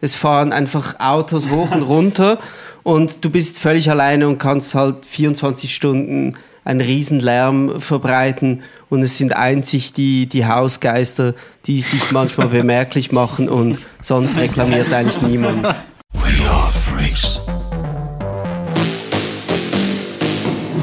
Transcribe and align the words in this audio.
es 0.00 0.14
fahren 0.14 0.52
einfach 0.52 1.00
Autos 1.00 1.48
hoch 1.50 1.70
und 1.72 1.82
runter 1.82 2.38
und 2.82 3.24
du 3.24 3.30
bist 3.30 3.58
völlig 3.58 3.90
alleine 3.90 4.28
und 4.28 4.38
kannst 4.38 4.74
halt 4.74 5.06
24 5.06 5.74
Stunden 5.74 6.34
einen 6.64 6.80
Riesenlärm 6.80 7.80
verbreiten 7.80 8.62
und 8.90 9.02
es 9.02 9.18
sind 9.18 9.34
einzig 9.34 9.92
die, 9.92 10.26
die 10.26 10.46
Hausgeister, 10.46 11.34
die 11.66 11.80
sich 11.80 12.10
manchmal 12.10 12.48
bemerklich 12.48 13.12
machen 13.12 13.48
und 13.48 13.78
sonst 14.00 14.36
reklamiert 14.36 14.92
eigentlich 14.92 15.20
niemand. 15.22 15.62
We 15.64 16.48
are 16.48 16.72
freaks. 16.72 17.40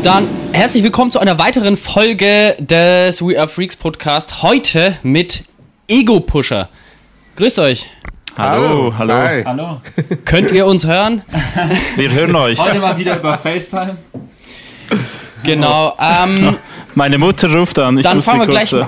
Dann 0.04 0.28
herzlich 0.52 0.84
willkommen 0.84 1.12
zu 1.12 1.20
einer 1.20 1.38
weiteren 1.38 1.78
Folge 1.78 2.56
des 2.60 3.22
We 3.22 3.40
Are 3.40 3.48
Freaks 3.48 3.78
Podcast. 3.78 4.44
Heute 4.44 4.98
mit 5.04 5.46
Ego 5.88 6.20
Pusher. 6.20 6.68
Grüßt 7.38 7.60
euch. 7.60 7.90
Hallo, 8.36 8.94
hallo. 8.98 9.14
Hi. 9.14 9.44
Hallo. 9.46 9.82
Könnt 10.26 10.52
ihr 10.52 10.66
uns 10.66 10.86
hören? 10.86 11.22
Wir 11.96 12.12
hören 12.12 12.36
euch. 12.36 12.60
Heute 12.60 12.80
mal 12.80 12.98
wieder 12.98 13.18
über 13.18 13.38
FaceTime. 13.38 13.98
Genau. 15.44 15.96
Ähm, 16.00 16.58
Meine 16.96 17.18
Mutter 17.18 17.54
ruft 17.54 17.78
an. 17.80 17.98
Ich 17.98 18.04
dann 18.04 18.22
fangen 18.22 18.42
wir 18.42 18.48
gleich. 18.48 18.74
Äh, 18.74 18.86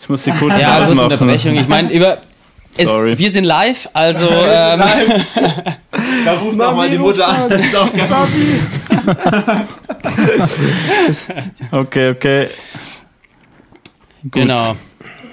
ich 0.00 0.08
muss 0.08 0.24
sie 0.24 0.30
kurz 0.38 0.60
Ja, 0.60 0.78
kurz 0.78 0.90
Unterbrechung. 0.90 1.54
Ich 1.54 1.68
meine, 1.68 1.90
über. 1.90 2.18
Es, 2.76 2.94
wir 2.94 3.30
sind 3.30 3.44
live, 3.44 3.88
also. 3.92 4.28
Ähm, 4.28 4.78
live. 4.78 5.38
da 6.24 6.32
ruft 6.34 6.60
doch 6.60 6.76
mal 6.76 6.88
die 6.88 6.98
Mutter 6.98 7.26
an. 7.26 7.48
Das 7.50 7.64
ist 7.64 7.74
auch 7.74 7.88
okay, 11.72 12.10
okay. 12.10 12.48
Gut. 14.22 14.32
Genau. 14.32 14.76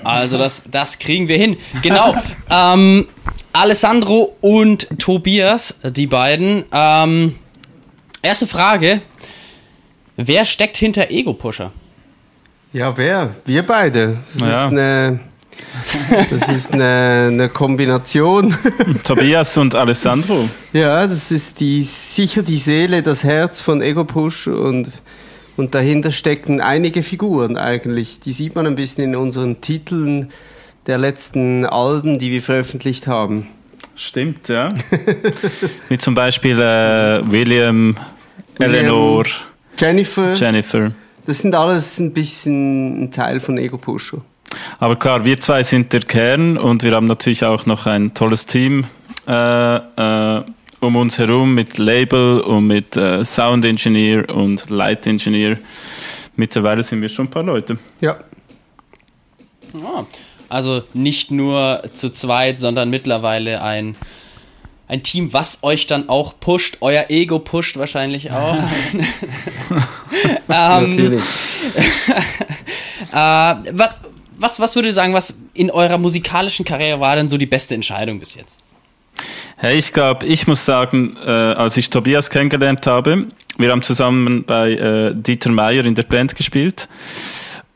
Also 0.05 0.37
das, 0.37 0.61
das 0.69 0.99
kriegen 0.99 1.27
wir 1.27 1.37
hin. 1.37 1.57
Genau. 1.81 2.15
ähm, 2.49 3.07
Alessandro 3.53 4.35
und 4.41 4.87
Tobias, 4.99 5.75
die 5.83 6.07
beiden. 6.07 6.63
Ähm, 6.71 7.35
erste 8.21 8.47
Frage. 8.47 9.01
Wer 10.17 10.45
steckt 10.45 10.77
hinter 10.77 11.09
Ego-Pusher? 11.09 11.71
Ja, 12.71 12.95
wer? 12.97 13.35
Wir 13.45 13.65
beide. 13.65 14.17
Das 14.23 14.39
ja. 14.39 14.65
ist 14.65 14.71
eine... 14.71 15.19
Das 16.29 16.49
ist 16.49 16.73
eine, 16.73 17.29
eine, 17.31 17.49
Kombination. 17.49 18.57
Tobias 19.05 19.57
und 19.57 19.73
Alessandro. 19.73 20.49
Ja, 20.73 21.07
das 21.07 21.31
ist 21.31 21.61
die, 21.61 21.83
sicher 21.83 22.43
die 22.43 22.57
Seele, 22.57 23.01
das 23.01 23.23
Herz 23.23 23.61
von 23.61 23.81
Ego 23.81 24.03
Push 24.03 24.47
und, 24.47 24.89
und 25.57 25.75
dahinter 25.75 26.11
stecken 26.11 26.61
einige 26.61 27.03
Figuren 27.03 27.57
eigentlich. 27.57 28.19
Die 28.19 28.31
sieht 28.31 28.55
man 28.55 28.67
ein 28.67 28.75
bisschen 28.75 29.03
in 29.03 29.15
unseren 29.15 29.61
Titeln 29.61 30.31
der 30.87 30.97
letzten 30.97 31.65
Alben, 31.65 32.19
die 32.19 32.31
wir 32.31 32.41
veröffentlicht 32.41 33.07
haben. 33.07 33.47
Stimmt, 33.95 34.49
ja. 34.49 34.67
Wie 35.89 35.97
zum 35.97 36.15
Beispiel 36.15 36.59
äh, 36.59 37.21
William, 37.31 37.95
William, 38.57 38.75
Eleanor. 38.75 39.25
Jennifer. 39.77 40.33
Jennifer. 40.33 40.91
Das 41.25 41.39
sind 41.39 41.55
alles 41.55 41.99
ein 41.99 42.13
bisschen 42.13 43.03
ein 43.03 43.11
Teil 43.11 43.39
von 43.39 43.57
Ego 43.57 43.77
Pusher. 43.77 44.19
Aber 44.79 44.95
klar, 44.95 45.25
wir 45.25 45.39
zwei 45.39 45.63
sind 45.63 45.91
der 45.93 46.01
Kern 46.01 46.57
und 46.57 46.83
wir 46.83 46.91
haben 46.91 47.07
natürlich 47.07 47.43
auch 47.43 47.65
noch 47.65 47.85
ein 47.87 48.13
tolles 48.13 48.45
Team 48.45 48.85
äh, 49.27 49.75
äh, 49.75 50.43
um 50.85 50.95
uns 50.95 51.17
herum 51.17 51.53
mit 51.53 51.77
Label 51.77 52.41
und 52.41 52.67
mit 52.67 52.95
äh, 52.95 53.23
Sound 53.23 53.65
Engineer 53.65 54.29
und 54.29 54.69
Light 54.69 55.07
Engineer. 55.07 55.57
Mittlerweile 56.35 56.83
sind 56.83 57.01
wir 57.01 57.09
schon 57.09 57.25
ein 57.25 57.31
paar 57.31 57.43
Leute. 57.43 57.77
Ja. 58.01 58.19
Ah, 59.73 60.05
also 60.47 60.83
nicht 60.93 61.31
nur 61.31 61.83
zu 61.93 62.09
zweit, 62.09 62.59
sondern 62.59 62.89
mittlerweile 62.89 63.61
ein 63.61 63.95
ein 64.87 65.01
Team, 65.01 65.33
was 65.33 65.63
euch 65.63 65.87
dann 65.87 66.09
auch 66.09 66.39
pusht. 66.39 66.77
Euer 66.81 67.05
Ego 67.09 67.39
pusht 67.39 67.75
wahrscheinlich 67.77 68.31
auch. 68.31 68.55
ähm, 69.73 70.89
Natürlich. 70.89 71.23
äh, 73.11 73.55
was, 74.37 74.59
was 74.59 74.75
würdet 74.75 74.89
ihr 74.89 74.93
sagen, 74.93 75.13
was 75.13 75.35
in 75.53 75.71
eurer 75.71 75.97
musikalischen 75.97 76.65
Karriere 76.65 76.99
war 76.99 77.15
denn 77.15 77.29
so 77.29 77.37
die 77.37 77.45
beste 77.45 77.73
Entscheidung 77.73 78.19
bis 78.19 78.35
jetzt? 78.35 78.59
Hey, 79.57 79.77
ich 79.77 79.93
glaube, 79.93 80.25
ich 80.25 80.47
muss 80.47 80.65
sagen, 80.65 81.15
äh, 81.25 81.29
als 81.29 81.77
ich 81.77 81.89
Tobias 81.89 82.29
kennengelernt 82.29 82.85
habe, 82.87 83.27
wir 83.57 83.71
haben 83.71 83.81
zusammen 83.81 84.43
bei 84.43 84.73
äh, 84.73 85.13
Dieter 85.15 85.49
Meier 85.49 85.85
in 85.85 85.95
der 85.95 86.03
Band 86.03 86.35
gespielt 86.35 86.89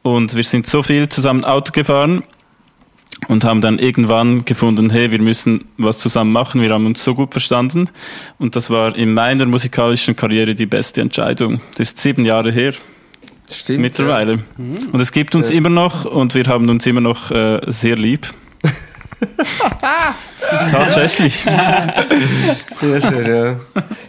und 0.01 0.35
wir 0.35 0.43
sind 0.43 0.67
so 0.67 0.83
viel 0.83 1.07
zusammen 1.07 1.45
Auto 1.45 1.71
gefahren 1.71 2.23
und 3.29 3.45
haben 3.45 3.61
dann 3.61 3.79
irgendwann 3.79 4.43
gefunden, 4.43 4.89
hey, 4.89 5.09
wir 5.13 5.21
müssen 5.21 5.69
was 5.77 5.99
zusammen 5.99 6.33
machen, 6.33 6.61
wir 6.61 6.69
haben 6.71 6.85
uns 6.85 7.01
so 7.01 7.15
gut 7.15 7.31
verstanden 7.31 7.89
und 8.39 8.57
das 8.57 8.69
war 8.69 8.93
in 8.93 9.13
meiner 9.13 9.45
musikalischen 9.45 10.17
Karriere 10.17 10.55
die 10.55 10.65
beste 10.65 10.99
Entscheidung. 10.99 11.61
Das 11.75 11.87
ist 11.87 11.99
sieben 11.99 12.25
Jahre 12.25 12.51
her. 12.51 12.73
Stimmt. 13.49 13.79
Mittlerweile. 13.79 14.33
Ja. 14.33 14.39
Mhm. 14.57 14.89
Und 14.91 14.99
es 14.99 15.13
gibt 15.13 15.33
uns 15.33 15.49
ja. 15.49 15.55
immer 15.55 15.69
noch 15.69 16.03
und 16.03 16.35
wir 16.35 16.43
haben 16.43 16.67
uns 16.67 16.85
immer 16.85 17.01
noch 17.01 17.31
äh, 17.31 17.61
sehr 17.67 17.95
lieb. 17.95 18.27
Tatsächlich. 20.71 21.45
Sehr 22.71 23.01
schön, 23.01 23.27
ja. 23.27 23.59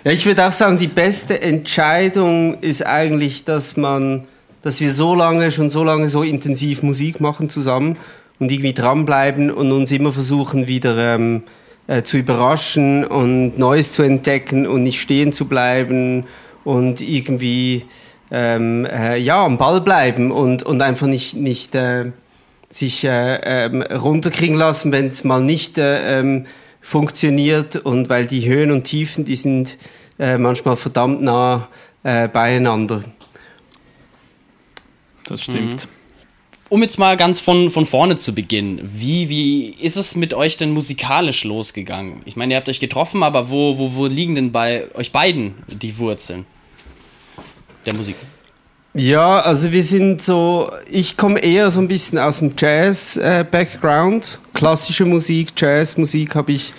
Ja, 0.05 0.13
ich 0.13 0.25
würde 0.25 0.47
auch 0.47 0.53
sagen, 0.53 0.79
die 0.79 0.87
beste 0.87 1.41
Entscheidung 1.41 2.61
ist 2.61 2.87
eigentlich, 2.87 3.45
dass 3.45 3.77
man, 3.77 4.27
dass 4.63 4.81
wir 4.81 4.91
so 4.91 5.15
lange, 5.15 5.51
schon 5.53 5.71
so 5.71 5.85
lange 5.85 6.09
so 6.09 6.23
intensiv 6.23 6.83
Musik 6.83 7.21
machen 7.21 7.49
zusammen 7.49 7.97
und 8.39 8.51
irgendwie 8.51 8.73
dranbleiben 8.73 9.51
und 9.51 9.73
uns 9.73 9.91
immer 9.93 10.13
versuchen, 10.13 10.67
wieder 10.67 11.15
ähm, 11.15 11.43
äh, 11.87 12.03
zu 12.03 12.17
überraschen 12.17 13.05
und 13.05 13.59
Neues 13.59 13.93
zu 13.93 14.03
entdecken 14.03 14.67
und 14.67 14.83
nicht 14.83 15.01
stehen 15.01 15.33
zu 15.33 15.47
bleiben 15.47 16.25
und 16.65 17.01
irgendwie 17.01 17.85
ähm, 18.31 18.87
äh, 18.87 19.19
ja, 19.19 19.45
am 19.45 19.59
Ball 19.59 19.81
bleiben 19.81 20.31
und, 20.31 20.63
und 20.63 20.83
einfach 20.83 21.09
nicht, 21.09 21.35
nicht 21.35 21.75
äh, 21.75 22.13
sich 22.71 23.05
äh, 23.05 23.67
ähm, 23.67 23.83
runterkriegen 23.83 24.57
lassen, 24.57 24.93
wenn 24.93 25.09
es 25.09 25.25
mal 25.25 25.43
nicht 25.43 25.77
äh, 25.77 26.21
ähm, 26.21 26.47
funktioniert 26.81 27.77
und 27.77 28.09
weil 28.09 28.27
die 28.27 28.49
Höhen 28.49 28.71
und 28.71 28.85
Tiefen, 28.85 29.25
die 29.25 29.37
sind 29.37 29.77
äh, 30.19 30.39
manchmal 30.39 30.77
verdammt 30.77 31.21
nah 31.21 31.69
äh, 32.03 32.29
beieinander. 32.29 33.03
Das 35.25 35.43
stimmt. 35.43 35.85
Mhm. 35.85 35.91
Um 36.71 36.83
jetzt 36.83 36.99
mal 36.99 37.17
ganz 37.17 37.41
von, 37.41 37.69
von 37.69 37.85
vorne 37.85 38.15
zu 38.17 38.33
beginnen, 38.33 38.81
wie, 38.95 39.29
wie 39.29 39.71
ist 39.71 39.97
es 39.97 40.15
mit 40.15 40.35
euch 40.35 40.57
denn 40.57 40.71
musikalisch 40.71 41.43
losgegangen? 41.43 42.23
Ich 42.25 42.37
meine, 42.37 42.55
ihr 42.55 42.57
habt 42.57 42.69
euch 42.69 42.79
getroffen, 42.79 43.25
aber 43.25 43.51
wo, 43.51 43.77
wo, 43.77 43.97
wo 43.97 44.07
liegen 44.07 44.37
denn 44.37 44.53
bei 44.53 44.87
euch 44.95 45.11
beiden 45.11 45.55
die 45.67 45.99
Wurzeln? 45.99 46.47
der 47.87 47.95
Musik? 47.95 48.17
Ja, 48.93 49.39
also 49.39 49.71
wir 49.71 49.85
sind 49.85 50.21
so, 50.21 50.69
ich 50.91 51.17
komme 51.17 51.39
eher 51.39 51.71
so 51.71 51.81
ein 51.81 51.87
bisschen 51.87 52.19
aus 52.19 52.41
dem 52.41 52.55
Jazz-Background. 52.59 54.41
Äh, 54.43 54.59
Klassische 54.59 55.05
Musik, 55.05 55.53
Jazzmusik 55.57 56.35
habe 56.35 56.53
ich 56.53 56.73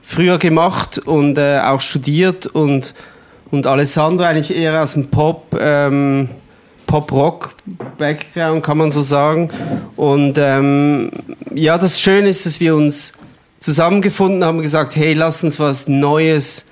früher 0.00 0.38
gemacht 0.38 0.98
und 0.98 1.38
äh, 1.38 1.58
auch 1.58 1.80
studiert 1.80 2.46
und, 2.46 2.94
und 3.50 3.66
Alessandro 3.66 4.26
eigentlich 4.26 4.54
eher 4.56 4.80
aus 4.80 4.92
dem 4.92 5.08
Pop, 5.08 5.58
ähm, 5.60 6.28
Pop-Rock-Background, 6.86 8.62
kann 8.62 8.78
man 8.78 8.92
so 8.92 9.02
sagen. 9.02 9.50
Und 9.96 10.38
ähm, 10.38 11.10
ja, 11.52 11.78
das 11.78 12.00
Schöne 12.00 12.28
ist, 12.28 12.46
dass 12.46 12.60
wir 12.60 12.76
uns 12.76 13.12
zusammengefunden 13.58 14.44
haben 14.44 14.58
und 14.58 14.62
gesagt, 14.62 14.94
hey, 14.94 15.14
lass 15.14 15.42
uns 15.42 15.58
was 15.58 15.88
Neues 15.88 16.64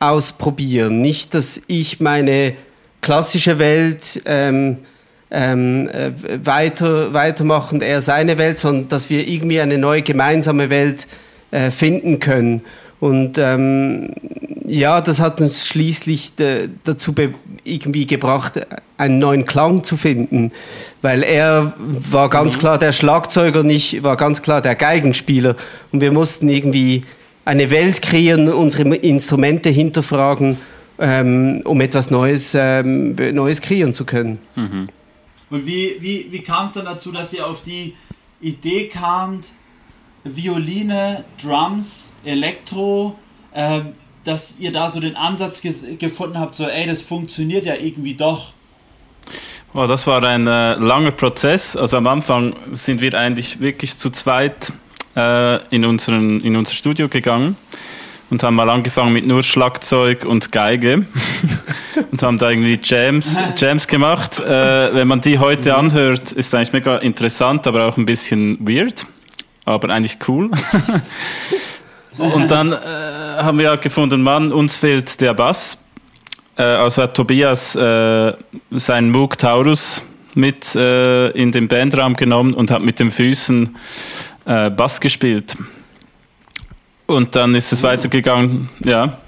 ausprobieren. 0.00 1.00
Nicht, 1.00 1.34
dass 1.34 1.60
ich 1.68 2.00
meine 2.00 2.54
klassische 3.04 3.58
Welt 3.58 4.22
ähm, 4.24 4.78
ähm, 5.30 5.88
äh, 5.88 6.12
weiter, 6.42 7.12
weitermachen, 7.12 7.82
er 7.82 8.00
seine 8.00 8.38
Welt, 8.38 8.58
sondern 8.58 8.88
dass 8.88 9.10
wir 9.10 9.28
irgendwie 9.28 9.60
eine 9.60 9.76
neue 9.76 10.00
gemeinsame 10.02 10.70
Welt 10.70 11.06
äh, 11.50 11.70
finden 11.70 12.18
können. 12.18 12.62
Und 13.00 13.36
ähm, 13.36 14.12
ja, 14.66 15.02
das 15.02 15.20
hat 15.20 15.40
uns 15.42 15.66
schließlich 15.66 16.36
de, 16.36 16.70
dazu 16.84 17.14
irgendwie 17.62 18.06
gebracht, 18.06 18.66
einen 18.96 19.18
neuen 19.18 19.44
Klang 19.44 19.84
zu 19.84 19.98
finden, 19.98 20.52
weil 21.02 21.22
er 21.22 21.74
war 21.78 22.30
ganz 22.30 22.56
mhm. 22.56 22.60
klar 22.60 22.78
der 22.78 22.92
Schlagzeuger, 22.92 23.64
nicht 23.64 24.02
war 24.02 24.16
ganz 24.16 24.40
klar 24.40 24.62
der 24.62 24.76
Geigenspieler 24.76 25.56
und 25.92 26.00
wir 26.00 26.12
mussten 26.12 26.48
irgendwie 26.48 27.04
eine 27.44 27.70
Welt 27.70 28.00
kreieren, 28.00 28.48
unsere 28.48 28.94
Instrumente 28.96 29.68
hinterfragen 29.68 30.56
ähm, 30.98 31.62
um 31.64 31.80
etwas 31.80 32.10
Neues, 32.10 32.54
ähm, 32.54 33.14
Neues 33.32 33.60
kreieren 33.60 33.94
zu 33.94 34.04
können. 34.04 34.38
Mhm. 34.54 34.88
Und 35.50 35.66
wie, 35.66 35.96
wie, 36.00 36.28
wie 36.30 36.40
kam 36.40 36.66
es 36.66 36.74
dann 36.74 36.84
dazu, 36.84 37.12
dass 37.12 37.32
ihr 37.32 37.46
auf 37.46 37.62
die 37.62 37.94
Idee 38.40 38.88
kamt, 38.88 39.52
Violine, 40.24 41.24
Drums, 41.42 42.12
Elektro, 42.24 43.18
äh, 43.52 43.80
dass 44.24 44.58
ihr 44.58 44.72
da 44.72 44.88
so 44.88 45.00
den 45.00 45.16
Ansatz 45.16 45.60
gefunden 45.60 46.38
habt, 46.38 46.54
so 46.54 46.64
ey, 46.64 46.86
das 46.86 47.02
funktioniert 47.02 47.66
ja 47.66 47.74
irgendwie 47.74 48.14
doch. 48.14 48.52
Oh, 49.74 49.86
das 49.86 50.06
war 50.06 50.22
ein 50.22 50.46
äh, 50.46 50.74
langer 50.74 51.10
Prozess. 51.10 51.76
Also 51.76 51.96
am 51.96 52.06
Anfang 52.06 52.54
sind 52.72 53.00
wir 53.00 53.12
eigentlich 53.14 53.60
wirklich 53.60 53.98
zu 53.98 54.10
zweit 54.10 54.72
äh, 55.16 55.62
in, 55.68 55.84
unseren, 55.84 56.40
in 56.40 56.56
unser 56.56 56.72
Studio 56.72 57.08
gegangen 57.08 57.56
und 58.30 58.42
haben 58.42 58.54
mal 58.54 58.68
angefangen 58.70 59.12
mit 59.12 59.26
nur 59.26 59.42
Schlagzeug 59.42 60.24
und 60.24 60.52
Geige 60.52 61.06
und 62.12 62.22
haben 62.22 62.38
da 62.38 62.50
irgendwie 62.50 62.78
Jams, 62.82 63.38
Jams 63.56 63.86
gemacht. 63.86 64.40
Äh, 64.40 64.94
wenn 64.94 65.08
man 65.08 65.20
die 65.20 65.38
heute 65.38 65.76
anhört, 65.76 66.32
ist 66.32 66.54
eigentlich 66.54 66.72
mega 66.72 66.98
interessant, 66.98 67.66
aber 67.66 67.86
auch 67.86 67.96
ein 67.96 68.06
bisschen 68.06 68.58
weird, 68.66 69.06
aber 69.64 69.90
eigentlich 69.90 70.18
cool. 70.28 70.50
und 72.18 72.50
dann 72.50 72.72
äh, 72.72 72.76
haben 73.38 73.58
wir 73.58 73.76
gefunden, 73.76 74.22
Mann, 74.22 74.52
uns 74.52 74.76
fehlt 74.76 75.20
der 75.20 75.34
Bass. 75.34 75.78
Äh, 76.56 76.62
also 76.62 77.02
hat 77.02 77.14
Tobias 77.14 77.74
äh, 77.76 78.32
seinen 78.70 79.10
Moog 79.10 79.38
Taurus 79.38 80.02
mit 80.34 80.74
äh, 80.74 81.30
in 81.30 81.52
den 81.52 81.68
Bandraum 81.68 82.14
genommen 82.14 82.54
und 82.54 82.70
hat 82.70 82.82
mit 82.82 82.98
den 83.00 83.10
Füßen 83.10 83.76
äh, 84.46 84.70
Bass 84.70 85.00
gespielt. 85.00 85.56
Und 87.06 87.36
dann 87.36 87.54
ist 87.54 87.72
es 87.72 87.82
weitergegangen, 87.82 88.70
ja, 88.82 89.18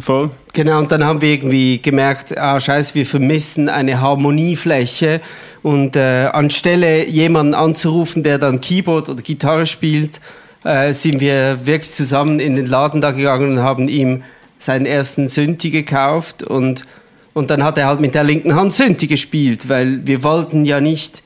voll. 0.00 0.30
Genau, 0.52 0.78
und 0.78 0.92
dann 0.92 1.04
haben 1.04 1.20
wir 1.20 1.30
irgendwie 1.30 1.80
gemerkt, 1.80 2.36
ah 2.38 2.60
scheiße, 2.60 2.94
wir 2.94 3.06
vermissen 3.06 3.68
eine 3.68 4.00
Harmoniefläche. 4.00 5.20
Und 5.62 5.96
äh, 5.96 6.28
anstelle 6.32 7.06
jemanden 7.06 7.54
anzurufen, 7.54 8.22
der 8.22 8.38
dann 8.38 8.60
Keyboard 8.60 9.08
oder 9.08 9.22
Gitarre 9.22 9.66
spielt, 9.66 10.20
äh, 10.64 10.92
sind 10.92 11.20
wir 11.20 11.66
wirklich 11.66 11.90
zusammen 11.90 12.40
in 12.40 12.56
den 12.56 12.66
Laden 12.66 13.00
da 13.00 13.10
gegangen 13.10 13.52
und 13.52 13.58
haben 13.60 13.88
ihm 13.88 14.22
seinen 14.58 14.86
ersten 14.86 15.28
Synthi 15.28 15.70
gekauft. 15.70 16.42
Und, 16.42 16.84
und 17.32 17.50
dann 17.50 17.64
hat 17.64 17.78
er 17.78 17.86
halt 17.86 18.00
mit 18.00 18.14
der 18.14 18.24
linken 18.24 18.54
Hand 18.54 18.72
Synthi 18.72 19.06
gespielt, 19.06 19.68
weil 19.68 20.06
wir 20.06 20.22
wollten 20.22 20.64
ja 20.64 20.80
nicht 20.80 21.22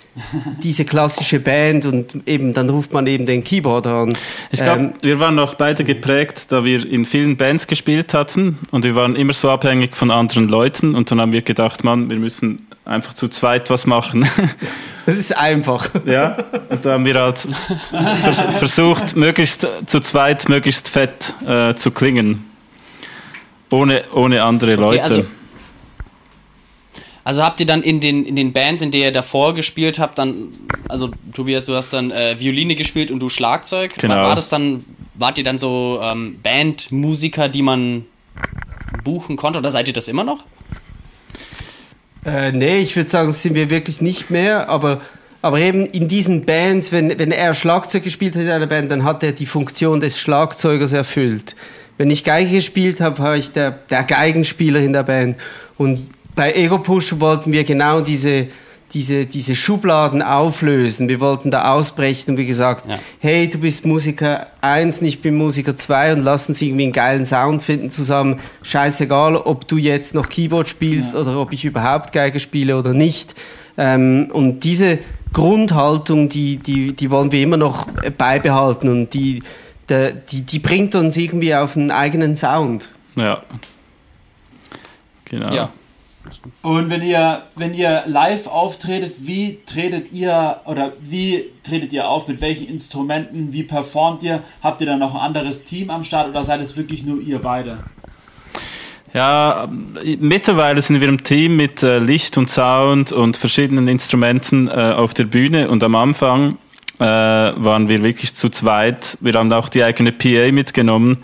diese 0.63 0.85
klassische 0.85 1.41
Band 1.41 1.87
und 1.87 2.27
eben 2.27 2.53
dann 2.53 2.71
ruft 2.71 2.93
man 2.93 3.07
eben 3.07 3.27
den 3.27 3.43
Keyboarder 3.43 3.95
an. 3.95 4.17
Ich 4.51 4.63
glaube, 4.63 4.83
ähm, 4.83 4.93
wir 5.03 5.21
waren 5.21 5.35
noch 5.35 5.55
beide 5.55 5.85
geprägt, 5.85 6.47
da 6.51 6.65
wir 6.65 6.89
in 6.89 7.05
vielen 7.05 7.37
Bands 7.37 7.67
gespielt 7.67 8.15
hatten 8.15 8.59
und 8.71 8.85
wir 8.85 8.95
waren 8.95 9.17
immer 9.17 9.33
so 9.33 9.51
abhängig 9.51 9.97
von 9.97 10.11
anderen 10.11 10.49
Leuten 10.49 10.95
und 10.95 11.11
dann 11.11 11.21
haben 11.21 11.33
wir 11.33 11.43
gedacht, 11.43 11.85
man, 11.85 12.09
wir 12.11 12.17
müssen 12.17 12.67
einfach 12.85 13.15
zu 13.15 13.29
zweit 13.29 13.71
was 13.71 13.87
machen. 13.87 14.29
Das 15.07 15.19
ist 15.19 15.37
einfach. 15.37 15.91
Ja, 16.07 16.39
und 16.71 16.83
da 16.83 16.93
haben 16.93 17.05
wir 17.05 17.15
halt 17.21 17.47
vers 18.23 18.43
versucht, 18.57 19.15
möglichst 19.17 19.67
zu 19.85 20.01
zweit, 20.01 20.49
möglichst 20.49 20.89
fett 20.89 21.35
äh, 21.47 21.75
zu 21.75 21.91
klingen. 21.91 22.47
Ohne, 23.69 24.05
ohne 24.15 24.43
andere 24.43 24.77
Leute. 24.77 25.03
Okay, 25.03 25.13
also 25.13 25.25
also 27.25 27.43
habt 27.43 27.59
ihr 27.59 27.67
dann 27.67 27.83
in 27.83 28.01
den, 28.01 28.27
in 28.27 28.37
den 28.37 28.53
Bands, 28.53 28.83
in 28.83 28.91
denen 28.91 29.05
ihr 29.05 29.13
davor 29.13 29.55
gespielt 29.55 29.99
habt, 29.99 30.19
dann, 30.19 30.53
also 30.89 31.11
Tobias, 31.35 31.65
du 31.65 31.75
hast 31.75 31.95
dann 31.95 32.11
äh, 32.11 32.39
Violine 32.39 32.77
gespielt 32.77 33.11
und 33.11 33.21
du 33.21 33.31
Schlagzeug. 33.31 33.95
Genau. 33.99 34.15
War, 34.15 34.29
war 34.29 34.37
das 34.37 34.51
dann, 34.51 34.85
wart 35.15 35.39
ihr 35.39 35.45
dann 35.45 35.59
so 35.59 35.99
ähm, 36.03 36.39
Bandmusiker, 36.43 37.49
die 37.49 37.63
man 37.63 38.05
buchen 39.05 39.37
konnte 39.37 39.59
oder 39.59 39.71
seid 39.71 39.89
ihr 39.89 39.95
das 39.95 40.09
immer 40.09 40.23
noch? 40.23 40.45
Äh, 42.27 42.53
nee, 42.53 42.81
ich 42.81 42.95
würde 42.95 43.09
sagen, 43.09 43.29
das 43.29 43.43
sind 43.43 43.55
wir 43.55 43.71
wirklich 43.71 44.03
nicht 44.03 44.31
mehr, 44.31 44.69
aber, 44.69 45.01
aber 45.41 45.61
eben 45.61 45.87
in 45.87 46.09
diesen 46.09 46.45
Bands, 46.45 46.93
wenn, 46.93 47.19
wenn 47.19 47.33
er 47.33 47.55
Schlagzeug 47.55 48.05
gespielt 48.05 48.35
hat 48.35 48.43
in 48.43 48.51
einer 48.51 48.67
Band, 48.67 48.91
dann 48.91 49.05
hat 49.05 49.23
er 49.23 49.33
die 49.33 49.47
Funktion 49.47 50.01
des 50.01 50.19
Schlagzeugers 50.19 50.93
erfüllt. 50.93 51.57
Wenn 51.97 52.11
ich 52.11 52.23
Geige 52.23 52.51
gespielt 52.51 53.01
habe, 53.01 53.19
war 53.19 53.37
ich 53.37 53.53
der, 53.53 53.71
der 53.71 54.03
Geigenspieler 54.05 54.81
in 54.81 54.93
der 54.93 55.05
Band. 55.05 55.37
Und 55.79 56.11
bei 56.35 56.53
Ego 56.53 56.79
Push 56.79 57.21
wollten 57.21 57.53
wir 57.53 57.65
genau 57.65 58.01
diese, 58.01 58.49
diese, 58.93 59.27
diese 59.27 59.57
Schubladen 59.57 60.23
auflösen. 60.23 61.09
Wir 61.09 61.21
wollten 61.21 61.51
da 61.51 61.73
ausbrechen 61.73 62.33
und 62.33 62.37
wie 62.37 62.47
gesagt, 62.47 62.89
ja. 62.89 62.99
hey, 63.19 63.49
du 63.49 63.59
bist 63.59 63.87
Musiker 63.87 64.49
1, 64.61 65.03
ich 65.03 65.21
bin 65.21 65.37
Musiker 65.37 65.77
2 65.77 66.15
und 66.15 66.21
lass 66.21 66.49
uns 66.49 66.63
irgendwie 66.63 66.85
einen 66.85 66.93
geilen 66.93 67.27
Sound 67.27 67.63
finden 67.63 67.91
zusammen. 67.91 68.41
Scheißegal, 68.63 69.37
ob 69.37 69.69
du 69.69 69.77
jetzt 69.77 70.15
noch 70.15 70.29
Keyboard 70.29 70.69
spielst 70.69 71.15
ja. 71.15 71.21
oder 71.21 71.39
ob 71.39 71.53
ich 71.53 71.65
überhaupt 71.65 72.13
Geige 72.13 72.41
spiele 72.41 72.79
oder 72.79 72.95
nicht. 72.95 73.35
Ähm, 73.77 74.29
und 74.33 74.61
diese 74.65 74.99
Grundhaltung, 75.33 76.29
die, 76.29 76.59
die, 76.59 76.93
die 76.93 77.11
wollen 77.11 77.33
wir 77.33 77.43
immer 77.43 77.57
noch 77.57 77.89
beibehalten 78.17 78.89
und 78.89 79.15
die, 79.15 79.43
die, 79.89 80.43
die 80.43 80.59
bringt 80.61 80.95
uns 80.95 81.17
irgendwie 81.17 81.55
auf 81.55 81.77
einen 81.77 81.91
eigenen 81.91 82.37
Sound. 82.37 82.89
Ja. 83.17 83.43
Genau. 85.25 85.53
Ja. 85.53 85.71
Und 86.63 86.91
wenn 86.91 87.03
ihr, 87.03 87.43
wenn 87.57 87.75
ihr 87.75 88.05
live 88.07 88.47
auftretet, 88.47 89.15
wie 89.21 89.59
tretet 89.67 90.13
ihr 90.13 90.61
oder 90.65 90.93
wie 91.01 91.51
tretet 91.63 91.93
ihr 91.93 92.09
auf? 92.09 92.29
Mit 92.29 92.41
welchen 92.41 92.67
Instrumenten? 92.69 93.53
Wie 93.53 93.63
performt 93.63 94.23
ihr? 94.23 94.43
Habt 94.63 94.81
ihr 94.81 94.87
da 94.87 94.97
noch 94.97 95.15
ein 95.15 95.21
anderes 95.21 95.65
Team 95.65 95.91
am 95.91 96.03
Start 96.03 96.29
oder 96.29 96.43
seid 96.43 96.61
es 96.61 96.77
wirklich 96.77 97.05
nur 97.05 97.21
ihr 97.21 97.39
beide? 97.41 97.79
Ja, 99.13 99.69
mittlerweile 100.19 100.83
sind 100.83 101.01
wir 101.01 101.09
im 101.09 101.23
Team 101.23 101.57
mit 101.57 101.85
äh, 101.85 101.99
Licht 101.99 102.37
und 102.37 102.51
Sound 102.51 103.13
und 103.13 103.37
verschiedenen 103.37 103.87
Instrumenten 103.87 104.67
äh, 104.67 104.73
auf 104.73 105.15
der 105.15 105.25
Bühne 105.25 105.69
und 105.69 105.85
am 105.85 105.95
Anfang 105.95 106.59
äh, 106.99 107.05
waren 107.05 107.89
wir 107.89 108.03
wirklich 108.03 108.35
zu 108.35 108.49
zweit. 108.49 109.17
Wir 109.21 109.35
haben 109.35 109.53
auch 109.53 109.69
die 109.69 109.85
eigene 109.85 110.11
PA 110.11 110.51
mitgenommen 110.51 111.23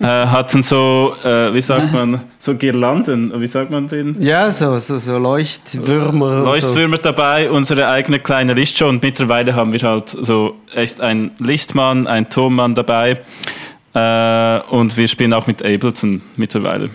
äh, 0.00 0.06
hatten 0.06 0.62
so, 0.62 1.14
äh, 1.24 1.54
wie 1.54 1.60
sagt 1.60 1.92
man, 1.92 2.20
so 2.38 2.54
Girlanden, 2.56 3.32
wie 3.40 3.46
sagt 3.46 3.70
man 3.70 3.88
den? 3.88 4.20
Ja, 4.20 4.50
so, 4.50 4.78
so, 4.78 4.98
so 4.98 5.18
Leuchtwürmer. 5.18 6.42
Leuchtwürmer 6.42 6.96
so. 6.96 7.02
dabei, 7.02 7.50
unsere 7.50 7.88
eigene 7.88 8.18
kleine 8.18 8.54
Lichtshow 8.54 8.88
und 8.88 9.02
mittlerweile 9.02 9.54
haben 9.54 9.72
wir 9.72 9.80
halt 9.80 10.08
so 10.08 10.56
echt 10.74 11.00
ein 11.00 11.30
Lichtmann, 11.38 12.06
ein 12.06 12.28
Tonmann 12.28 12.74
dabei 12.74 13.20
äh, 13.94 14.60
und 14.68 14.96
wir 14.96 15.08
spielen 15.08 15.32
auch 15.32 15.46
mit 15.46 15.64
Ableton 15.64 16.22
mittlerweile. 16.36 16.90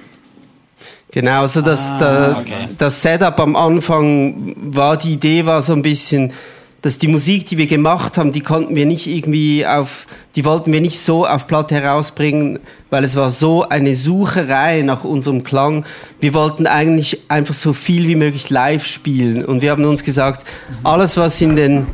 Genau, 1.11 1.39
also 1.39 1.61
das, 1.61 1.89
ah, 1.89 2.37
okay. 2.39 2.67
das 2.77 3.01
Setup 3.01 3.39
am 3.39 3.55
Anfang 3.55 4.55
war, 4.57 4.95
die 4.95 5.13
Idee 5.13 5.45
war 5.45 5.61
so 5.61 5.73
ein 5.73 5.81
bisschen, 5.81 6.33
dass 6.81 6.97
die 6.97 7.09
Musik, 7.09 7.47
die 7.47 7.57
wir 7.57 7.67
gemacht 7.67 8.17
haben, 8.17 8.31
die 8.31 8.41
konnten 8.41 8.75
wir 8.75 8.85
nicht 8.85 9.07
irgendwie 9.07 9.65
auf, 9.65 10.05
die 10.35 10.45
wollten 10.45 10.71
wir 10.71 10.79
nicht 10.79 10.99
so 10.99 11.27
auf 11.27 11.47
Platte 11.47 11.75
herausbringen, 11.75 12.59
weil 12.89 13.03
es 13.03 13.15
war 13.15 13.29
so 13.29 13.67
eine 13.67 13.95
Sucherei 13.95 14.81
nach 14.81 15.03
unserem 15.03 15.43
Klang. 15.43 15.85
Wir 16.21 16.33
wollten 16.33 16.67
eigentlich 16.67 17.19
einfach 17.27 17.53
so 17.53 17.73
viel 17.73 18.07
wie 18.07 18.15
möglich 18.15 18.49
live 18.49 18.85
spielen 18.85 19.43
und 19.43 19.61
wir 19.61 19.71
haben 19.71 19.83
uns 19.83 20.03
gesagt, 20.03 20.45
alles 20.83 21.17
was 21.17 21.41
in 21.41 21.55
den, 21.57 21.87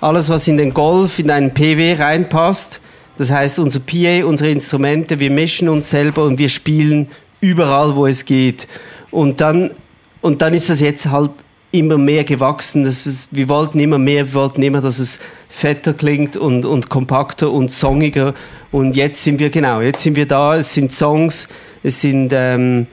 alles 0.00 0.28
was 0.28 0.46
in 0.46 0.58
den 0.58 0.74
Golf, 0.74 1.18
in 1.18 1.30
einen 1.30 1.52
PW 1.52 1.94
reinpasst, 1.94 2.80
das 3.18 3.30
heißt 3.30 3.58
unser 3.58 3.80
PA, 3.80 4.24
unsere 4.24 4.50
Instrumente, 4.50 5.18
wir 5.18 5.30
mischen 5.30 5.68
uns 5.68 5.90
selber 5.90 6.24
und 6.24 6.38
wir 6.38 6.48
spielen 6.48 7.08
überall, 7.40 7.96
wo 7.96 8.06
es 8.06 8.24
geht. 8.24 8.68
Und 9.10 9.40
dann, 9.40 9.72
und 10.20 10.40
dann 10.40 10.54
ist 10.54 10.70
das 10.70 10.80
jetzt 10.80 11.06
halt 11.06 11.32
immer 11.72 11.98
mehr 11.98 12.24
gewachsen. 12.24 12.84
Das, 12.84 13.28
wir 13.30 13.48
wollten 13.48 13.78
immer 13.78 13.98
mehr, 13.98 14.26
wir 14.26 14.34
wollten 14.34 14.62
immer, 14.62 14.80
dass 14.80 14.98
es 14.98 15.18
fetter 15.48 15.94
klingt 15.94 16.36
und, 16.36 16.64
und 16.64 16.88
kompakter 16.88 17.50
und 17.50 17.70
songiger. 17.70 18.34
Und 18.72 18.96
jetzt 18.96 19.22
sind 19.24 19.38
wir, 19.38 19.50
genau, 19.50 19.80
jetzt 19.80 20.02
sind 20.02 20.16
wir 20.16 20.26
da. 20.26 20.56
Es 20.56 20.74
sind 20.74 20.92
Songs, 20.92 21.48
es 21.82 22.00
sind, 22.00 22.32
ähm, 22.32 22.86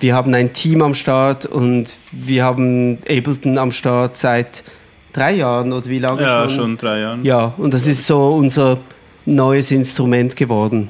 wir 0.00 0.14
haben 0.14 0.34
ein 0.34 0.52
Team 0.52 0.82
am 0.82 0.94
Start 0.94 1.46
und 1.46 1.94
wir 2.10 2.44
haben 2.44 2.98
Ableton 3.08 3.58
am 3.58 3.72
Start 3.72 4.16
seit 4.16 4.64
drei 5.12 5.34
Jahren 5.34 5.72
oder 5.72 5.86
wie 5.86 5.98
lange 5.98 6.22
ja, 6.22 6.28
schon? 6.28 6.48
Ja, 6.48 6.54
schon 6.56 6.76
drei 6.76 7.00
Jahre. 7.00 7.18
Ja, 7.22 7.54
und 7.56 7.72
das 7.72 7.86
ist 7.86 8.06
so 8.06 8.28
unser 8.34 8.78
neues 9.24 9.70
Instrument 9.70 10.36
geworden. 10.36 10.88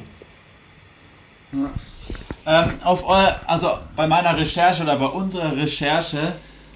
Ja. 1.53 1.71
Ähm, 2.47 2.73
auf 2.83 3.07
euer, 3.09 3.41
also 3.47 3.79
bei 3.97 4.07
meiner 4.07 4.37
Recherche 4.37 4.83
oder 4.83 4.97
bei 4.97 5.07
unserer 5.07 5.57
Recherche 5.57 6.35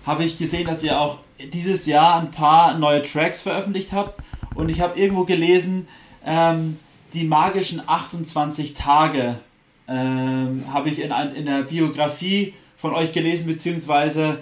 habe 0.08 0.24
ich 0.24 0.38
gesehen, 0.38 0.66
dass 0.66 0.82
ihr 0.82 0.98
auch 0.98 1.18
dieses 1.52 1.84
Jahr 1.84 2.18
ein 2.18 2.30
paar 2.30 2.78
neue 2.78 3.02
Tracks 3.02 3.42
veröffentlicht 3.42 3.92
habt. 3.92 4.20
Und 4.54 4.70
ich 4.70 4.80
habe 4.80 4.98
irgendwo 4.98 5.24
gelesen, 5.24 5.86
ähm, 6.24 6.78
die 7.12 7.24
magischen 7.24 7.82
28 7.86 8.72
Tage 8.72 9.38
ähm, 9.86 10.64
habe 10.72 10.88
ich 10.88 11.00
in, 11.00 11.12
in 11.12 11.44
der 11.44 11.62
Biografie 11.62 12.54
von 12.78 12.94
euch 12.94 13.12
gelesen, 13.12 13.46
beziehungsweise 13.46 14.38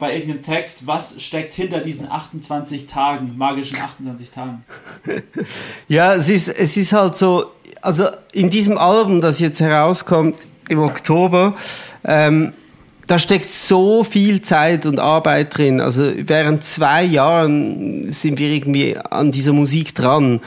bei 0.00 0.14
irgendeinem 0.14 0.42
Text. 0.42 0.86
Was 0.86 1.22
steckt 1.22 1.54
hinter 1.54 1.78
diesen 1.78 2.10
28 2.10 2.88
Tagen, 2.88 3.38
magischen 3.38 3.78
28 3.78 4.30
Tagen? 4.30 4.64
Ja, 5.88 6.14
es 6.14 6.28
ist, 6.28 6.48
es 6.48 6.76
ist 6.76 6.92
halt 6.92 7.14
so, 7.14 7.52
also 7.82 8.08
in 8.32 8.50
diesem 8.50 8.78
Album, 8.78 9.20
das 9.20 9.38
jetzt 9.38 9.60
herauskommt 9.60 10.40
im 10.68 10.80
Oktober, 10.80 11.54
ähm, 12.04 12.52
da 13.06 13.18
steckt 13.18 13.46
so 13.46 14.04
viel 14.04 14.42
Zeit 14.42 14.86
und 14.86 14.98
Arbeit 14.98 15.56
drin. 15.56 15.80
Also 15.80 16.10
während 16.16 16.64
zwei 16.64 17.04
Jahren 17.04 18.12
sind 18.12 18.38
wir 18.38 18.48
irgendwie 18.48 18.96
an 18.96 19.32
dieser 19.32 19.52
Musik 19.52 19.94
dran. 19.94 20.40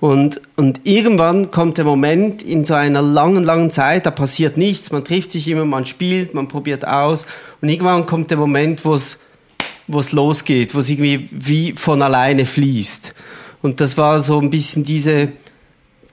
Und, 0.00 0.40
und 0.56 0.82
irgendwann 0.84 1.50
kommt 1.50 1.78
der 1.78 1.84
Moment 1.84 2.42
in 2.42 2.64
so 2.64 2.74
einer 2.74 3.00
langen, 3.00 3.42
langen 3.42 3.70
Zeit, 3.70 4.04
da 4.06 4.10
passiert 4.10 4.56
nichts, 4.56 4.92
man 4.92 5.04
trifft 5.04 5.30
sich 5.30 5.48
immer, 5.48 5.64
man 5.64 5.86
spielt, 5.86 6.34
man 6.34 6.46
probiert 6.46 6.86
aus. 6.86 7.26
Und 7.62 7.70
irgendwann 7.70 8.04
kommt 8.04 8.30
der 8.30 8.36
Moment, 8.36 8.84
wo 8.84 8.94
es 8.94 10.12
losgeht, 10.12 10.74
wo 10.74 10.80
es 10.80 10.90
irgendwie 10.90 11.28
wie 11.32 11.72
von 11.72 12.02
alleine 12.02 12.44
fließt. 12.44 13.14
Und 13.62 13.80
das 13.80 13.96
war 13.96 14.20
so 14.20 14.38
ein 14.38 14.50
bisschen 14.50 14.84
diese, 14.84 15.32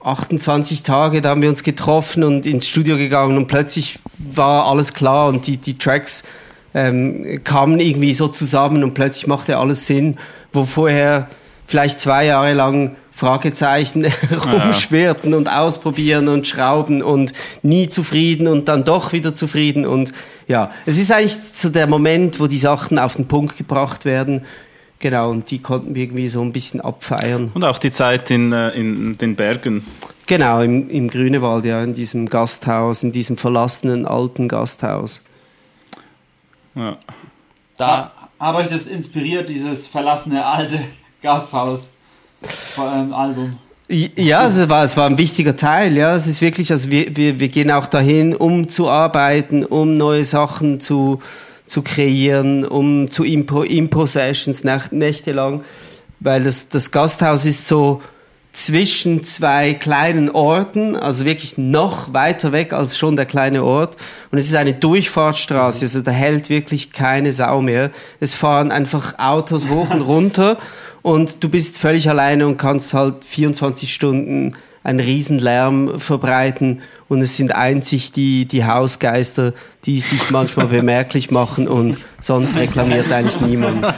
28 0.04 0.84
Tage, 0.84 1.22
da 1.22 1.30
haben 1.30 1.42
wir 1.42 1.50
uns 1.50 1.64
getroffen 1.64 2.24
und 2.24 2.46
ins 2.46 2.68
Studio 2.68 2.98
gegangen 2.98 3.38
und 3.38 3.48
plötzlich 3.48 4.00
war 4.18 4.66
alles 4.66 4.94
klar 4.94 5.28
und 5.28 5.48
die, 5.48 5.58
die 5.58 5.78
Tracks 5.78 6.24
ähm, 6.74 7.42
kamen 7.44 7.80
irgendwie 7.80 8.14
so 8.14 8.28
zusammen 8.28 8.84
und 8.84 8.94
plötzlich 8.94 9.28
machte 9.28 9.58
alles 9.58 9.86
Sinn, 9.86 10.18
wo 10.54 10.66
vorher 10.66 11.28
vielleicht 11.68 12.00
zwei 12.00 12.26
Jahre 12.26 12.54
lang 12.54 12.96
Fragezeichen 13.14 14.06
rumschwirrten 14.46 15.34
und 15.34 15.48
ausprobieren 15.48 16.28
und 16.28 16.48
schrauben 16.48 17.04
und 17.04 17.34
nie 17.62 17.88
zufrieden 17.88 18.48
und 18.48 18.68
dann 18.68 18.84
doch 18.84 19.14
wieder 19.14 19.36
zufrieden 19.36 19.86
und 19.86 20.14
ja, 20.48 20.72
es 20.86 20.98
ist 20.98 21.12
eigentlich 21.12 21.38
so 21.54 21.70
der 21.70 21.88
Moment, 21.88 22.40
wo 22.40 22.48
die 22.48 22.58
Sachen 22.58 22.98
auf 22.98 23.16
den 23.16 23.28
Punkt 23.28 23.58
gebracht 23.58 24.06
werden. 24.06 24.44
Genau, 25.02 25.32
und 25.32 25.50
die 25.50 25.60
konnten 25.60 25.96
wir 25.96 26.04
irgendwie 26.04 26.30
so 26.30 26.42
ein 26.42 26.52
bisschen 26.52 26.80
abfeiern. 26.80 27.52
Und 27.56 27.64
auch 27.64 27.80
die 27.80 27.92
Zeit 27.92 28.30
in, 28.30 28.54
äh, 28.54 28.70
in 28.70 29.18
den 29.18 29.36
Bergen. 29.36 29.86
Genau, 30.28 30.62
im, 30.62 30.90
im 30.90 31.10
Grünewald, 31.10 31.66
ja, 31.66 31.84
in 31.84 31.94
diesem 31.94 32.30
Gasthaus, 32.30 33.02
in 33.02 33.12
diesem 33.12 33.36
verlassenen 33.36 34.06
alten 34.06 34.48
Gasthaus. 34.48 35.22
Ja. 36.76 36.98
Da 37.78 38.12
hat 38.40 38.56
euch 38.56 38.68
das 38.68 38.86
inspiriert, 38.86 39.50
dieses 39.50 39.88
verlassene 39.88 40.46
alte 40.46 40.80
Gasthaus 41.22 41.90
vor 42.44 42.90
einem 42.92 43.14
Album? 43.14 43.58
Ja, 43.90 44.46
es 44.46 44.70
war, 44.70 44.84
es 44.84 44.96
war 44.96 45.08
ein 45.08 45.18
wichtiger 45.18 45.58
Teil, 45.58 45.98
ja. 45.98 46.16
Es 46.16 46.28
ist 46.28 46.42
wirklich, 46.42 46.72
also 46.72 46.92
wir, 46.92 47.16
wir, 47.16 47.40
wir 47.40 47.50
gehen 47.50 47.72
auch 47.72 47.88
dahin, 47.88 48.36
um 48.36 48.70
zu 48.70 48.88
arbeiten, 48.88 49.66
um 49.66 49.98
neue 49.98 50.24
Sachen 50.24 50.80
zu, 50.80 51.22
zu 51.72 51.84
kreieren, 51.84 52.66
um 52.66 53.10
zu 53.10 53.24
Impro, 53.24 53.64
Impro-Sessions 53.64 54.66
nächtelang, 54.92 55.64
weil 56.20 56.44
das, 56.44 56.68
das 56.68 56.92
Gasthaus 56.92 57.46
ist 57.46 57.66
so 57.66 58.02
zwischen 58.52 59.24
zwei 59.24 59.74
kleinen 59.74 60.30
Orten, 60.30 60.98
also 60.98 61.24
wirklich 61.24 61.58
noch 61.58 62.14
weiter 62.14 62.52
weg 62.52 62.74
als 62.74 62.98
schon 62.98 63.16
der 63.16 63.26
kleine 63.26 63.64
Ort. 63.64 63.96
Und 64.32 64.38
es 64.38 64.50
ist 64.50 64.56
eine 64.56 64.74
Durchfahrtsstraße, 64.74 65.86
also 65.86 66.02
da 66.02 66.12
hält 66.12 66.50
wirklich 66.50 66.92
keine 66.92 67.32
Sau 67.32 67.62
mehr. 67.62 67.92
Es 68.20 68.34
fahren 68.34 68.74
einfach 68.74 69.18
Autos 69.18 69.70
hoch 69.70 69.92
und 69.92 70.02
runter 70.02 70.58
und 71.02 71.42
du 71.42 71.48
bist 71.48 71.78
völlig 71.78 72.10
alleine 72.10 72.48
und 72.48 72.58
kannst 72.58 72.94
halt 72.94 73.24
24 73.24 73.94
Stunden 73.94 74.56
einen 74.84 75.00
Riesenlärm 75.00 76.00
verbreiten 76.00 76.82
und 77.08 77.22
es 77.22 77.38
sind 77.38 77.54
einzig 77.54 78.12
die, 78.12 78.46
die 78.46 78.66
Hausgeister, 78.66 79.54
die 79.86 80.00
sich 80.00 80.32
manchmal 80.32 80.68
bemerklich 80.68 81.32
machen 81.32 81.68
und 81.68 81.98
sonst 82.20 82.56
reklamiert 82.56 83.12
eigentlich 83.12 83.40
niemand. 83.42 83.94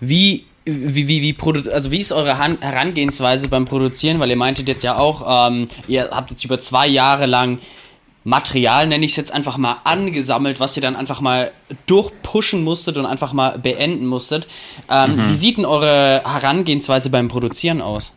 Wie 0.00 0.46
wie, 0.64 1.08
wie, 1.08 1.22
wie, 1.22 1.70
also 1.72 1.90
wie 1.90 1.98
ist 1.98 2.12
eure 2.12 2.38
Herangehensweise 2.38 3.48
beim 3.48 3.64
Produzieren? 3.64 4.20
Weil 4.20 4.30
ihr 4.30 4.36
meintet 4.36 4.68
jetzt 4.68 4.84
ja 4.84 4.96
auch, 4.96 5.48
ähm, 5.48 5.66
ihr 5.88 6.10
habt 6.12 6.30
jetzt 6.30 6.44
über 6.44 6.60
zwei 6.60 6.86
Jahre 6.86 7.26
lang 7.26 7.58
Material, 8.24 8.86
nenne 8.86 9.04
ich 9.04 9.12
es 9.12 9.16
jetzt 9.16 9.32
einfach 9.32 9.56
mal, 9.56 9.78
angesammelt, 9.84 10.60
was 10.60 10.76
ihr 10.76 10.82
dann 10.82 10.96
einfach 10.96 11.20
mal 11.20 11.50
durchpushen 11.86 12.62
musstet 12.62 12.96
und 12.96 13.06
einfach 13.06 13.32
mal 13.32 13.58
beenden 13.58 14.06
musstet. 14.06 14.46
Ähm, 14.88 15.16
mhm. 15.16 15.28
Wie 15.28 15.34
sieht 15.34 15.56
denn 15.56 15.64
eure 15.64 16.22
Herangehensweise 16.24 17.10
beim 17.10 17.28
Produzieren 17.28 17.80
aus? 17.80 18.12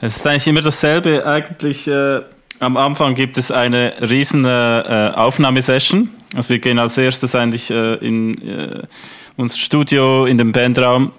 Es 0.00 0.16
ist 0.16 0.26
eigentlich 0.26 0.46
immer 0.48 0.60
dasselbe. 0.60 1.24
Eigentlich 1.26 1.86
äh, 1.86 2.20
am 2.60 2.76
Anfang 2.76 3.14
gibt 3.14 3.38
es 3.38 3.50
eine 3.50 3.94
riesen 4.00 4.44
äh, 4.44 5.12
Aufnahmesession. 5.14 6.10
Also 6.34 6.50
wir 6.50 6.58
gehen 6.58 6.78
als 6.78 6.98
erstes 6.98 7.34
eigentlich 7.34 7.70
äh, 7.70 7.94
in 7.94 8.40
äh, 8.46 8.82
unser 9.36 9.56
Studio, 9.56 10.26
in 10.26 10.36
den 10.36 10.52
Bandraum, 10.52 11.12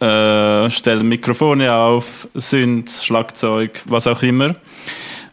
äh, 0.00 0.70
stellen 0.70 1.08
Mikrofone 1.08 1.72
auf, 1.74 2.28
Synth, 2.34 3.02
Schlagzeug, 3.02 3.82
was 3.86 4.06
auch 4.06 4.22
immer 4.22 4.54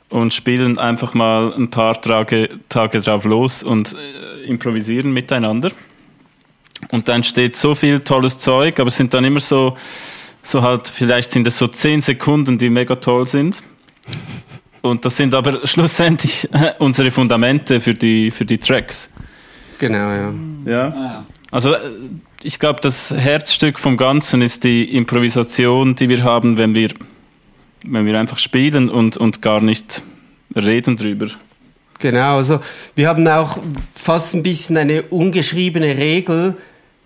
und 0.09 0.33
spielen 0.33 0.77
einfach 0.77 1.13
mal 1.13 1.53
ein 1.53 1.69
paar 1.69 2.01
Tage, 2.01 2.49
Tage 2.69 3.01
drauf 3.01 3.25
los 3.25 3.63
und 3.63 3.93
äh, 3.93 4.45
improvisieren 4.47 5.11
miteinander. 5.11 5.71
Und 6.91 7.09
dann 7.09 7.23
steht 7.23 7.55
so 7.55 7.75
viel 7.75 7.99
tolles 7.99 8.37
Zeug, 8.37 8.79
aber 8.79 8.87
es 8.87 8.95
sind 8.95 9.13
dann 9.13 9.25
immer 9.25 9.39
so, 9.39 9.75
so 10.43 10.61
halt, 10.61 10.87
vielleicht 10.87 11.31
sind 11.31 11.45
es 11.47 11.57
so 11.57 11.67
zehn 11.67 12.01
Sekunden, 12.01 12.57
die 12.57 12.69
mega 12.69 12.95
toll 12.95 13.27
sind. 13.27 13.61
Und 14.81 15.03
das 15.03 15.17
sind 15.17 15.33
aber 15.33 15.59
schlussendlich 15.67 16.47
unsere 16.79 17.11
Fundamente 17.11 17.81
für 17.81 17.93
die, 17.93 18.31
für 18.31 18.45
die 18.45 18.57
Tracks. 18.57 19.09
Genau, 19.79 19.97
ja. 20.11 20.33
Ja. 20.65 20.87
Ah, 20.89 21.25
also 21.51 21.73
äh, 21.73 21.79
ich 22.43 22.59
glaube, 22.59 22.79
das 22.81 23.11
Herzstück 23.11 23.79
vom 23.79 23.97
Ganzen 23.97 24.41
ist 24.41 24.63
die 24.63 24.95
Improvisation, 24.95 25.95
die 25.95 26.09
wir 26.09 26.23
haben, 26.23 26.57
wenn 26.57 26.73
wir 26.73 26.89
wenn 27.85 28.05
wir 28.05 28.19
einfach 28.19 28.39
spielen 28.39 28.89
und, 28.89 29.17
und 29.17 29.41
gar 29.41 29.61
nicht 29.61 30.03
reden 30.55 30.97
drüber. 30.97 31.27
Genau, 31.99 32.37
also 32.37 32.59
wir 32.95 33.07
haben 33.07 33.27
auch 33.27 33.59
fast 33.93 34.35
ein 34.35 34.43
bisschen 34.43 34.77
eine 34.77 35.03
ungeschriebene 35.03 35.97
Regel, 35.97 36.55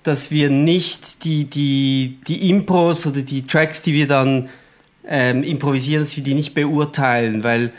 dass 0.03 0.31
wir 0.31 0.49
nicht 0.49 1.23
die, 1.23 1.45
die, 1.45 2.17
die 2.27 2.49
Impros 2.49 3.05
oder 3.05 3.21
die 3.21 3.45
Tracks, 3.45 3.81
die 3.81 3.93
wir 3.93 4.07
dann 4.07 4.49
ähm, 5.07 5.43
improvisieren, 5.43 6.03
dass 6.03 6.15
wir 6.15 6.23
die 6.23 6.33
nicht 6.33 6.53
beurteilen, 6.53 7.43
weil 7.43 7.71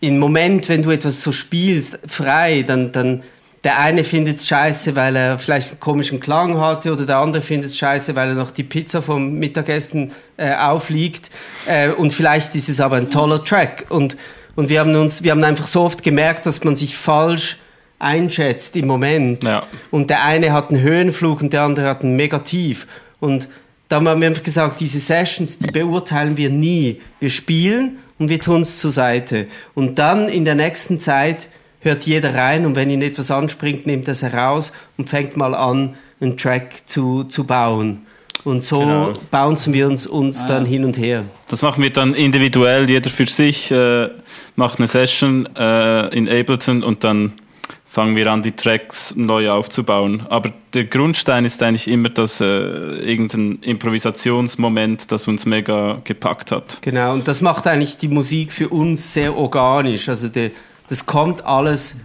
im 0.00 0.18
Moment, 0.18 0.68
wenn 0.68 0.82
du 0.82 0.90
etwas 0.90 1.22
so 1.22 1.32
spielst, 1.32 1.98
frei, 2.06 2.62
dann, 2.62 2.92
dann 2.92 3.22
der 3.64 3.80
eine 3.80 4.04
findet 4.04 4.36
es 4.36 4.46
scheiße, 4.46 4.94
weil 4.94 5.16
er 5.16 5.38
vielleicht 5.38 5.70
einen 5.70 5.80
komischen 5.80 6.20
Klang 6.20 6.60
hatte 6.60 6.92
oder 6.92 7.06
der 7.06 7.18
andere 7.18 7.42
findet 7.42 7.70
es 7.70 7.76
scheiße, 7.76 8.14
weil 8.14 8.30
er 8.30 8.34
noch 8.34 8.50
die 8.50 8.62
Pizza 8.62 9.02
vom 9.02 9.34
Mittagessen 9.38 10.12
äh, 10.36 10.54
aufliegt 10.54 11.30
äh, 11.66 11.90
und 11.90 12.12
vielleicht 12.12 12.54
ist 12.54 12.68
es 12.68 12.80
aber 12.80 12.96
ein 12.96 13.10
toller 13.10 13.44
Track 13.44 13.86
und, 13.88 14.16
und 14.54 14.68
wir 14.68 14.80
haben 14.80 14.94
uns, 14.94 15.22
wir 15.22 15.32
haben 15.32 15.42
einfach 15.42 15.66
so 15.66 15.82
oft 15.82 16.02
gemerkt, 16.02 16.46
dass 16.46 16.62
man 16.62 16.76
sich 16.76 16.96
falsch 16.96 17.58
einschätzt 17.98 18.76
im 18.76 18.86
Moment 18.86 19.42
ja. 19.42 19.64
und 19.90 20.08
der 20.08 20.24
eine 20.24 20.52
hat 20.52 20.70
einen 20.70 20.80
Höhenflug 20.80 21.42
und 21.42 21.52
der 21.52 21.62
andere 21.62 21.88
hat 21.88 22.02
einen 22.02 22.16
Negativ 22.16 22.86
und 23.18 23.48
da 23.88 23.96
haben 23.96 24.20
wir 24.20 24.26
einfach 24.26 24.42
gesagt, 24.42 24.80
diese 24.80 24.98
Sessions, 24.98 25.58
die 25.58 25.70
beurteilen 25.70 26.36
wir 26.36 26.50
nie. 26.50 27.00
Wir 27.20 27.30
spielen 27.30 27.98
und 28.18 28.28
wir 28.28 28.38
tun 28.38 28.60
es 28.60 28.78
zur 28.78 28.90
Seite. 28.90 29.46
Und 29.74 29.98
dann 29.98 30.28
in 30.28 30.44
der 30.44 30.54
nächsten 30.54 31.00
Zeit 31.00 31.48
hört 31.80 32.04
jeder 32.04 32.34
rein 32.34 32.66
und 32.66 32.76
wenn 32.76 32.90
ihn 32.90 33.02
etwas 33.02 33.30
anspringt, 33.30 33.86
nimmt 33.86 34.08
er 34.08 34.12
es 34.12 34.22
heraus 34.22 34.72
und 34.96 35.08
fängt 35.08 35.36
mal 35.36 35.54
an, 35.54 35.96
einen 36.20 36.36
Track 36.36 36.82
zu, 36.86 37.24
zu 37.24 37.44
bauen. 37.44 38.06
Und 38.44 38.64
so 38.64 38.80
genau. 38.80 39.12
bouncen 39.30 39.74
wir 39.74 39.86
uns, 39.88 40.06
uns 40.06 40.40
ah, 40.40 40.48
dann 40.48 40.64
hin 40.64 40.84
und 40.84 40.96
her. 40.96 41.24
Das 41.48 41.62
machen 41.62 41.82
wir 41.82 41.90
dann 41.90 42.14
individuell, 42.14 42.88
jeder 42.88 43.10
für 43.10 43.26
sich, 43.26 43.70
äh, 43.70 44.08
macht 44.56 44.78
eine 44.78 44.86
Session 44.86 45.48
äh, 45.56 46.08
in 46.16 46.28
Ableton 46.28 46.82
und 46.82 47.04
dann 47.04 47.32
fangen 47.84 48.16
wir 48.16 48.30
an, 48.30 48.42
die 48.42 48.52
Tracks 48.52 49.14
neu 49.16 49.50
aufzubauen. 49.50 50.22
Aber 50.28 50.52
der 50.74 50.84
Grundstein 50.84 51.44
ist 51.44 51.62
eigentlich 51.62 51.88
immer 51.88 52.10
das 52.10 52.40
äh, 52.40 52.44
irgendein 52.44 53.58
Improvisationsmoment, 53.62 55.10
das 55.10 55.26
uns 55.26 55.46
mega 55.46 56.00
gepackt 56.04 56.52
hat. 56.52 56.78
Genau, 56.82 57.14
und 57.14 57.26
das 57.26 57.40
macht 57.40 57.66
eigentlich 57.66 57.96
die 57.96 58.08
Musik 58.08 58.52
für 58.52 58.68
uns 58.68 59.14
sehr 59.14 59.36
organisch. 59.36 60.08
Also 60.08 60.28
der, 60.28 60.50
das 60.88 61.06
kommt 61.06 61.44
alles 61.44 61.96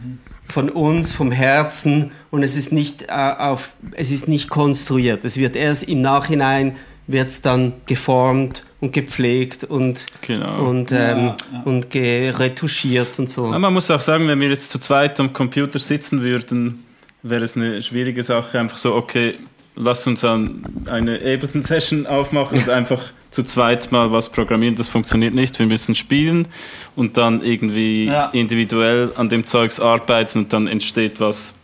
von 0.47 0.69
uns, 0.69 1.11
vom 1.11 1.31
Herzen 1.31 2.11
und 2.29 2.43
es 2.43 2.55
ist 2.55 2.71
nicht 2.71 3.03
äh, 3.03 3.33
auf, 3.37 3.75
es 3.93 4.11
ist 4.11 4.27
nicht 4.27 4.49
konstruiert. 4.49 5.23
Es 5.23 5.37
wird 5.37 5.55
erst 5.55 5.83
im 5.83 6.01
Nachhinein 6.01 6.75
wird's 7.07 7.41
dann 7.41 7.73
geformt 7.85 8.63
und 8.79 8.93
gepflegt 8.93 9.63
und, 9.63 10.05
genau. 10.21 10.65
und, 10.65 10.91
ähm, 10.91 10.97
ja, 10.97 11.35
ja. 11.51 11.61
und 11.65 11.87
retuschiert 11.93 13.19
und 13.19 13.29
so. 13.29 13.51
Ja, 13.51 13.59
man 13.59 13.73
muss 13.73 13.89
auch 13.91 14.01
sagen, 14.01 14.27
wenn 14.27 14.39
wir 14.39 14.49
jetzt 14.49 14.71
zu 14.71 14.79
zweit 14.79 15.19
am 15.19 15.33
Computer 15.33 15.79
sitzen 15.79 16.21
würden, 16.21 16.85
wäre 17.21 17.43
es 17.43 17.55
eine 17.55 17.81
schwierige 17.81 18.23
Sache, 18.23 18.59
einfach 18.59 18.77
so, 18.77 18.95
okay, 18.95 19.35
lass 19.75 20.05
uns 20.07 20.23
eine 20.23 21.15
Ableton-Session 21.15 22.05
aufmachen 22.07 22.59
und 22.59 22.69
einfach 22.69 23.01
zu 23.33 23.43
zweit 23.43 23.91
mal 23.91 24.11
was 24.11 24.29
programmieren, 24.29 24.75
das 24.75 24.87
funktioniert 24.87 25.33
nicht. 25.33 25.57
Wir 25.57 25.65
müssen 25.65 25.95
spielen 25.95 26.47
und 26.95 27.17
dann 27.17 27.41
irgendwie 27.41 28.05
ja. 28.05 28.27
individuell 28.27 29.11
an 29.17 29.27
dem 29.27 29.47
Zeugs 29.47 29.79
arbeiten 29.79 30.39
und 30.39 30.53
dann 30.53 30.67
entsteht 30.67 31.19
was 31.19 31.55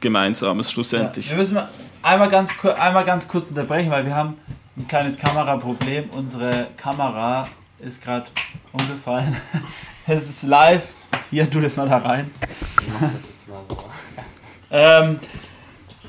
Gemeinsames 0.00 0.72
schlussendlich. 0.72 1.26
Ja. 1.26 1.32
Wir 1.32 1.38
müssen 1.38 1.58
einmal 2.02 2.28
ganz, 2.28 2.50
einmal 2.64 3.04
ganz 3.04 3.28
kurz 3.28 3.48
unterbrechen, 3.50 3.92
weil 3.92 4.04
wir 4.04 4.14
haben 4.14 4.34
ein 4.76 4.88
kleines 4.88 5.16
Kameraproblem. 5.16 6.10
Unsere 6.10 6.66
Kamera 6.76 7.46
ist 7.78 8.02
gerade 8.02 8.26
umgefallen. 8.72 9.36
Es 10.06 10.28
ist 10.28 10.42
live. 10.42 10.88
Hier, 11.30 11.50
tu 11.50 11.60
das 11.60 11.76
mal 11.76 11.88
da 11.88 11.96
rein. 11.96 12.30
Ich 12.78 12.88
mach 12.88 13.00
das 13.10 13.22
jetzt 13.26 13.48
mal 13.48 13.62
so. 13.66 13.84
ähm, 14.70 15.18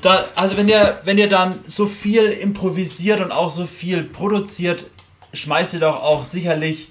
da, 0.02 0.26
also 0.34 0.54
wenn 0.58 0.68
ihr, 0.68 1.00
wenn 1.04 1.16
ihr 1.16 1.30
dann 1.30 1.54
so 1.64 1.86
viel 1.86 2.24
improvisiert 2.24 3.22
und 3.22 3.32
auch 3.32 3.48
so 3.48 3.64
viel 3.64 4.02
produziert, 4.04 4.84
schmeißt 5.36 5.74
ihr 5.74 5.80
doch 5.80 6.02
auch 6.02 6.24
sicherlich 6.24 6.90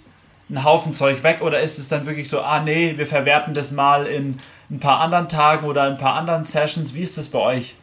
einen 0.50 0.64
Haufen 0.64 0.94
Zeug 0.94 1.24
weg 1.24 1.42
oder 1.42 1.60
ist 1.62 1.80
es 1.80 1.88
dann 1.88 2.06
wirklich 2.06 2.30
so, 2.30 2.42
ah 2.42 2.60
nee, 2.60 2.94
wir 2.98 3.08
verwerten 3.08 3.54
das 3.54 3.72
mal 3.72 4.06
in 4.06 4.38
ein 4.70 4.80
paar 4.80 5.00
anderen 5.00 5.28
Tagen 5.28 5.68
oder 5.68 5.84
ein 5.84 5.98
paar 5.98 6.14
anderen 6.14 6.44
Sessions? 6.44 6.94
Wie 6.94 7.02
ist 7.02 7.18
das 7.18 7.28
bei 7.28 7.40
euch? 7.40 7.75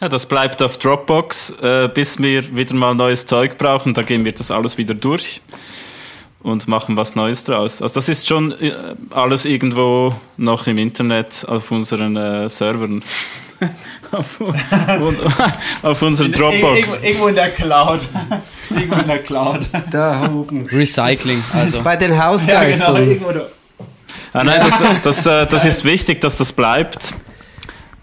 Ja, 0.00 0.08
das 0.08 0.26
bleibt 0.26 0.62
auf 0.62 0.78
Dropbox, 0.78 1.50
äh, 1.60 1.88
bis 1.92 2.18
wir 2.18 2.56
wieder 2.56 2.74
mal 2.74 2.94
neues 2.94 3.26
Zeug 3.26 3.58
brauchen. 3.58 3.92
Da 3.92 4.02
gehen 4.02 4.24
wir 4.24 4.32
das 4.32 4.50
alles 4.50 4.78
wieder 4.78 4.94
durch 4.94 5.42
und 6.42 6.68
machen 6.68 6.96
was 6.96 7.14
Neues 7.14 7.44
draus. 7.44 7.82
Also 7.82 7.94
das 7.94 8.08
ist 8.08 8.26
schon 8.26 8.52
äh, 8.52 8.72
alles 9.10 9.44
irgendwo 9.44 10.14
noch 10.36 10.66
im 10.66 10.78
Internet 10.78 11.44
auf 11.46 11.70
unseren 11.70 12.16
äh, 12.16 12.48
Servern. 12.48 13.02
auf, 14.12 14.40
auf 15.82 16.02
unserer 16.02 16.28
Dropbox. 16.28 16.96
Ir 16.96 17.04
irgendwo 17.04 17.26
in 17.28 17.34
der 17.34 17.50
Cloud. 17.50 18.00
irgendwo 18.70 19.00
in 19.00 19.06
der 19.06 19.22
Cloud. 19.22 19.66
Da 19.90 20.30
oben. 20.32 20.66
Recycling, 20.66 21.42
also. 21.52 21.82
Bei 21.82 21.96
den 21.96 22.22
Hausgeistern. 22.22 22.94
Ja, 22.94 23.00
genau, 23.00 23.10
irgendwo. 23.10 23.46
Ah, 24.32 24.44
nein, 24.44 24.60
das, 24.60 25.02
das, 25.02 25.26
äh, 25.26 25.46
das 25.46 25.64
ist 25.64 25.84
wichtig, 25.84 26.20
dass 26.20 26.38
das 26.38 26.52
bleibt, 26.52 27.14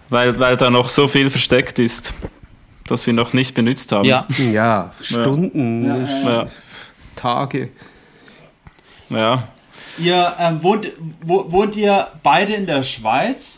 weil, 0.09 0.39
weil 0.39 0.57
da 0.57 0.69
noch 0.69 0.89
so 0.89 1.07
viel 1.07 1.29
versteckt 1.29 1.79
ist, 1.79 2.13
das 2.85 3.05
wir 3.07 3.13
noch 3.13 3.33
nicht 3.33 3.53
benutzt 3.53 3.91
haben. 3.91 4.05
Ja. 4.05 4.27
Ja, 4.37 4.91
Stunden, 5.01 5.85
Ja, 5.85 6.29
Ja, 6.29 6.47
Tage. 7.15 7.69
ja. 9.09 9.47
Ihr 9.99 10.33
ähm, 10.39 10.61
wohnt, 10.61 10.91
wo, 11.23 11.51
wohnt 11.51 11.75
ihr 11.75 12.07
beide 12.21 12.53
in 12.53 12.67
der 12.67 12.83
Schweiz? 12.83 13.57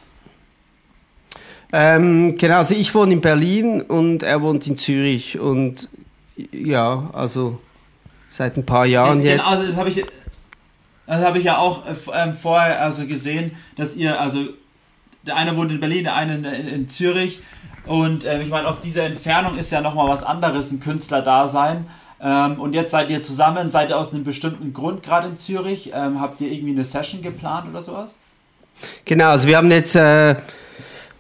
Ähm, 1.72 2.36
genau, 2.38 2.58
also 2.58 2.74
ich 2.74 2.94
wohne 2.96 3.14
in 3.14 3.22
Berlin 3.22 3.82
und 3.82 4.24
er 4.24 4.42
wohnt 4.42 4.66
in 4.66 4.76
Zürich 4.76 5.40
und 5.40 5.88
ja, 6.52 7.10
also 7.14 7.60
seit 8.30 8.58
ein 8.58 8.66
paar 8.66 8.86
Jahren 8.86 9.22
Gen- 9.22 9.38
jetzt. 9.38 9.48
Also 9.48 9.68
das 9.68 9.78
habe 9.78 9.90
ich, 9.90 10.04
das 11.06 11.24
habe 11.24 11.38
ich 11.38 11.44
ja 11.44 11.58
auch 11.58 11.86
äh, 11.86 11.94
ähm, 12.14 12.34
vorher 12.34 12.82
also 12.82 13.06
gesehen, 13.06 13.52
dass 13.76 13.96
ihr 13.96 14.20
also 14.20 14.46
der 15.28 15.36
eine 15.36 15.56
wohnt 15.56 15.72
in 15.72 15.80
Berlin, 15.80 16.06
der 16.06 16.16
eine 16.16 16.36
in, 16.36 16.46
in, 16.46 16.88
Zürich 16.88 17.40
und 17.86 18.26
ähm, 18.26 18.42
ich 18.42 18.50
meine 18.50 18.68
auf 18.68 18.80
dieser 18.80 19.04
Entfernung 19.04 19.58
ist 19.58 19.72
ja 19.72 19.82
noch 19.82 19.94
mal 19.94 20.08
was 20.08 20.24
anderes, 20.24 20.72
ein 20.72 20.80
Künstlerdasein. 20.80 21.86
Ähm, 22.22 22.60
und 22.60 22.74
jetzt 22.74 22.92
seid 22.92 23.10
ihr 23.10 23.22
zusammen, 23.22 23.70
seid 23.70 23.92
ihr 23.92 23.98
aus 23.98 24.14
einem 24.14 24.24
bestimmten 24.24 24.74
Grund 24.74 25.04
gerade 25.04 25.28
in 25.30 25.38
Zürich? 25.38 25.92
Ähm, 25.94 26.20
habt 26.20 26.42
ihr 26.42 26.52
irgendwie 26.52 26.72
eine 26.72 26.84
Session 26.84 27.22
geplant 27.22 27.70
oder 27.70 27.82
sowas? 27.82 28.16
Genau, 29.06 29.30
also 29.30 29.48
wir 29.48 29.58
haben 29.58 29.72
jetzt 29.72 29.96
äh, 29.96 30.36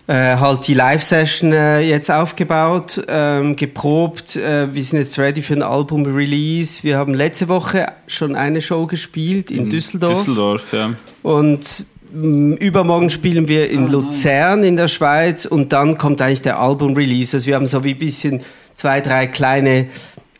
äh, 0.09 0.37
halt 0.37 0.67
die 0.67 0.73
Live-Session 0.73 1.53
äh, 1.53 1.81
jetzt 1.81 2.09
aufgebaut, 2.09 2.99
ähm, 3.07 3.55
geprobt. 3.55 4.35
Äh, 4.35 4.73
wir 4.73 4.83
sind 4.83 4.97
jetzt 4.97 5.19
ready 5.19 5.43
für 5.43 5.53
ein 5.53 5.61
Album-Release. 5.61 6.81
Wir 6.81 6.97
haben 6.97 7.13
letzte 7.13 7.47
Woche 7.47 7.85
schon 8.07 8.35
eine 8.35 8.59
Show 8.63 8.87
gespielt 8.87 9.51
in 9.51 9.69
Düsseldorf. 9.69 10.17
Düsseldorf, 10.17 10.73
ja. 10.73 10.95
Und 11.21 11.85
mh, 12.11 12.55
übermorgen 12.55 13.11
spielen 13.11 13.47
wir 13.47 13.69
in 13.69 13.85
Ah, 13.85 13.91
Luzern 13.91 14.63
in 14.63 14.77
der 14.77 14.87
Schweiz 14.87 15.45
und 15.45 15.73
dann 15.73 15.99
kommt 15.99 16.23
eigentlich 16.23 16.41
der 16.41 16.59
Album-Release. 16.59 17.37
Also 17.37 17.45
wir 17.45 17.53
haben 17.53 17.67
so 17.67 17.83
wie 17.83 17.93
ein 17.93 17.99
bisschen 17.99 18.41
zwei, 18.73 19.01
drei 19.01 19.27
kleine 19.27 19.89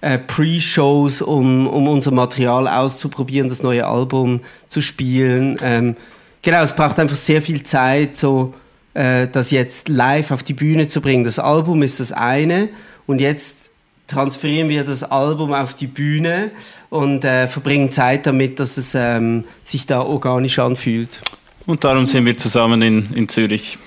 äh, 0.02 0.18
Pre-Shows, 0.18 1.22
um, 1.22 1.68
um 1.68 1.88
unser 1.88 2.10
Material 2.10 2.68
auszuprobieren, 2.68 3.50
das 3.50 3.62
neue 3.62 3.86
Album 3.86 4.40
zu 4.68 4.82
spielen. 4.82 5.60
Ähm, 5.62 5.96
genau, 6.42 6.64
es 6.64 6.76
braucht 6.76 6.98
einfach 6.98 7.16
sehr 7.16 7.44
viel 7.44 7.62
Zeit, 7.62 8.18
so 8.18 8.56
äh, 9.00 9.30
das 9.30 9.50
jetzt 9.50 9.88
live 9.88 10.32
auf 10.32 10.44
die 10.44 10.54
Bühne 10.54 10.90
zu 10.90 11.00
bringen. 11.00 11.24
Das 11.24 11.40
Album 11.40 11.84
ist 11.84 12.02
das 12.02 12.12
eine 12.12 12.68
und 13.08 13.22
jetzt 13.22 13.72
transferieren 14.08 14.68
wir 14.68 14.84
das 14.84 15.04
Album 15.04 15.54
auf 15.54 15.74
die 15.74 15.88
Bühne 15.88 16.52
und 16.90 17.24
äh, 17.24 17.48
verbringen 17.48 17.94
Zeit 17.94 18.26
damit, 18.26 18.60
dass 18.60 18.76
es 18.76 18.96
ähm, 18.96 19.46
sich 19.64 19.86
da 19.86 20.02
organisch 20.02 20.60
anfühlt. 20.60 21.22
Und 21.66 21.86
darum 21.86 22.08
sind 22.08 22.26
wir 22.26 22.36
zusammen 22.36 22.82
in, 22.82 23.14
in 23.14 23.30
Zürich 23.30 23.78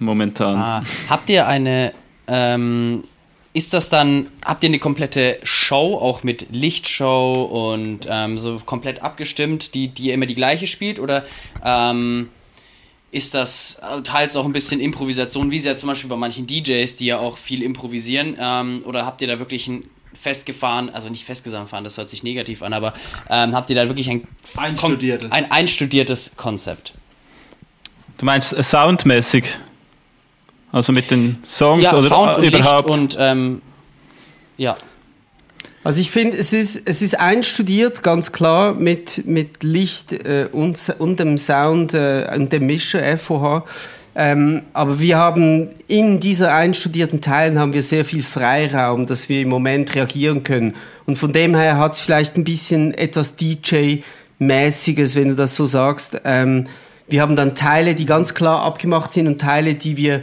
momentan. 0.00 0.56
Ah, 0.56 0.82
habt 1.08 1.30
ihr 1.30 1.46
eine, 1.46 1.92
ähm, 2.26 3.04
ist 3.52 3.74
das 3.74 3.90
dann, 3.90 4.26
habt 4.44 4.64
ihr 4.64 4.70
eine 4.70 4.80
komplette 4.80 5.38
Show, 5.44 5.94
auch 5.94 6.24
mit 6.24 6.48
Lichtshow 6.50 7.44
und 7.72 8.08
ähm, 8.10 8.38
so 8.40 8.60
komplett 8.64 9.02
abgestimmt, 9.02 9.74
die, 9.74 9.88
die 9.88 10.06
ihr 10.06 10.14
immer 10.14 10.26
die 10.26 10.34
gleiche 10.34 10.66
spielt? 10.66 10.98
Oder 10.98 11.24
ähm, 11.64 12.28
ist 13.16 13.32
das 13.34 13.80
teils 14.04 14.36
auch 14.36 14.44
ein 14.44 14.52
bisschen 14.52 14.78
Improvisation, 14.78 15.50
wie 15.50 15.56
es 15.56 15.64
ja 15.64 15.74
zum 15.74 15.88
Beispiel 15.88 16.10
bei 16.10 16.16
manchen 16.16 16.46
DJs, 16.46 16.94
die 16.96 17.06
ja 17.06 17.18
auch 17.18 17.38
viel 17.38 17.62
improvisieren? 17.62 18.36
Ähm, 18.38 18.82
oder 18.84 19.06
habt 19.06 19.22
ihr 19.22 19.28
da 19.28 19.38
wirklich 19.38 19.66
ein 19.68 19.84
festgefahren, 20.20 20.90
also 20.90 21.08
nicht 21.08 21.24
festgefahren, 21.24 21.84
das 21.84 21.98
hört 21.98 22.10
sich 22.10 22.22
negativ 22.22 22.62
an, 22.62 22.72
aber 22.72 22.92
ähm, 23.28 23.54
habt 23.54 23.70
ihr 23.70 23.76
da 23.76 23.86
wirklich 23.88 24.08
ein, 24.10 24.26
Einstudiertes. 24.56 25.30
ein 25.30 25.50
einstudiertes 25.50 26.32
Konzept? 26.36 26.94
Du 28.18 28.26
meinst 28.26 28.52
äh, 28.52 28.62
soundmäßig? 28.62 29.44
Also 30.72 30.92
mit 30.92 31.10
den 31.10 31.42
Songs 31.46 31.84
Ja, 31.84 31.92
oder 31.94 32.08
Sound 32.08 32.36
und 32.36 32.44
äh, 32.44 32.48
überhaupt? 32.48 32.88
Licht 32.88 32.98
und 32.98 33.16
ähm, 33.18 33.62
ja. 34.56 34.76
Also 35.86 36.00
ich 36.00 36.10
finde, 36.10 36.36
es 36.36 36.52
ist, 36.52 36.82
es 36.84 37.00
ist 37.00 37.20
einstudiert, 37.20 38.02
ganz 38.02 38.32
klar, 38.32 38.74
mit, 38.74 39.24
mit 39.24 39.62
Licht 39.62 40.12
äh, 40.12 40.48
und, 40.50 40.76
und 40.98 41.20
dem 41.20 41.38
Sound 41.38 41.94
äh, 41.94 42.28
und 42.34 42.52
dem 42.52 42.66
Mischer 42.66 43.16
FOH. 43.16 43.62
Ähm, 44.16 44.62
aber 44.72 44.98
wir 44.98 45.16
haben 45.16 45.68
in 45.86 46.18
dieser 46.18 46.52
einstudierten 46.52 47.20
Teilen 47.20 47.60
haben 47.60 47.72
wir 47.72 47.84
sehr 47.84 48.04
viel 48.04 48.24
Freiraum, 48.24 49.06
dass 49.06 49.28
wir 49.28 49.40
im 49.40 49.48
Moment 49.48 49.94
reagieren 49.94 50.42
können. 50.42 50.74
Und 51.06 51.18
von 51.18 51.32
dem 51.32 51.54
her 51.54 51.78
hat 51.78 51.92
es 51.92 52.00
vielleicht 52.00 52.36
ein 52.36 52.42
bisschen 52.42 52.92
etwas 52.92 53.36
DJ-mäßiges, 53.38 55.14
wenn 55.14 55.28
du 55.28 55.36
das 55.36 55.54
so 55.54 55.66
sagst. 55.66 56.20
Ähm, 56.24 56.66
wir 57.06 57.22
haben 57.22 57.36
dann 57.36 57.54
Teile, 57.54 57.94
die 57.94 58.06
ganz 58.06 58.34
klar 58.34 58.62
abgemacht 58.62 59.12
sind 59.12 59.28
und 59.28 59.40
Teile, 59.40 59.74
die 59.74 59.96
wir 59.96 60.22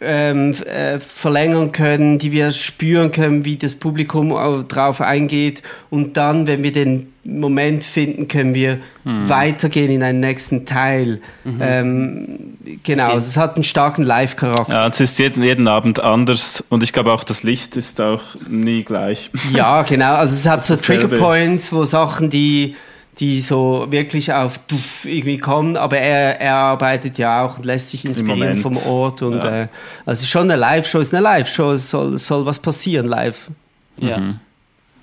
ähm, 0.00 0.54
äh, 0.64 0.98
verlängern 0.98 1.72
können, 1.72 2.18
die 2.18 2.32
wir 2.32 2.52
spüren 2.52 3.12
können, 3.12 3.44
wie 3.44 3.56
das 3.56 3.74
Publikum 3.74 4.32
au- 4.32 4.62
drauf 4.62 5.00
eingeht. 5.00 5.62
Und 5.90 6.16
dann, 6.16 6.46
wenn 6.46 6.62
wir 6.62 6.72
den 6.72 7.12
Moment 7.24 7.84
finden, 7.84 8.28
können 8.28 8.54
wir 8.54 8.78
weitergehen 9.04 9.90
in 9.90 10.02
einen 10.02 10.20
nächsten 10.20 10.64
Teil. 10.66 11.20
Ähm, 11.60 12.56
genau, 12.82 13.04
Okay. 13.04 13.12
also 13.14 13.26
es 13.28 13.36
hat 13.36 13.56
einen 13.56 13.64
starken 13.64 14.02
Live-Charakter. 14.04 14.72
Ja, 14.72 14.86
es 14.88 15.00
ist 15.00 15.18
jeden, 15.18 15.42
jeden 15.42 15.68
Abend 15.68 16.00
anders 16.00 16.64
und 16.68 16.82
ich 16.82 16.92
glaube 16.92 17.12
auch 17.12 17.24
das 17.24 17.42
Licht 17.42 17.76
ist 17.76 18.00
auch 18.00 18.22
nie 18.48 18.82
gleich. 18.84 19.30
Ja, 19.52 19.82
genau. 19.82 20.14
Also 20.14 20.34
es 20.34 20.46
hat 20.48 20.64
so 20.64 20.74
dasselbe. 20.76 21.08
Trigger 21.08 21.22
Points, 21.22 21.72
wo 21.72 21.84
Sachen, 21.84 22.30
die, 22.30 22.74
die 23.20 23.40
so 23.42 23.86
wirklich 23.90 24.32
auf 24.32 24.58
Duff 24.66 25.04
irgendwie 25.04 25.38
kommen, 25.38 25.76
aber 25.76 25.98
er, 25.98 26.40
er 26.40 26.54
arbeitet 26.56 27.18
ja 27.18 27.44
auch 27.44 27.58
und 27.58 27.66
lässt 27.66 27.90
sich 27.90 28.04
inspirieren 28.04 28.60
Moment. 28.60 28.62
vom 28.62 28.76
Ort 28.90 29.22
und 29.22 29.44
Ja. 29.44 29.62
äh, 29.64 29.68
also 30.06 30.24
schon 30.24 30.50
eine 30.50 30.56
Live-Show 30.56 30.98
ist 31.00 31.12
eine 31.12 31.22
Live-Show, 31.22 31.72
es 31.72 31.90
soll, 31.90 32.18
soll 32.18 32.46
was 32.46 32.58
passieren 32.58 33.06
live. 33.06 33.50
Ja. 33.98 34.34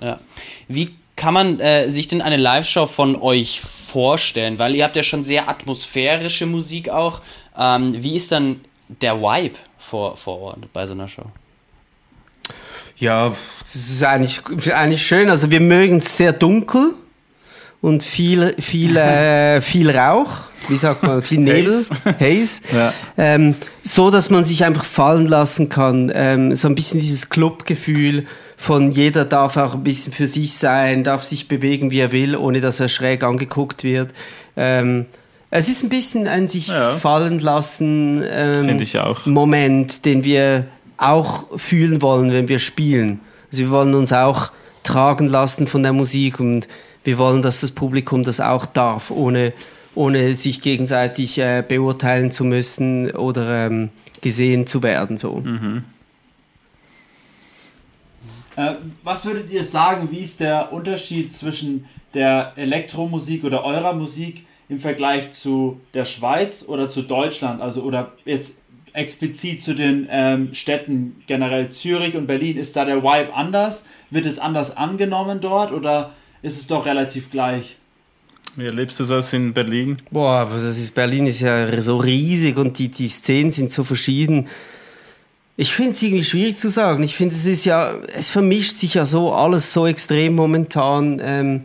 ja. 0.00 0.18
Wie 0.66 0.96
kann 1.14 1.34
man 1.34 1.60
äh, 1.60 1.88
sich 1.90 2.08
denn 2.08 2.20
eine 2.20 2.36
Live-Show 2.36 2.86
von 2.86 3.14
euch 3.16 3.60
vorstellen? 3.60 4.58
Weil 4.58 4.74
ihr 4.74 4.84
habt 4.84 4.96
ja 4.96 5.02
schon 5.04 5.22
sehr 5.22 5.48
atmosphärische 5.48 6.46
Musik 6.46 6.88
auch. 6.88 7.20
Ähm, 7.56 7.94
wie 8.02 8.16
ist 8.16 8.32
dann 8.32 8.60
der 8.88 9.20
Vibe 9.20 9.56
vor, 9.78 10.16
vor 10.16 10.40
Ort 10.40 10.72
bei 10.72 10.86
so 10.86 10.94
einer 10.94 11.06
Show? 11.06 11.26
Ja, 12.96 13.32
das 13.60 13.74
ist 13.76 14.02
eigentlich, 14.02 14.40
eigentlich 14.74 15.06
schön. 15.06 15.30
Also 15.30 15.50
wir 15.52 15.60
mögen 15.60 15.98
es 15.98 16.16
sehr 16.16 16.32
dunkel 16.32 16.94
und 17.80 18.02
viel, 18.02 18.54
viel, 18.58 18.96
äh, 18.96 19.60
viel 19.62 19.90
Rauch. 19.90 20.32
Wie 20.68 20.76
sagt 20.76 21.02
man? 21.02 21.22
Viel 21.22 21.38
Nebel, 21.38 21.84
Haze. 22.20 22.60
Ja. 22.76 22.92
Ähm, 23.16 23.54
so, 23.82 24.10
dass 24.10 24.28
man 24.28 24.44
sich 24.44 24.64
einfach 24.64 24.84
fallen 24.84 25.26
lassen 25.26 25.68
kann. 25.68 26.10
Ähm, 26.14 26.54
so 26.54 26.68
ein 26.68 26.74
bisschen 26.74 27.00
dieses 27.00 27.30
Clubgefühl 27.30 28.26
von 28.56 28.90
jeder 28.90 29.24
darf 29.24 29.56
auch 29.56 29.74
ein 29.74 29.84
bisschen 29.84 30.12
für 30.12 30.26
sich 30.26 30.54
sein, 30.54 31.04
darf 31.04 31.22
sich 31.22 31.46
bewegen, 31.46 31.92
wie 31.92 32.00
er 32.00 32.10
will, 32.12 32.36
ohne 32.36 32.60
dass 32.60 32.80
er 32.80 32.88
schräg 32.88 33.22
angeguckt 33.22 33.84
wird. 33.84 34.10
Ähm, 34.56 35.06
es 35.50 35.68
ist 35.68 35.84
ein 35.84 35.88
bisschen 35.88 36.26
ein 36.26 36.48
sich 36.48 36.66
Ja. 36.66 36.92
fallen 36.92 37.38
lassen 37.38 38.22
ähm. 38.28 38.82
Moment, 39.26 40.04
den 40.04 40.24
wir 40.24 40.66
auch 40.98 41.44
fühlen 41.56 42.02
wollen, 42.02 42.32
wenn 42.32 42.48
wir 42.48 42.58
spielen. 42.58 43.20
Also 43.50 43.62
wir 43.62 43.70
wollen 43.70 43.94
uns 43.94 44.12
auch 44.12 44.50
tragen 44.82 45.28
lassen 45.28 45.66
von 45.68 45.82
der 45.82 45.92
Musik 45.92 46.40
und 46.40 46.66
wir 47.04 47.18
wollen, 47.18 47.42
dass 47.42 47.60
das 47.60 47.70
Publikum 47.70 48.24
das 48.24 48.40
auch 48.40 48.66
darf, 48.66 49.10
ohne, 49.10 49.52
ohne 49.94 50.34
sich 50.34 50.60
gegenseitig 50.60 51.38
äh, 51.38 51.62
beurteilen 51.66 52.30
zu 52.30 52.44
müssen 52.44 53.10
oder 53.12 53.66
ähm, 53.66 53.90
gesehen 54.20 54.66
zu 54.66 54.82
werden. 54.82 55.18
So. 55.18 55.42
Äh, 58.56 58.74
was 59.04 59.24
würdet 59.24 59.50
ihr 59.50 59.64
sagen, 59.64 60.10
wie 60.10 60.20
ist 60.20 60.40
der 60.40 60.72
Unterschied 60.72 61.32
zwischen 61.32 61.86
der 62.14 62.52
Elektromusik 62.56 63.44
oder 63.44 63.64
eurer 63.64 63.92
Musik 63.92 64.44
im 64.68 64.80
Vergleich 64.80 65.32
zu 65.32 65.80
der 65.94 66.04
Schweiz 66.04 66.64
oder 66.66 66.90
zu 66.90 67.02
Deutschland? 67.02 67.60
Also 67.60 67.82
oder 67.82 68.12
jetzt 68.24 68.56
explizit 68.92 69.62
zu 69.62 69.74
den 69.74 70.08
ähm, 70.10 70.54
Städten 70.54 71.22
generell 71.26 71.68
Zürich 71.68 72.16
und 72.16 72.26
Berlin. 72.26 72.56
Ist 72.56 72.74
da 72.76 72.84
der 72.84 73.02
Vibe 73.02 73.32
anders? 73.32 73.84
Wird 74.10 74.26
es 74.26 74.38
anders 74.38 74.76
angenommen 74.76 75.40
dort 75.40 75.72
oder 75.72 76.10
ist 76.42 76.58
es 76.58 76.66
doch 76.66 76.86
relativ 76.86 77.30
gleich? 77.30 77.76
Wie 78.56 78.66
erlebst 78.66 78.98
du 78.98 79.04
das 79.04 79.32
in 79.32 79.52
Berlin? 79.52 79.98
Boah, 80.10 80.40
aber 80.40 80.54
das 80.56 80.78
ist, 80.78 80.94
Berlin 80.94 81.26
ist 81.26 81.40
ja 81.40 81.80
so 81.80 81.96
riesig 81.96 82.56
und 82.56 82.78
die, 82.78 82.88
die 82.88 83.08
Szenen 83.08 83.52
sind 83.52 83.70
so 83.70 83.84
verschieden. 83.84 84.48
Ich 85.56 85.72
finde 85.72 85.92
es 85.92 86.02
irgendwie 86.02 86.24
schwierig 86.24 86.56
zu 86.56 86.68
sagen. 86.68 87.02
Ich 87.02 87.14
finde, 87.14 87.34
es 87.34 87.46
ist 87.46 87.64
ja, 87.64 87.92
es 88.16 88.28
vermischt 88.28 88.76
sich 88.76 88.94
ja 88.94 89.04
so 89.04 89.32
alles 89.32 89.72
so 89.72 89.86
extrem 89.86 90.34
momentan. 90.34 91.20
Ähm, 91.22 91.64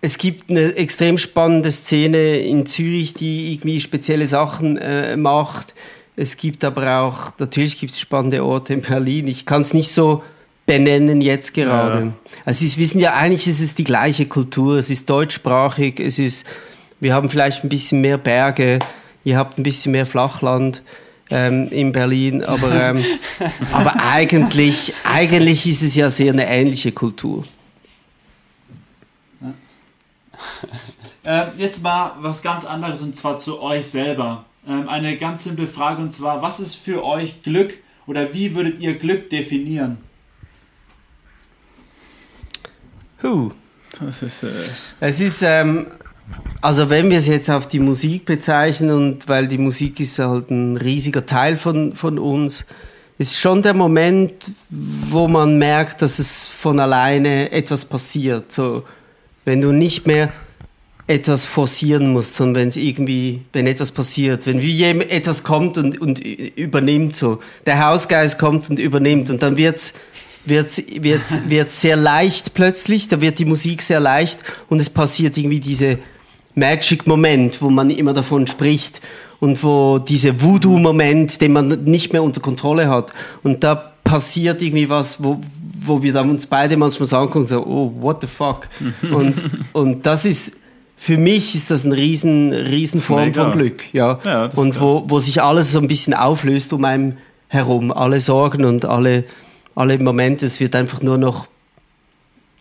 es 0.00 0.18
gibt 0.18 0.50
eine 0.50 0.74
extrem 0.76 1.16
spannende 1.18 1.70
Szene 1.70 2.36
in 2.38 2.66
Zürich, 2.66 3.14
die 3.14 3.52
irgendwie 3.52 3.80
spezielle 3.80 4.26
Sachen 4.26 4.76
äh, 4.76 5.16
macht. 5.16 5.74
Es 6.14 6.36
gibt 6.36 6.62
aber 6.62 7.00
auch, 7.00 7.32
natürlich 7.38 7.80
gibt 7.80 7.92
es 7.92 7.98
spannende 7.98 8.44
Orte 8.44 8.74
in 8.74 8.82
Berlin. 8.82 9.26
Ich 9.26 9.46
kann 9.46 9.62
es 9.62 9.74
nicht 9.74 9.90
so 9.90 10.22
benennen 10.66 11.20
jetzt 11.20 11.54
gerade. 11.54 12.06
Ja. 12.06 12.12
Also 12.44 12.64
wir 12.64 12.76
wissen 12.76 13.00
ja 13.00 13.14
eigentlich, 13.14 13.46
ist 13.46 13.60
es 13.60 13.74
die 13.74 13.84
gleiche 13.84 14.26
Kultur. 14.26 14.78
Es 14.78 14.90
ist 14.90 15.08
deutschsprachig. 15.10 16.00
Es 16.00 16.18
ist, 16.18 16.46
wir 17.00 17.14
haben 17.14 17.28
vielleicht 17.28 17.64
ein 17.64 17.68
bisschen 17.68 18.00
mehr 18.00 18.18
Berge. 18.18 18.78
Ihr 19.24 19.36
habt 19.36 19.58
ein 19.58 19.62
bisschen 19.62 19.92
mehr 19.92 20.06
Flachland 20.06 20.82
ähm, 21.30 21.68
in 21.70 21.92
Berlin, 21.92 22.44
aber, 22.44 22.72
ähm, 22.72 23.04
aber 23.72 23.94
eigentlich, 23.96 24.94
eigentlich 25.04 25.66
ist 25.66 25.82
es 25.82 25.94
ja 25.94 26.10
sehr 26.10 26.32
eine 26.32 26.46
ähnliche 26.46 26.92
Kultur. 26.92 27.44
Äh, 31.26 31.46
jetzt 31.56 31.82
mal 31.82 32.12
was 32.20 32.42
ganz 32.42 32.66
anderes 32.66 33.00
und 33.00 33.16
zwar 33.16 33.38
zu 33.38 33.62
euch 33.62 33.86
selber. 33.86 34.44
Ähm, 34.68 34.90
eine 34.90 35.16
ganz 35.16 35.44
simple 35.44 35.66
Frage 35.66 36.02
und 36.02 36.12
zwar, 36.12 36.42
was 36.42 36.60
ist 36.60 36.74
für 36.74 37.02
euch 37.02 37.42
Glück 37.42 37.78
oder 38.06 38.34
wie 38.34 38.54
würdet 38.54 38.78
ihr 38.80 38.98
Glück 38.98 39.30
definieren? 39.30 39.96
Huh. 43.22 43.50
Das 44.00 44.22
ist, 44.22 44.42
äh 44.42 44.48
es 45.00 45.20
ist 45.20 45.42
ähm, 45.42 45.86
also 46.60 46.88
wenn 46.88 47.10
wir 47.10 47.18
es 47.18 47.26
jetzt 47.26 47.50
auf 47.50 47.68
die 47.68 47.80
Musik 47.80 48.24
bezeichnen 48.24 48.90
und 48.90 49.28
weil 49.28 49.46
die 49.48 49.58
Musik 49.58 50.00
ist 50.00 50.18
halt 50.18 50.50
ein 50.50 50.76
riesiger 50.76 51.26
Teil 51.26 51.56
von, 51.56 51.94
von 51.94 52.18
uns, 52.18 52.64
ist 53.18 53.38
schon 53.38 53.62
der 53.62 53.74
Moment, 53.74 54.50
wo 54.70 55.28
man 55.28 55.58
merkt, 55.58 56.02
dass 56.02 56.18
es 56.18 56.46
von 56.46 56.80
alleine 56.80 57.52
etwas 57.52 57.84
passiert. 57.84 58.50
So, 58.50 58.84
wenn 59.44 59.60
du 59.60 59.72
nicht 59.72 60.06
mehr 60.06 60.32
etwas 61.06 61.44
forcieren 61.44 62.12
musst, 62.12 62.34
sondern 62.34 62.62
wenn 62.62 62.68
es 62.68 62.76
irgendwie, 62.76 63.42
wenn 63.52 63.66
etwas 63.66 63.92
passiert, 63.92 64.46
wenn 64.46 64.62
wie 64.62 64.70
jemand 64.70 65.10
etwas 65.10 65.44
kommt 65.44 65.76
und, 65.76 66.00
und 66.00 66.18
übernimmt 66.18 67.14
so, 67.14 67.40
der 67.66 67.84
Hausgeist 67.84 68.38
kommt 68.38 68.70
und 68.70 68.78
übernimmt 68.78 69.28
und 69.28 69.42
dann 69.42 69.58
wird's 69.58 69.92
wird's, 70.46 70.82
wird's, 71.00 71.40
wird's 71.48 71.80
sehr 71.80 71.96
leicht 71.96 72.54
plötzlich, 72.54 73.08
da 73.08 73.20
wird 73.20 73.38
die 73.38 73.44
Musik 73.44 73.82
sehr 73.82 74.00
leicht 74.00 74.38
und 74.68 74.80
es 74.80 74.90
passiert 74.90 75.36
irgendwie 75.36 75.60
diese 75.60 75.98
Magic-Moment, 76.54 77.60
wo 77.62 77.70
man 77.70 77.90
immer 77.90 78.12
davon 78.12 78.46
spricht 78.46 79.00
und 79.40 79.62
wo 79.62 79.98
diese 79.98 80.40
Voodoo-Moment, 80.40 81.40
den 81.40 81.52
man 81.52 81.84
nicht 81.84 82.12
mehr 82.12 82.22
unter 82.22 82.40
Kontrolle 82.40 82.88
hat. 82.88 83.12
Und 83.42 83.64
da 83.64 83.74
passiert 83.74 84.62
irgendwie 84.62 84.88
was, 84.88 85.22
wo, 85.22 85.40
wo 85.80 86.02
wir 86.02 86.12
dann 86.12 86.30
uns 86.30 86.46
beide 86.46 86.76
manchmal 86.76 87.06
sagen 87.06 87.30
können, 87.30 87.46
so, 87.46 87.64
oh, 87.64 87.92
what 88.00 88.20
the 88.20 88.26
fuck? 88.26 88.68
und, 89.02 89.34
und 89.72 90.06
das 90.06 90.24
ist, 90.24 90.56
für 90.96 91.18
mich 91.18 91.54
ist 91.54 91.70
das 91.70 91.84
eine 91.84 91.96
riesen, 91.96 92.52
riesen 92.52 93.00
Form 93.00 93.24
Mega. 93.24 93.44
von 93.44 93.58
Glück, 93.58 93.82
ja. 93.92 94.20
ja 94.24 94.50
und 94.54 94.80
wo, 94.80 95.04
wo 95.08 95.18
sich 95.18 95.42
alles 95.42 95.72
so 95.72 95.80
ein 95.80 95.88
bisschen 95.88 96.14
auflöst 96.14 96.72
um 96.72 96.84
einen 96.84 97.18
herum, 97.48 97.92
alle 97.92 98.20
Sorgen 98.20 98.64
und 98.64 98.84
alle, 98.84 99.24
alle 99.74 99.98
Momente, 99.98 100.46
es 100.46 100.60
wird 100.60 100.74
einfach 100.74 101.02
nur 101.02 101.18
noch 101.18 101.46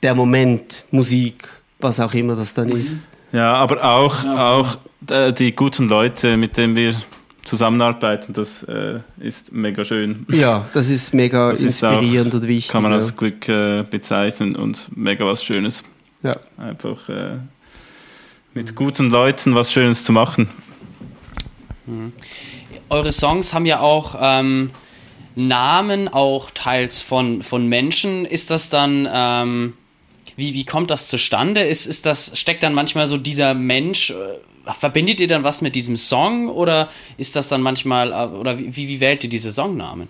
der 0.02 0.16
Moment, 0.16 0.86
Musik, 0.92 1.48
was 1.80 2.00
auch 2.00 2.14
immer 2.14 2.36
das 2.36 2.54
dann 2.54 2.70
ist. 2.70 3.00
Ja, 3.32 3.54
aber 3.54 3.84
auch, 3.84 4.26
auch 4.26 4.78
äh, 5.10 5.32
die 5.34 5.56
guten 5.56 5.88
Leute, 5.88 6.38
mit 6.38 6.58
denen 6.58 6.76
wir 6.76 6.96
zusammenarbeiten, 7.44 8.34
das 8.34 8.64
äh, 8.64 9.00
ist 9.20 9.52
mega 9.52 9.84
schön. 9.84 10.26
Ja, 10.30 10.68
das 10.74 10.90
ist 10.90 11.14
mega 11.14 11.52
das 11.52 11.62
inspirierend 11.62 12.34
ist 12.34 12.40
auch, 12.40 12.42
und 12.42 12.48
wichtig. 12.48 12.72
Kann 12.72 12.84
man 12.84 12.92
ja. 12.92 12.98
als 12.98 13.16
Glück 13.16 13.48
äh, 13.50 13.84
bezeichnen 13.84 14.56
und 14.56 14.96
mega 14.96 15.26
was 15.26 15.44
Schönes. 15.44 15.84
Ja. 16.22 16.36
Einfach 16.58 17.10
äh, 17.10 17.38
mit 18.54 18.76
guten 18.76 19.10
Leuten 19.10 19.56
was 19.56 19.72
Schönes 19.74 20.04
zu 20.04 20.14
machen. 20.14 20.48
Mhm. 21.86 22.14
Eure 22.90 23.12
Songs 23.12 23.54
haben 23.54 23.66
ja 23.66 23.80
auch 23.80 24.16
ähm, 24.20 24.72
Namen, 25.36 26.08
auch 26.08 26.52
teils 26.52 27.02
von, 27.02 27.42
von 27.42 27.68
Menschen. 27.68 28.26
Ist 28.26 28.50
das 28.50 28.70
dann. 28.70 29.08
Ähm 29.12 29.74
wie, 30.36 30.54
wie 30.54 30.66
kommt 30.66 30.90
das 30.90 31.08
zustande? 31.08 31.62
Ist, 31.62 31.86
ist 31.86 32.06
das, 32.06 32.32
steckt 32.40 32.64
dann 32.64 32.74
manchmal 32.74 33.08
so 33.08 33.18
dieser 33.18 33.54
Mensch, 33.54 34.10
äh, 34.10 34.74
verbindet 34.80 35.20
ihr 35.20 35.28
dann 35.28 35.44
was 35.44 35.62
mit 35.62 35.76
diesem 35.76 35.98
Song 35.98 36.50
oder 36.50 36.90
ist 37.18 37.36
das 37.36 37.48
dann 37.48 37.62
manchmal, 37.62 38.12
äh, 38.12 38.36
oder 38.36 38.58
wie, 38.58 38.76
wie 38.76 39.00
wählt 39.00 39.24
ihr 39.24 39.30
diese 39.30 39.52
Songnamen? 39.52 40.08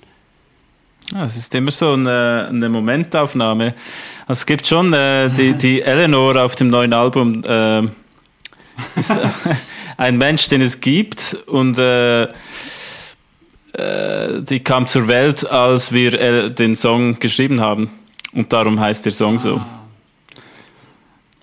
Ja, 1.12 1.26
es 1.26 1.36
ist 1.36 1.54
immer 1.54 1.72
so 1.72 1.94
eine, 1.94 2.48
eine 2.50 2.70
Momentaufnahme. 2.70 3.76
Also 4.26 4.40
es 4.42 4.46
gibt 4.46 4.66
schon 4.66 4.94
äh, 4.94 5.30
die, 5.30 5.54
die 5.54 5.82
Eleanor 5.84 6.38
auf 6.38 6.56
dem 6.56 6.68
neuen 6.68 6.94
Album, 6.94 7.44
äh, 7.44 7.82
ist 8.96 9.12
äh, 9.12 9.28
ein 9.98 10.18
Mensch, 10.18 10.48
den 10.48 10.62
es 10.62 10.80
gibt 10.80 11.36
und 11.48 11.78
äh, 13.78 14.14
äh, 14.34 14.42
die 14.42 14.60
kam 14.62 14.88
zur 14.88 15.08
Welt, 15.08 15.50
als 15.50 15.92
wir 15.92 16.50
den 16.50 16.76
Song 16.76 17.20
geschrieben 17.20 17.62
haben. 17.62 17.90
Und 18.34 18.52
darum 18.54 18.80
heißt 18.80 19.06
der 19.06 19.12
Song 19.12 19.38
so. 19.38 19.58
Ah. 19.58 19.84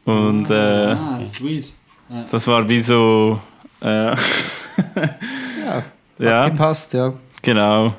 Und 0.04 0.50
äh, 0.50 0.54
ah, 0.54 1.20
sweet. 1.24 1.72
Ja. 2.08 2.26
das 2.30 2.46
war 2.46 2.68
wie 2.68 2.80
so. 2.80 3.40
Äh, 3.80 3.86
ja, 4.14 4.16
ja, 6.18 6.48
gepasst, 6.48 6.92
ja. 6.92 7.12
Genau. 7.42 7.94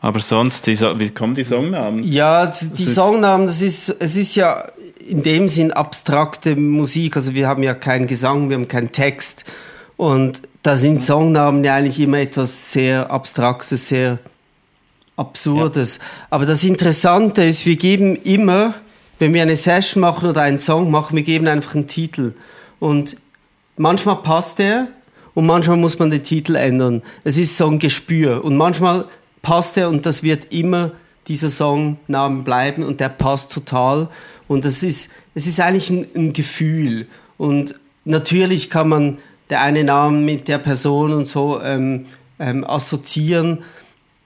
Aber 0.00 0.20
sonst, 0.20 0.66
die, 0.66 0.78
wie 0.78 1.10
kommen 1.10 1.34
die 1.34 1.44
Songnamen? 1.44 2.02
Ja, 2.02 2.46
die 2.46 2.84
das 2.84 2.94
Songnamen, 2.94 3.46
das 3.46 3.62
ist, 3.62 3.88
es 3.88 4.16
ist 4.16 4.34
ja 4.34 4.66
in 5.08 5.22
dem 5.22 5.48
Sinn 5.48 5.72
abstrakte 5.72 6.56
Musik. 6.56 7.16
Also 7.16 7.34
wir 7.34 7.48
haben 7.48 7.62
ja 7.62 7.74
keinen 7.74 8.06
Gesang, 8.06 8.50
wir 8.50 8.56
haben 8.56 8.68
keinen 8.68 8.92
Text. 8.92 9.44
Und 9.96 10.42
da 10.64 10.74
sind 10.74 11.04
Songnamen 11.04 11.62
ja 11.62 11.76
eigentlich 11.76 12.00
immer 12.00 12.18
etwas 12.18 12.72
sehr 12.72 13.08
Abstraktes, 13.08 13.86
sehr 13.86 14.18
Absurdes. 15.16 15.98
Ja. 15.98 16.02
Aber 16.30 16.46
das 16.46 16.64
Interessante 16.64 17.44
ist, 17.44 17.66
wir 17.66 17.76
geben 17.76 18.16
immer 18.16 18.74
wenn 19.18 19.32
wir 19.32 19.42
eine 19.42 19.56
Session 19.56 20.00
machen 20.00 20.28
oder 20.28 20.42
einen 20.42 20.58
Song 20.58 20.90
machen, 20.90 21.16
wir 21.16 21.22
geben 21.22 21.46
einfach 21.46 21.74
einen 21.74 21.86
Titel. 21.86 22.34
Und 22.80 23.16
manchmal 23.76 24.16
passt 24.16 24.58
der 24.58 24.88
und 25.34 25.46
manchmal 25.46 25.76
muss 25.76 25.98
man 25.98 26.10
den 26.10 26.22
Titel 26.22 26.56
ändern. 26.56 27.02
Es 27.22 27.38
ist 27.38 27.56
so 27.56 27.68
ein 27.68 27.78
Gespür. 27.78 28.44
Und 28.44 28.56
manchmal 28.56 29.06
passt 29.42 29.76
er 29.76 29.88
und 29.88 30.06
das 30.06 30.22
wird 30.22 30.52
immer 30.52 30.92
dieser 31.28 31.48
Songname 31.48 32.42
bleiben 32.42 32.82
und 32.82 33.00
der 33.00 33.08
passt 33.08 33.52
total. 33.52 34.08
Und 34.48 34.64
das 34.64 34.82
ist, 34.82 35.10
es 35.34 35.46
ist 35.46 35.60
eigentlich 35.60 35.90
ein, 35.90 36.06
ein 36.14 36.32
Gefühl. 36.32 37.06
Und 37.38 37.76
natürlich 38.04 38.68
kann 38.68 38.88
man 38.88 39.18
der 39.50 39.62
eine 39.62 39.84
Namen 39.84 40.24
mit 40.24 40.48
der 40.48 40.58
Person 40.58 41.12
und 41.12 41.26
so 41.26 41.60
ähm, 41.60 42.06
ähm, 42.38 42.64
assoziieren, 42.64 43.62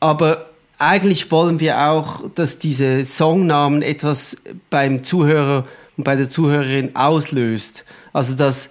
aber 0.00 0.48
eigentlich 0.78 1.30
wollen 1.32 1.58
wir 1.58 1.88
auch, 1.90 2.30
dass 2.34 2.58
diese 2.58 3.04
Songnamen 3.04 3.82
etwas 3.82 4.36
beim 4.70 5.02
Zuhörer 5.02 5.66
und 5.96 6.04
bei 6.04 6.14
der 6.14 6.30
Zuhörerin 6.30 6.94
auslöst. 6.94 7.84
Also 8.12 8.36
dass 8.36 8.70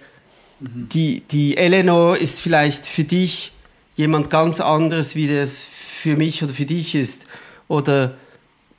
mhm. 0.60 0.88
die, 0.90 1.22
die 1.30 1.56
Eleanor 1.56 2.16
ist 2.16 2.40
vielleicht 2.40 2.86
für 2.86 3.04
dich 3.04 3.52
jemand 3.94 4.30
ganz 4.30 4.60
anderes, 4.60 5.16
wie 5.16 5.28
das 5.28 5.62
für 5.62 6.16
mich 6.16 6.42
oder 6.42 6.54
für 6.54 6.64
dich 6.64 6.94
ist. 6.94 7.26
Oder 7.66 8.14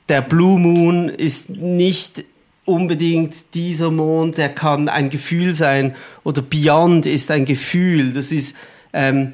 der 0.08 0.22
Blue 0.22 0.58
Moon 0.58 1.08
ist 1.08 1.50
nicht 1.50 2.24
unbedingt 2.70 3.54
dieser 3.54 3.90
Mond, 3.90 4.38
der 4.38 4.48
kann 4.48 4.88
ein 4.88 5.10
Gefühl 5.10 5.54
sein. 5.54 5.96
Oder 6.22 6.40
Beyond 6.40 7.04
ist 7.04 7.30
ein 7.30 7.44
Gefühl. 7.44 8.12
Das 8.12 8.30
ist, 8.30 8.54
ähm, 8.92 9.32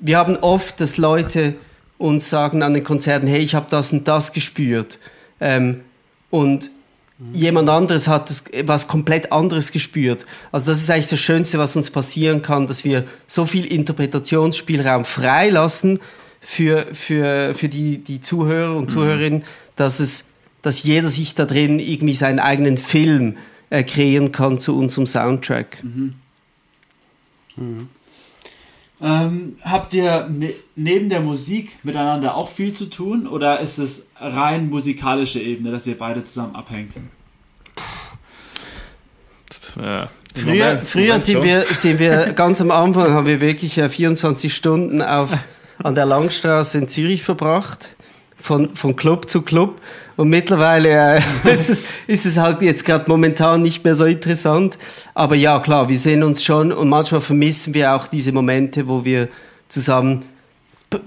wir 0.00 0.18
haben 0.18 0.36
oft, 0.38 0.80
dass 0.80 0.96
Leute 0.96 1.54
und 1.96 2.22
sagen 2.22 2.62
an 2.62 2.74
den 2.74 2.82
Konzerten, 2.82 3.28
hey, 3.28 3.38
ich 3.38 3.54
habe 3.54 3.66
das 3.70 3.92
und 3.92 4.08
das 4.08 4.32
gespürt. 4.32 4.98
Ähm, 5.40 5.82
und 6.30 6.70
mhm. 7.18 7.34
jemand 7.34 7.68
anderes 7.68 8.08
hat 8.08 8.28
das, 8.28 8.44
was 8.64 8.88
komplett 8.88 9.30
anderes 9.30 9.70
gespürt. 9.70 10.26
Also 10.50 10.72
das 10.72 10.82
ist 10.82 10.90
eigentlich 10.90 11.08
das 11.08 11.20
Schönste, 11.20 11.58
was 11.58 11.76
uns 11.76 11.90
passieren 11.90 12.42
kann, 12.42 12.66
dass 12.66 12.84
wir 12.84 13.04
so 13.28 13.46
viel 13.46 13.64
Interpretationsspielraum 13.64 15.04
freilassen 15.04 16.00
für, 16.40 16.86
für, 16.92 17.54
für 17.54 17.68
die, 17.68 17.98
die 17.98 18.20
Zuhörer 18.20 18.74
und 18.74 18.86
mhm. 18.86 18.88
Zuhörerinnen, 18.88 19.44
dass, 19.76 20.00
es, 20.00 20.24
dass 20.62 20.82
jeder 20.82 21.08
sich 21.08 21.34
da 21.34 21.44
drin 21.44 21.78
irgendwie 21.78 22.14
seinen 22.14 22.38
eigenen 22.38 22.78
Film 22.78 23.36
äh, 23.70 23.82
kreieren 23.82 24.32
kann 24.32 24.58
zu 24.58 24.76
unserem 24.78 25.06
Soundtrack. 25.06 25.82
Mhm. 25.82 26.14
Mhm. 27.56 27.88
Ähm, 29.00 29.56
habt 29.62 29.94
ihr 29.94 30.28
ne 30.30 30.54
neben 30.76 31.08
der 31.08 31.20
Musik 31.20 31.76
miteinander 31.82 32.36
auch 32.36 32.48
viel 32.48 32.72
zu 32.72 32.86
tun 32.86 33.26
oder 33.26 33.58
ist 33.58 33.78
es 33.78 34.06
rein 34.16 34.70
musikalische 34.70 35.40
Ebene, 35.40 35.72
dass 35.72 35.86
ihr 35.88 35.98
beide 35.98 36.22
zusammen 36.22 36.54
abhängt? 36.54 36.94
Ja. 39.76 40.08
Früher, 40.34 40.66
Moment, 40.66 40.88
früher 40.88 41.04
Moment 41.04 41.22
sind, 41.22 41.42
wir, 41.42 41.62
sind 41.62 41.98
wir 41.98 42.32
ganz 42.36 42.60
am 42.60 42.70
Anfang, 42.70 43.10
haben 43.10 43.26
wir 43.26 43.40
wirklich 43.40 43.74
24 43.74 44.54
Stunden 44.54 45.02
auf, 45.02 45.30
an 45.82 45.94
der 45.94 46.06
Langstraße 46.06 46.78
in 46.78 46.88
Zürich 46.88 47.22
verbracht. 47.22 47.96
Von, 48.42 48.74
von 48.74 48.96
Club 48.96 49.30
zu 49.30 49.42
Club. 49.42 49.80
Und 50.16 50.28
mittlerweile 50.28 51.16
äh, 51.16 51.18
ist, 51.54 51.70
es, 51.70 51.84
ist 52.06 52.26
es 52.26 52.36
halt 52.36 52.60
jetzt 52.60 52.84
gerade 52.84 53.08
momentan 53.08 53.62
nicht 53.62 53.84
mehr 53.84 53.94
so 53.94 54.04
interessant. 54.04 54.76
Aber 55.14 55.36
ja, 55.36 55.60
klar, 55.60 55.88
wir 55.88 55.98
sehen 55.98 56.22
uns 56.22 56.44
schon 56.44 56.72
und 56.72 56.88
manchmal 56.88 57.20
vermissen 57.20 57.72
wir 57.72 57.94
auch 57.94 58.08
diese 58.08 58.32
Momente, 58.32 58.88
wo 58.88 59.04
wir 59.04 59.28
zusammen 59.68 60.24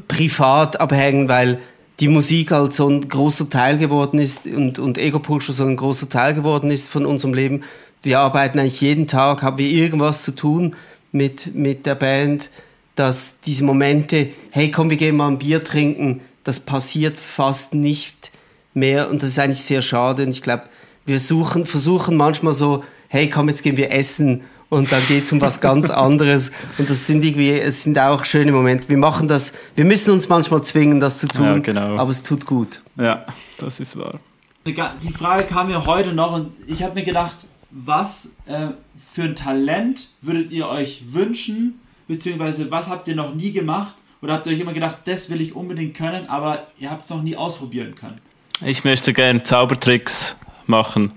privat 0.07 0.79
abhängen, 0.79 1.29
weil 1.29 1.59
die 1.99 2.07
Musik 2.07 2.51
halt 2.51 2.73
so 2.73 2.89
ein 2.89 3.07
großer 3.07 3.49
Teil 3.49 3.77
geworden 3.77 4.19
ist 4.19 4.47
und, 4.47 4.79
und 4.79 4.97
Ego 4.97 5.19
Pusher 5.19 5.53
so 5.53 5.65
ein 5.65 5.77
großer 5.77 6.09
Teil 6.09 6.33
geworden 6.33 6.71
ist 6.71 6.89
von 6.89 7.05
unserem 7.05 7.33
Leben. 7.33 7.63
Wir 8.01 8.19
arbeiten 8.19 8.59
eigentlich 8.59 8.81
jeden 8.81 9.07
Tag, 9.07 9.43
haben 9.43 9.57
wir 9.57 9.69
irgendwas 9.69 10.23
zu 10.23 10.31
tun 10.31 10.75
mit, 11.11 11.53
mit 11.53 11.85
der 11.85 11.95
Band, 11.95 12.49
dass 12.95 13.39
diese 13.45 13.63
Momente, 13.63 14.29
hey 14.51 14.71
komm, 14.71 14.89
wir 14.89 14.97
gehen 14.97 15.15
mal 15.15 15.27
ein 15.27 15.37
Bier 15.37 15.63
trinken, 15.63 16.21
das 16.45 16.62
passiert 16.62 17.19
fast 17.19 17.73
nicht 17.73 18.31
mehr 18.73 19.10
und 19.10 19.21
das 19.21 19.29
ist 19.31 19.39
eigentlich 19.39 19.62
sehr 19.62 19.81
schade. 19.81 20.23
Und 20.23 20.29
ich 20.29 20.41
glaube, 20.41 20.63
wir 21.05 21.19
suchen, 21.19 21.65
versuchen 21.65 22.15
manchmal 22.15 22.53
so, 22.53 22.84
hey 23.10 23.29
komm, 23.29 23.49
jetzt 23.49 23.63
gehen 23.63 23.75
wir 23.77 23.91
essen 23.91 24.43
und 24.69 24.91
dann 24.91 25.01
geht 25.08 25.25
es 25.25 25.31
um 25.31 25.41
was 25.41 25.60
ganz 25.60 25.89
anderes. 25.89 26.51
Und 26.77 26.89
das 26.89 27.08
sind 27.08 27.25
irgendwie, 27.25 27.51
es 27.51 27.81
sind 27.81 27.97
auch 27.97 28.23
schöne 28.25 28.51
Momente. 28.51 28.88
Wir 28.88 28.97
machen 28.97 29.27
das, 29.27 29.53
wir 29.75 29.86
müssen 29.86 30.13
uns 30.13 30.29
manchmal 30.29 30.63
zwingen, 30.63 30.99
das 30.99 31.19
zu 31.19 31.27
tun, 31.27 31.45
ja, 31.45 31.58
genau. 31.60 31.97
aber 31.97 32.12
es 32.12 32.23
tut 32.23 32.45
gut. 32.45 32.81
Ja, 32.95 33.25
das 33.58 33.79
ist 33.79 33.97
wahr. 33.97 34.19
Die 34.65 35.12
Frage 35.12 35.45
kam 35.45 35.67
mir 35.67 35.86
heute 35.86 36.13
noch 36.13 36.34
und 36.34 36.51
ich 36.67 36.81
habe 36.84 36.95
mir 36.95 37.03
gedacht, 37.03 37.47
was 37.71 38.29
äh, 38.45 38.69
für 39.12 39.23
ein 39.23 39.36
Talent 39.36 40.10
würdet 40.21 40.51
ihr 40.51 40.67
euch 40.67 41.03
wünschen, 41.10 41.79
beziehungsweise 42.08 42.69
was 42.71 42.89
habt 42.89 43.08
ihr 43.08 43.15
noch 43.15 43.34
nie 43.36 43.51
gemacht 43.51 43.95
oder 44.21 44.34
habt 44.34 44.47
ihr 44.47 44.54
euch 44.54 44.60
immer 44.60 44.73
gedacht, 44.73 44.97
das 45.06 45.30
will 45.30 45.41
ich 45.41 45.56
unbedingt 45.56 45.95
können, 45.95 46.30
aber 46.30 46.67
ihr 46.78 46.89
habt 46.89 47.06
es 47.06 47.10
noch 47.10 47.21
nie 47.21 47.36
ausprobieren 47.36 47.95
können? 47.95 48.19
Ich 48.62 48.84
möchte 48.84 49.13
gerne 49.13 49.43
Zaubertricks 49.43 50.36
machen. 50.65 51.13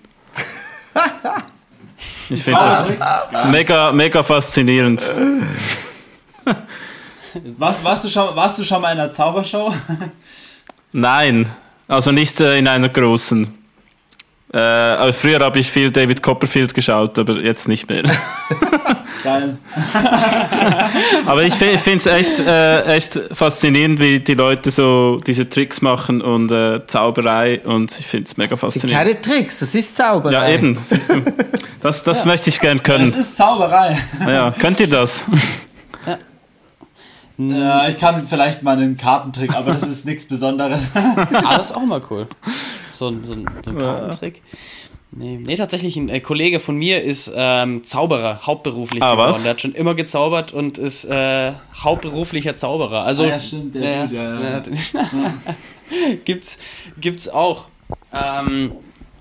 Ich 2.30 2.42
finde 2.42 2.60
das 2.60 2.84
mega, 3.46 3.90
mega 3.90 4.22
faszinierend. 4.22 5.02
Was, 7.58 7.82
warst, 7.84 8.04
du 8.04 8.08
schon, 8.08 8.36
warst 8.36 8.58
du 8.58 8.64
schon 8.64 8.80
mal 8.82 8.92
in 8.92 9.00
einer 9.00 9.10
Zaubershow? 9.10 9.74
Nein, 10.92 11.50
also 11.86 12.10
nicht 12.12 12.40
äh, 12.40 12.58
in 12.58 12.68
einer 12.68 12.88
großen. 12.88 13.46
Äh, 14.52 15.12
früher 15.12 15.40
habe 15.40 15.58
ich 15.58 15.70
viel 15.70 15.90
David 15.90 16.22
Copperfield 16.22 16.72
geschaut, 16.74 17.18
aber 17.18 17.34
jetzt 17.40 17.68
nicht 17.68 17.88
mehr. 17.88 18.04
Geil. 19.22 19.58
aber 21.26 21.42
ich 21.42 21.54
finde 21.54 21.96
es 21.96 22.06
echt, 22.06 22.40
äh, 22.40 22.94
echt 22.94 23.18
faszinierend, 23.32 24.00
wie 24.00 24.20
die 24.20 24.34
Leute 24.34 24.70
so 24.70 25.20
diese 25.26 25.48
Tricks 25.48 25.82
machen 25.82 26.22
und 26.22 26.50
äh, 26.50 26.86
Zauberei 26.86 27.60
und 27.64 27.98
ich 27.98 28.06
finde 28.06 28.26
es 28.26 28.36
mega 28.36 28.56
faszinierend. 28.56 28.92
Das 28.92 29.06
sind 29.06 29.22
keine 29.22 29.40
Tricks, 29.40 29.58
das 29.58 29.74
ist 29.74 29.96
Zauberei. 29.96 30.32
Ja, 30.32 30.48
eben, 30.48 30.78
siehst 30.82 31.10
du. 31.10 31.22
Das, 31.80 32.02
das 32.02 32.20
ja. 32.20 32.26
möchte 32.26 32.50
ich 32.50 32.60
gern 32.60 32.82
können. 32.82 33.10
Das 33.10 33.18
ist 33.18 33.36
Zauberei. 33.36 33.98
Ja, 34.26 34.52
könnt 34.58 34.80
ihr 34.80 34.88
das? 34.88 35.24
Ja, 37.38 37.88
ich 37.88 37.96
kann 37.96 38.26
vielleicht 38.26 38.64
mal 38.64 38.76
einen 38.76 38.96
Kartentrick, 38.96 39.54
aber 39.54 39.72
das 39.72 39.84
ist 39.84 40.04
nichts 40.04 40.26
Besonderes. 40.26 40.82
ah, 40.94 41.56
das 41.56 41.66
ist 41.66 41.76
auch 41.76 41.84
mal 41.84 42.02
cool. 42.10 42.26
So, 42.92 43.12
so, 43.22 43.22
so 43.22 43.34
ein 43.34 43.76
Kartentrick. 43.76 44.42
Nee, 45.10 45.38
nee, 45.42 45.56
tatsächlich, 45.56 45.96
ein 45.96 46.10
äh, 46.10 46.20
Kollege 46.20 46.60
von 46.60 46.76
mir 46.76 47.02
ist 47.02 47.32
ähm, 47.34 47.82
Zauberer, 47.82 48.46
hauptberuflich 48.46 49.02
ah, 49.02 49.12
geworden. 49.12 49.30
Was? 49.30 49.42
Der 49.42 49.52
hat 49.52 49.60
schon 49.60 49.74
immer 49.74 49.94
gezaubert 49.94 50.52
und 50.52 50.76
ist 50.76 51.06
äh, 51.06 51.52
hauptberuflicher 51.74 52.56
Zauberer. 52.56 53.04
Also, 53.04 53.24
ah, 53.24 53.28
ja, 53.28 53.40
stimmt, 53.40 53.74
der 53.74 54.04
äh, 54.04 54.08
Dude, 54.08 54.16
ja, 54.16 54.60
ja. 54.60 54.62
gibt's, 56.24 56.58
gibt's 57.00 57.28
auch. 57.28 57.68
Ähm, 58.12 58.72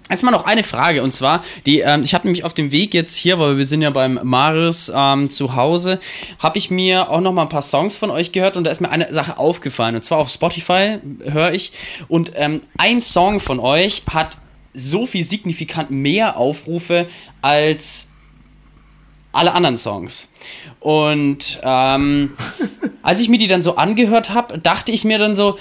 Jetzt 0.10 0.23
mal 0.23 0.32
noch 0.32 0.45
eine 0.45 0.63
Frage 0.63 1.04
und 1.04 1.13
zwar, 1.13 1.43
die, 1.65 1.80
ähm, 1.80 2.02
ich 2.02 2.13
habe 2.13 2.26
nämlich 2.26 2.45
auf 2.45 2.54
dem 2.54 2.71
Weg 2.71 2.93
jetzt 2.93 3.13
hier, 3.15 3.39
weil 3.39 3.58
wir 3.58 3.65
sind 3.65 3.82
ja 3.82 3.89
beim 3.89 4.17
Marius 4.23 4.89
ähm, 4.95 5.30
zu 5.30 5.56
Hause, 5.56 6.00
habe 6.39 6.58
ich 6.58 6.71
mir 6.71 7.10
auch 7.10 7.19
noch 7.19 7.34
mal 7.34 7.41
ein 7.41 7.50
paar 7.50 7.62
Songs 7.62 7.97
von 7.97 8.10
euch 8.10 8.32
gehört 8.32 8.56
und 8.56 8.63
da 8.63 8.71
ist 8.71 8.80
mir 8.80 8.89
eine 8.89 9.13
Sache 9.13 9.38
aufgefallen 9.38 9.95
und 9.95 10.06
zwar 10.06 10.19
auf 10.19 10.30
Spotify 10.30 11.00
höre 11.26 11.52
ich 11.52 11.73
und 12.08 12.32
ähm, 12.36 12.62
ein 12.78 13.02
Song 13.02 13.41
von 13.41 13.60
euch 13.60 14.04
hat 14.10 14.38
so 14.78 15.06
viel 15.06 15.24
signifikant 15.24 15.92
mehr 15.92 16.38
Aufrufe 16.38 17.08
als 17.42 18.10
alle 19.32 19.54
anderen 19.54 19.78
Songs. 19.78 20.30
Und 20.80 21.60
ähm, 21.63 22.34
als 23.02 23.20
ich 23.20 23.30
mir 23.30 23.38
die 23.38 23.48
dann 23.48 23.62
so 23.62 23.76
angehört 23.76 24.30
habe, 24.32 24.60
dachte 24.60 24.92
ich 24.92 25.04
mir 25.04 25.18
dann 25.18 25.36
so, 25.36 25.58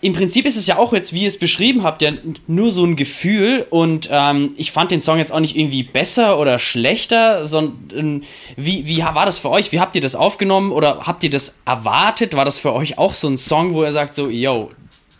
im 0.00 0.12
Prinzip 0.12 0.46
ist 0.46 0.56
es 0.56 0.68
ja 0.68 0.78
auch 0.78 0.92
jetzt, 0.92 1.12
wie 1.12 1.22
ihr 1.22 1.28
es 1.28 1.38
beschrieben 1.38 1.82
habt, 1.82 2.02
ja 2.02 2.12
nur 2.46 2.70
so 2.70 2.84
ein 2.84 2.94
Gefühl 2.94 3.66
und 3.68 4.08
ähm, 4.12 4.52
ich 4.56 4.70
fand 4.70 4.92
den 4.92 5.00
Song 5.00 5.18
jetzt 5.18 5.32
auch 5.32 5.40
nicht 5.40 5.56
irgendwie 5.56 5.82
besser 5.82 6.38
oder 6.38 6.60
schlechter, 6.60 7.48
sondern 7.48 8.22
wie, 8.56 8.86
wie 8.86 8.98
war 8.98 9.26
das 9.26 9.40
für 9.40 9.50
euch? 9.50 9.72
Wie 9.72 9.80
habt 9.80 9.96
ihr 9.96 10.02
das 10.02 10.14
aufgenommen 10.14 10.70
oder 10.70 11.06
habt 11.06 11.24
ihr 11.24 11.30
das 11.30 11.58
erwartet? 11.64 12.34
War 12.36 12.44
das 12.44 12.60
für 12.60 12.74
euch 12.74 12.96
auch 12.96 13.12
so 13.12 13.26
ein 13.26 13.36
Song, 13.36 13.74
wo 13.74 13.82
ihr 13.82 13.90
sagt 13.90 14.14
so, 14.14 14.28
yo, 14.28 14.70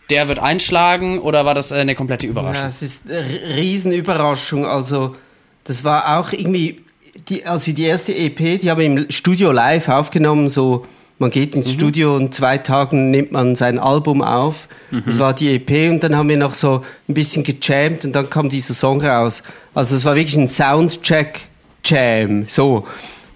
der 0.09 0.27
wird 0.27 0.39
einschlagen 0.39 1.19
oder 1.19 1.45
war 1.45 1.53
das 1.53 1.71
eine 1.71 1.95
komplette 1.95 2.27
Überraschung? 2.27 2.63
Ja, 2.63 2.67
es 2.67 2.81
ist 2.81 3.03
eine 3.07 3.23
Riesenüberraschung. 3.55 4.65
Also, 4.65 5.15
das 5.63 5.83
war 5.83 6.19
auch 6.19 6.31
irgendwie, 6.31 6.81
die, 7.27 7.45
als 7.45 7.67
wir 7.67 7.73
die 7.73 7.83
erste 7.83 8.15
EP, 8.15 8.59
die 8.59 8.69
haben 8.69 8.79
wir 8.79 8.85
im 8.85 9.11
Studio 9.11 9.51
live 9.51 9.89
aufgenommen, 9.89 10.49
so, 10.49 10.85
man 11.19 11.29
geht 11.29 11.53
ins 11.53 11.67
mhm. 11.67 11.71
Studio 11.71 12.15
und 12.15 12.33
zwei 12.33 12.57
Tagen 12.57 13.11
nimmt 13.11 13.31
man 13.31 13.55
sein 13.55 13.77
Album 13.77 14.21
auf. 14.21 14.67
Mhm. 14.89 15.03
Das 15.05 15.19
war 15.19 15.33
die 15.33 15.55
EP 15.55 15.91
und 15.91 16.03
dann 16.03 16.15
haben 16.15 16.29
wir 16.29 16.37
noch 16.37 16.53
so 16.53 16.83
ein 17.07 17.13
bisschen 17.13 17.43
gejammt 17.43 18.05
und 18.05 18.13
dann 18.13 18.29
kam 18.29 18.49
dieser 18.49 18.73
Song 18.73 19.01
raus. 19.01 19.43
Also, 19.73 19.95
es 19.95 20.05
war 20.05 20.15
wirklich 20.15 20.37
ein 20.37 20.47
Soundcheck-Jam, 20.47 22.45
so. 22.47 22.87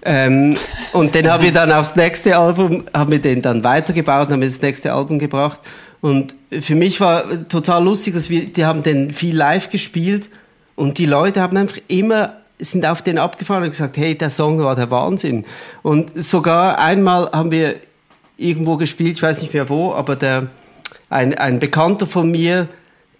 Ähm, 0.06 0.56
und 0.92 1.14
den 1.14 1.30
haben 1.30 1.42
wir 1.42 1.52
dann 1.52 1.72
aufs 1.72 1.96
nächste 1.96 2.36
Album, 2.36 2.84
haben 2.92 3.10
wir 3.10 3.20
den 3.20 3.40
dann 3.40 3.64
weitergebaut, 3.64 4.28
haben 4.28 4.40
wir 4.40 4.48
das 4.48 4.60
nächste 4.60 4.92
Album 4.92 5.18
gebracht. 5.18 5.60
Und 6.04 6.34
für 6.50 6.74
mich 6.74 7.00
war 7.00 7.48
total 7.48 7.82
lustig, 7.82 8.12
dass 8.12 8.28
wir, 8.28 8.44
die 8.44 8.66
haben 8.66 8.82
den 8.82 9.08
viel 9.08 9.34
live 9.34 9.70
gespielt 9.70 10.28
und 10.76 10.98
die 10.98 11.06
Leute 11.06 11.40
haben 11.40 11.56
einfach 11.56 11.78
immer 11.88 12.34
sind 12.58 12.84
auf 12.84 13.00
den 13.00 13.16
abgefahren 13.16 13.62
und 13.62 13.70
gesagt, 13.70 13.96
hey, 13.96 14.14
der 14.14 14.28
Song 14.28 14.62
war 14.62 14.76
der 14.76 14.90
Wahnsinn. 14.90 15.46
Und 15.82 16.12
sogar 16.22 16.78
einmal 16.78 17.30
haben 17.32 17.50
wir 17.50 17.76
irgendwo 18.36 18.76
gespielt, 18.76 19.16
ich 19.16 19.22
weiß 19.22 19.40
nicht 19.40 19.54
mehr 19.54 19.70
wo, 19.70 19.94
aber 19.94 20.14
der, 20.14 20.48
ein, 21.08 21.38
ein 21.38 21.58
Bekannter 21.58 22.06
von 22.06 22.30
mir, 22.30 22.68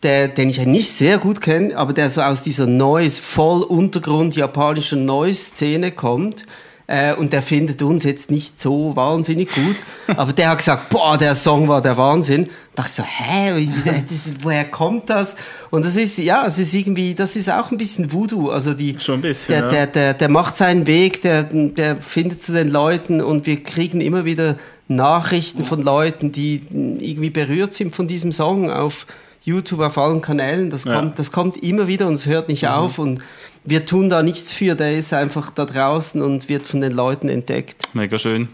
der, 0.03 0.29
den 0.29 0.51
ich 0.51 0.63
nicht 0.67 0.91
sehr 0.91 1.17
gut 1.17 1.41
kenne, 1.41 1.75
aber 1.79 1.95
der 1.95 2.11
so 2.11 2.21
aus 2.21 2.43
dieser 2.43 2.67
Noise, 2.67 3.23
voll 3.23 3.63
Untergrund 3.63 4.37
japanischen 4.37 5.07
Noise-Szene 5.07 5.93
kommt, 5.93 6.45
äh, 6.87 7.15
und 7.15 7.33
der 7.33 7.41
findet 7.41 7.81
uns 7.83 8.05
jetzt 8.05 8.31
nicht 8.31 8.61
so 8.61 8.95
wahnsinnig 8.95 9.49
gut. 9.55 9.77
Aber 10.17 10.33
der 10.33 10.51
hat 10.51 10.59
gesagt, 10.59 10.91
boah, 10.91 11.17
der 11.17 11.35
Song 11.35 11.67
war 11.69 11.81
der 11.81 11.97
Wahnsinn. 11.97 12.45
Da 12.75 12.83
dachte 12.83 12.91
ich 12.91 12.95
so, 12.97 13.03
hä, 13.03 13.69
das, 14.09 14.33
woher 14.43 14.65
kommt 14.67 15.09
das? 15.09 15.37
Und 15.71 15.85
das 15.85 15.97
ist, 15.97 16.19
ja, 16.19 16.45
es 16.47 16.59
ist 16.59 16.75
irgendwie, 16.75 17.15
das 17.15 17.37
ist 17.37 17.51
auch 17.51 17.71
ein 17.71 17.79
bisschen 17.79 18.13
Voodoo. 18.13 18.51
Also 18.51 18.75
die, 18.75 18.99
Schon 18.99 19.17
ein 19.17 19.23
bisschen, 19.23 19.55
der, 19.55 19.63
ja. 19.63 19.69
der, 19.69 19.87
der, 19.87 20.15
der 20.15 20.29
macht 20.29 20.57
seinen 20.57 20.87
Weg, 20.87 21.23
der, 21.23 21.45
der 21.45 21.97
findet 21.97 22.43
zu 22.43 22.53
den 22.53 22.69
Leuten 22.69 23.23
und 23.23 23.47
wir 23.47 23.63
kriegen 23.63 24.01
immer 24.01 24.25
wieder 24.25 24.57
Nachrichten 24.87 25.65
von 25.65 25.81
Leuten, 25.81 26.33
die 26.33 26.63
irgendwie 26.71 27.31
berührt 27.31 27.73
sind 27.73 27.95
von 27.95 28.07
diesem 28.07 28.33
Song 28.33 28.71
auf 28.71 29.07
YouTube, 29.43 29.81
auf 29.81 29.97
allen 29.97 30.21
Kanälen. 30.21 30.71
Das, 30.71 30.85
ja. 30.85 30.99
kommt, 30.99 31.19
das 31.19 31.33
kommt 31.33 31.63
immer 31.63 31.87
wieder 31.87 32.07
und 32.07 32.15
es 32.15 32.27
hört 32.27 32.49
nicht 32.49 32.63
mhm. 32.63 32.69
auf. 32.69 32.99
Und 32.99 33.21
wir 33.65 33.87
tun 33.87 34.11
da 34.11 34.23
nichts 34.23 34.53
für, 34.53 34.75
der 34.75 34.97
ist 34.97 35.13
einfach 35.13 35.51
da 35.51 35.65
draußen 35.65 36.21
und 36.23 36.49
wird 36.49 36.67
von 36.67 36.81
den 36.81 36.93
Leuten 36.93 37.29
entdeckt. 37.29 37.83
Mega 37.95 38.19
schön. 38.19 38.49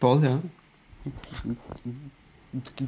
Voll, 0.00 0.22
ja. 0.22 0.38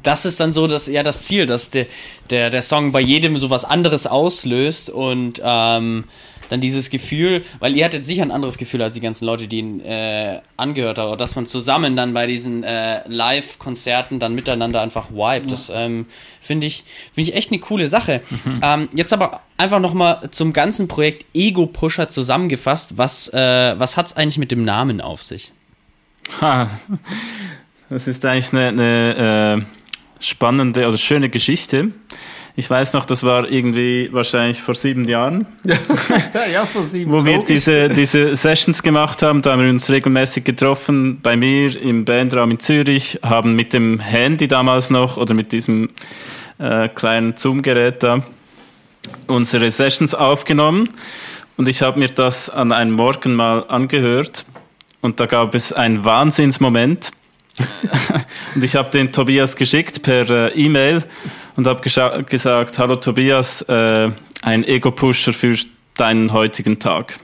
Das 0.03 0.25
ist 0.25 0.39
dann 0.39 0.53
so 0.53 0.67
das, 0.67 0.87
ja, 0.87 1.03
das 1.03 1.23
Ziel, 1.23 1.45
dass 1.45 1.69
der, 1.69 1.85
der, 2.29 2.49
der 2.49 2.61
Song 2.61 2.91
bei 2.91 2.99
jedem 2.99 3.37
so 3.37 3.49
was 3.49 3.65
anderes 3.65 4.07
auslöst 4.07 4.89
und 4.89 5.41
ähm, 5.43 6.05
dann 6.51 6.59
dieses 6.59 6.89
Gefühl, 6.89 7.43
weil 7.59 7.75
ihr 7.77 7.85
hattet 7.85 8.05
sicher 8.05 8.23
ein 8.23 8.31
anderes 8.31 8.57
Gefühl 8.57 8.81
als 8.81 8.93
die 8.93 8.99
ganzen 8.99 9.25
Leute, 9.25 9.47
die 9.47 9.59
ihn 9.59 9.79
äh, 9.79 10.41
angehört 10.57 10.97
haben, 10.97 11.17
dass 11.17 11.35
man 11.35 11.47
zusammen 11.47 11.95
dann 11.95 12.13
bei 12.13 12.27
diesen 12.27 12.63
äh, 12.63 13.07
Live-Konzerten 13.07 14.19
dann 14.19 14.35
miteinander 14.35 14.81
einfach 14.81 15.11
vibet. 15.11 15.43
Ja. 15.43 15.49
Das 15.49 15.71
ähm, 15.73 16.07
finde 16.41 16.67
ich, 16.67 16.83
find 17.13 17.29
ich 17.29 17.35
echt 17.35 17.51
eine 17.51 17.59
coole 17.59 17.87
Sache. 17.87 18.21
Mhm. 18.43 18.59
Ähm, 18.61 18.89
jetzt 18.93 19.13
aber 19.13 19.41
einfach 19.57 19.79
nochmal 19.79 20.29
zum 20.31 20.51
ganzen 20.51 20.89
Projekt 20.89 21.25
Ego 21.33 21.67
Pusher 21.67 22.09
zusammengefasst. 22.09 22.97
Was, 22.97 23.29
äh, 23.29 23.79
was 23.79 23.95
hat 23.95 24.07
es 24.07 24.17
eigentlich 24.17 24.37
mit 24.37 24.51
dem 24.51 24.63
Namen 24.63 24.99
auf 24.99 25.23
sich? 25.23 25.53
Ha, 26.41 26.69
das 27.89 28.07
ist 28.07 28.25
eigentlich 28.25 28.51
eine, 28.51 28.67
eine 28.67 29.61
äh, 29.61 30.23
spannende 30.23 30.87
oder 30.87 30.97
schöne 30.97 31.29
Geschichte. 31.29 31.91
Ich 32.55 32.69
weiß 32.69 32.93
noch, 32.93 33.05
das 33.05 33.23
war 33.23 33.49
irgendwie 33.49 34.09
wahrscheinlich 34.11 34.61
vor 34.61 34.75
sieben 34.75 35.07
Jahren. 35.07 35.45
ja, 36.53 36.65
vor 36.65 36.83
sieben 36.83 37.11
Wo 37.11 37.23
wir 37.23 37.39
diese, 37.39 37.89
diese 37.89 38.35
Sessions 38.35 38.83
gemacht 38.83 39.23
haben. 39.23 39.41
Da 39.41 39.53
haben 39.53 39.63
wir 39.63 39.69
uns 39.69 39.89
regelmäßig 39.89 40.43
getroffen 40.43 41.19
bei 41.21 41.37
mir 41.37 41.81
im 41.81 42.05
Bandraum 42.05 42.51
in 42.51 42.59
Zürich, 42.59 43.19
haben 43.23 43.55
mit 43.55 43.73
dem 43.73 43.99
Handy 43.99 44.47
damals 44.47 44.89
noch 44.89 45.17
oder 45.17 45.33
mit 45.33 45.51
diesem 45.51 45.89
äh, 46.59 46.89
kleinen 46.89 47.35
Zoom-Gerät 47.37 48.03
da 48.03 48.23
unsere 49.27 49.71
Sessions 49.71 50.13
aufgenommen 50.13 50.89
und 51.57 51.67
ich 51.67 51.81
habe 51.81 51.99
mir 51.99 52.09
das 52.09 52.49
an 52.49 52.71
einem 52.71 52.93
Morgen 52.93 53.35
mal 53.35 53.65
angehört 53.67 54.45
und 55.01 55.19
da 55.19 55.25
gab 55.25 55.55
es 55.55 55.73
einen 55.73 56.05
Wahnsinnsmoment. 56.05 57.11
und 58.55 58.63
ich 58.63 58.75
habe 58.75 58.89
den 58.91 59.11
Tobias 59.11 59.55
geschickt 59.55 60.01
per 60.01 60.29
äh, 60.29 60.53
E-Mail 60.53 61.03
und 61.55 61.67
habe 61.67 61.81
gesagt, 61.81 62.79
hallo 62.79 62.95
Tobias, 62.95 63.61
äh, 63.63 64.09
ein 64.41 64.63
Ego-Pusher 64.63 65.33
für 65.33 65.55
deinen 65.95 66.31
heutigen 66.33 66.79
Tag. 66.79 67.17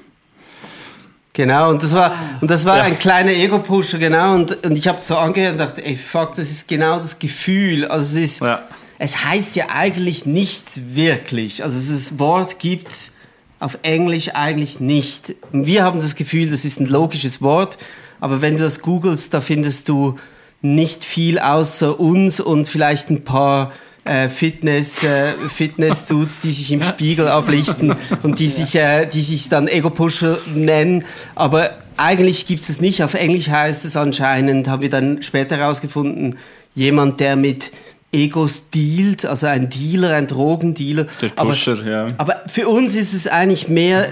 Genau, 1.34 1.70
und 1.70 1.84
das 1.84 1.94
war, 1.94 2.16
und 2.42 2.50
das 2.50 2.66
war 2.66 2.78
ja. 2.78 2.84
ein 2.84 2.98
kleiner 2.98 3.32
Ego-Pusher, 3.32 4.00
genau, 4.00 4.34
und, 4.34 4.66
und 4.66 4.76
ich 4.76 4.88
habe 4.88 5.00
so 5.00 5.16
angehört 5.16 5.54
und 5.54 5.60
dachte, 5.60 5.86
ey, 5.86 5.96
fuck, 5.96 6.36
das 6.36 6.50
ist 6.50 6.68
genau 6.68 6.98
das 6.98 7.20
Gefühl, 7.20 7.86
also 7.86 8.18
es 8.18 8.32
ist, 8.32 8.42
ja. 8.42 8.64
es 8.98 9.24
heißt 9.24 9.56
ja 9.56 9.66
eigentlich 9.72 10.26
nichts 10.26 10.82
wirklich, 10.94 11.64
also 11.64 11.78
das 11.78 12.18
Wort 12.18 12.58
gibt 12.58 13.12
auf 13.60 13.78
Englisch 13.84 14.30
eigentlich 14.34 14.80
nicht. 14.80 15.36
Wir 15.52 15.84
haben 15.84 16.00
das 16.00 16.16
Gefühl, 16.16 16.50
das 16.50 16.66
ist 16.66 16.80
ein 16.80 16.86
logisches 16.88 17.42
Wort, 17.42 17.78
aber 18.20 18.42
wenn 18.42 18.56
du 18.56 18.64
das 18.64 18.82
googelst, 18.82 19.34
da 19.34 19.42
findest 19.42 19.90
du 19.90 20.16
nicht 20.62 21.04
viel 21.04 21.40
außer 21.40 22.00
uns 22.00 22.40
und 22.40 22.68
vielleicht 22.68 23.10
ein 23.10 23.24
paar 23.24 23.72
äh, 24.06 24.30
Fitness, 24.30 25.04
äh, 25.04 25.34
Fitness-Dudes, 25.50 26.40
die 26.42 26.52
sich 26.52 26.72
im 26.72 26.82
Spiegel 26.82 27.28
ablichten 27.28 27.96
und 28.24 28.40
die 28.40 28.50
sich, 28.50 28.76
äh, 28.76 29.06
die 29.06 29.22
sich 29.22 29.50
dann 29.50 29.68
Ego-Pusher 29.68 30.40
nennen. 30.56 31.04
Aber 31.36 31.72
eigentlich 31.98 32.46
gibt 32.46 32.62
es 32.62 32.70
es 32.70 32.82
nicht. 32.82 33.04
Auf 33.04 33.14
Englisch 33.14 33.50
heißt 33.50 33.86
es 33.86 33.96
anscheinend, 33.96 34.68
haben 34.68 34.82
wir 34.82 34.90
dann 34.90 35.22
später 35.24 35.58
herausgefunden, 35.58 36.38
jemand, 36.74 37.20
der 37.20 37.36
mit 37.36 37.72
Egos 38.14 38.70
dealt, 38.74 39.26
also 39.26 39.48
ein 39.48 39.70
Dealer, 39.70 40.14
ein 40.14 40.28
Drogendealer. 40.28 41.08
Der 41.22 41.30
Pusher, 41.30 41.74
aber, 41.74 41.90
ja. 41.90 42.08
Aber 42.18 42.42
für 42.48 42.68
uns 42.70 42.96
ist 42.96 43.14
es 43.14 43.28
eigentlich 43.28 43.68
mehr 43.68 44.12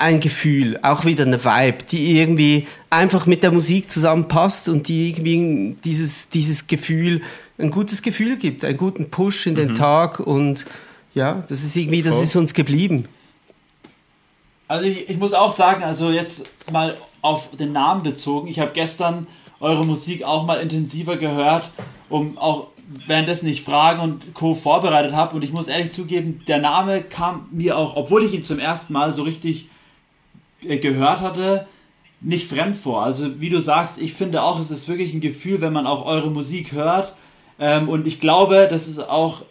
ein 0.00 0.20
Gefühl, 0.20 0.78
auch 0.82 1.04
wieder 1.04 1.24
eine 1.24 1.44
Vibe, 1.44 1.84
die 1.90 2.18
irgendwie 2.18 2.66
einfach 2.88 3.26
mit 3.26 3.42
der 3.42 3.52
Musik 3.52 3.90
zusammenpasst 3.90 4.68
und 4.68 4.88
die 4.88 5.10
irgendwie 5.10 5.76
dieses, 5.84 6.30
dieses 6.30 6.66
Gefühl, 6.66 7.20
ein 7.58 7.70
gutes 7.70 8.00
Gefühl 8.00 8.36
gibt, 8.36 8.64
einen 8.64 8.78
guten 8.78 9.10
Push 9.10 9.46
in 9.46 9.54
den 9.54 9.70
mhm. 9.70 9.74
Tag 9.74 10.20
und 10.20 10.64
ja, 11.14 11.42
das 11.48 11.62
ist 11.62 11.76
irgendwie, 11.76 12.02
das 12.02 12.22
ist 12.22 12.34
uns 12.34 12.54
geblieben. 12.54 13.08
Also 14.68 14.86
ich, 14.86 15.10
ich 15.10 15.18
muss 15.18 15.34
auch 15.34 15.52
sagen, 15.52 15.82
also 15.82 16.10
jetzt 16.10 16.48
mal 16.72 16.96
auf 17.20 17.50
den 17.50 17.72
Namen 17.72 18.02
bezogen, 18.02 18.48
ich 18.48 18.58
habe 18.58 18.70
gestern 18.72 19.26
eure 19.58 19.84
Musik 19.84 20.24
auch 20.24 20.46
mal 20.46 20.60
intensiver 20.60 21.18
gehört, 21.18 21.70
um 22.08 22.38
auch 22.38 22.68
währenddessen 23.06 23.48
ich 23.48 23.62
Fragen 23.62 24.00
und 24.00 24.34
Co. 24.34 24.54
vorbereitet 24.54 25.12
habe. 25.12 25.36
Und 25.36 25.44
ich 25.44 25.52
muss 25.52 25.68
ehrlich 25.68 25.92
zugeben, 25.92 26.42
der 26.48 26.58
Name 26.58 27.02
kam 27.02 27.48
mir 27.50 27.76
auch, 27.76 27.96
obwohl 27.96 28.24
ich 28.24 28.32
ihn 28.32 28.42
zum 28.42 28.58
ersten 28.58 28.94
Mal 28.94 29.12
so 29.12 29.22
richtig 29.22 29.64
äh, 29.64 29.68
gehört 30.62 31.20
hatte, 31.20 31.66
nicht 32.20 32.48
fremd 32.48 32.76
vor. 32.76 33.02
Also 33.02 33.40
wie 33.40 33.48
du 33.48 33.60
sagst, 33.60 33.98
ich 33.98 34.12
finde 34.12 34.42
auch, 34.42 34.60
es 34.60 34.70
ist 34.70 34.88
wirklich 34.88 35.14
ein 35.14 35.20
Gefühl, 35.20 35.60
wenn 35.60 35.72
man 35.72 35.86
auch 35.86 36.04
eure 36.04 36.30
Musik 36.30 36.72
hört. 36.72 37.14
Ähm, 37.58 37.88
und 37.88 38.06
ich 38.06 38.20
glaube, 38.20 38.68
das 38.70 38.88
ist 38.88 38.98
auch, 38.98 39.42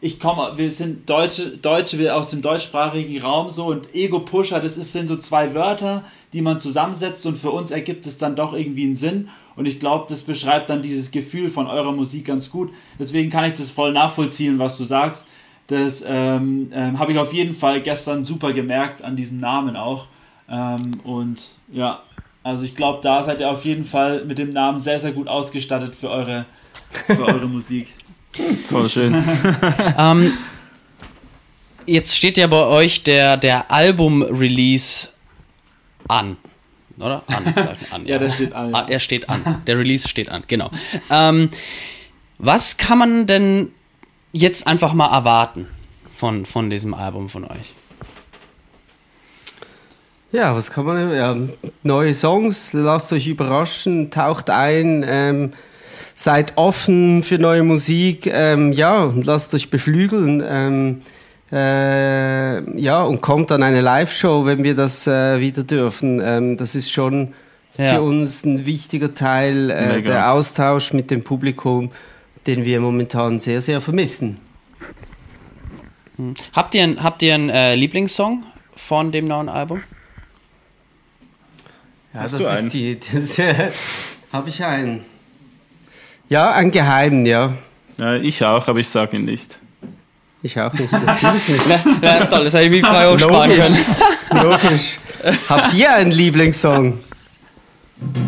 ich 0.00 0.20
komme, 0.20 0.52
wir 0.56 0.70
sind 0.70 1.08
Deutsche, 1.08 1.56
Deutsche, 1.56 1.98
wir 1.98 2.16
aus 2.16 2.28
dem 2.28 2.42
deutschsprachigen 2.42 3.20
Raum 3.20 3.50
so 3.50 3.66
und 3.66 3.94
Ego-Pusher, 3.94 4.60
das 4.60 4.76
ist, 4.76 4.92
sind 4.92 5.08
so 5.08 5.16
zwei 5.16 5.54
Wörter, 5.54 6.04
die 6.32 6.42
man 6.42 6.60
zusammensetzt 6.60 7.24
und 7.26 7.38
für 7.38 7.50
uns 7.50 7.70
ergibt 7.70 8.06
es 8.06 8.18
dann 8.18 8.36
doch 8.36 8.52
irgendwie 8.52 8.84
einen 8.84 8.96
Sinn. 8.96 9.28
Und 9.56 9.66
ich 9.66 9.78
glaube, 9.78 10.06
das 10.08 10.22
beschreibt 10.22 10.68
dann 10.68 10.82
dieses 10.82 11.10
Gefühl 11.10 11.48
von 11.48 11.66
eurer 11.66 11.92
Musik 11.92 12.26
ganz 12.26 12.50
gut. 12.50 12.72
Deswegen 12.98 13.30
kann 13.30 13.44
ich 13.44 13.54
das 13.54 13.70
voll 13.70 13.92
nachvollziehen, 13.92 14.58
was 14.58 14.76
du 14.76 14.84
sagst. 14.84 15.26
Das 15.68 16.04
ähm, 16.06 16.70
ähm, 16.74 16.98
habe 16.98 17.12
ich 17.12 17.18
auf 17.18 17.32
jeden 17.32 17.54
Fall 17.54 17.80
gestern 17.80 18.24
super 18.24 18.52
gemerkt 18.52 19.02
an 19.02 19.16
diesem 19.16 19.38
Namen 19.38 19.76
auch. 19.76 20.08
Ähm, 20.48 21.00
und 21.04 21.40
ja, 21.72 22.02
also 22.42 22.64
ich 22.64 22.74
glaube, 22.74 23.00
da 23.02 23.22
seid 23.22 23.40
ihr 23.40 23.50
auf 23.50 23.64
jeden 23.64 23.84
Fall 23.84 24.24
mit 24.24 24.38
dem 24.38 24.50
Namen 24.50 24.78
sehr, 24.78 24.98
sehr 24.98 25.12
gut 25.12 25.28
ausgestattet 25.28 25.94
für 25.96 26.10
eure, 26.10 26.44
für 26.88 27.24
eure 27.26 27.46
Musik. 27.46 27.94
Voll 28.68 28.88
schön. 28.88 29.14
ähm, 29.98 30.32
jetzt 31.86 32.16
steht 32.16 32.36
ja 32.36 32.46
bei 32.46 32.66
euch 32.66 33.02
der, 33.02 33.36
der 33.36 33.70
Album-Release 33.70 35.08
an. 36.08 36.36
Oder? 36.98 37.22
An, 37.26 37.46
an 37.90 38.06
ja, 38.06 38.12
ja, 38.14 38.18
der 38.18 38.30
steht 38.30 38.52
an. 38.52 38.70
Ja. 38.70 38.78
Ah, 38.78 38.86
er 38.88 39.00
steht 39.00 39.28
an. 39.28 39.62
Der 39.66 39.78
Release 39.78 40.08
steht 40.08 40.28
an, 40.28 40.44
genau. 40.46 40.70
Ähm, 41.10 41.50
was 42.38 42.76
kann 42.76 42.98
man 42.98 43.26
denn 43.26 43.72
jetzt 44.32 44.66
einfach 44.66 44.92
mal 44.92 45.12
erwarten 45.12 45.68
von, 46.08 46.46
von 46.46 46.70
diesem 46.70 46.94
Album 46.94 47.28
von 47.28 47.44
euch? 47.44 47.72
Ja, 50.34 50.56
was 50.56 50.72
kann 50.72 50.84
man? 50.84 51.14
Ja, 51.14 51.36
neue 51.84 52.12
Songs, 52.12 52.72
lasst 52.72 53.12
euch 53.12 53.28
überraschen, 53.28 54.10
taucht 54.10 54.50
ein, 54.50 55.04
ähm, 55.06 55.52
seid 56.16 56.54
offen 56.56 57.22
für 57.22 57.38
neue 57.38 57.62
Musik, 57.62 58.26
ähm, 58.26 58.72
ja, 58.72 59.14
lasst 59.14 59.54
euch 59.54 59.70
beflügeln. 59.70 60.42
Ähm, 60.44 61.02
äh, 61.52 62.80
ja, 62.80 63.04
und 63.04 63.20
kommt 63.20 63.52
dann 63.52 63.62
eine 63.62 63.80
Live-Show, 63.80 64.44
wenn 64.44 64.64
wir 64.64 64.74
das 64.74 65.06
äh, 65.06 65.38
wieder 65.38 65.62
dürfen. 65.62 66.20
Ähm, 66.20 66.56
das 66.56 66.74
ist 66.74 66.90
schon 66.90 67.32
ja. 67.78 67.94
für 67.94 68.02
uns 68.02 68.44
ein 68.44 68.66
wichtiger 68.66 69.14
Teil, 69.14 69.70
äh, 69.70 70.02
der 70.02 70.32
Austausch 70.32 70.92
mit 70.92 71.12
dem 71.12 71.22
Publikum, 71.22 71.92
den 72.48 72.64
wir 72.64 72.80
momentan 72.80 73.38
sehr, 73.38 73.60
sehr 73.60 73.80
vermissen. 73.80 74.38
Hm. 76.16 76.34
Habt 76.52 76.74
ihr, 76.74 76.96
habt 77.00 77.22
ihr 77.22 77.34
einen 77.34 77.50
äh, 77.50 77.76
Lieblingssong 77.76 78.42
von 78.74 79.12
dem 79.12 79.26
neuen 79.26 79.48
Album? 79.48 79.80
Ja, 82.14 82.20
Hast 82.20 82.34
das 82.34 82.40
du 82.40 82.46
einen? 82.46 82.66
ist 82.68 82.72
die. 82.72 82.98
Das, 83.12 83.38
äh, 83.38 83.70
Habe 84.32 84.48
ich 84.48 84.64
einen. 84.64 85.04
Ja, 86.28 86.52
ein 86.52 86.70
Geheim, 86.70 87.26
ja. 87.26 87.52
ja. 87.98 88.14
Ich 88.16 88.42
auch, 88.44 88.66
aber 88.68 88.78
ich 88.78 88.88
sage 88.88 89.16
ihn 89.16 89.24
nicht. 89.24 89.58
Ich 90.42 90.58
auch 90.60 90.72
nicht. 90.72 90.92
Natürlich 90.92 91.48
nicht. 91.48 91.66
ja, 92.02 92.26
toll, 92.26 92.44
das 92.44 92.54
hätte 92.54 92.64
ich 92.64 92.70
mich 92.70 92.86
frei 92.86 93.08
aufsparen 93.08 93.50
können. 93.50 93.78
Logisch. 94.42 94.98
Habt 95.48 95.74
ihr 95.74 95.92
einen 95.92 96.10
Lieblingssong? 96.12 97.00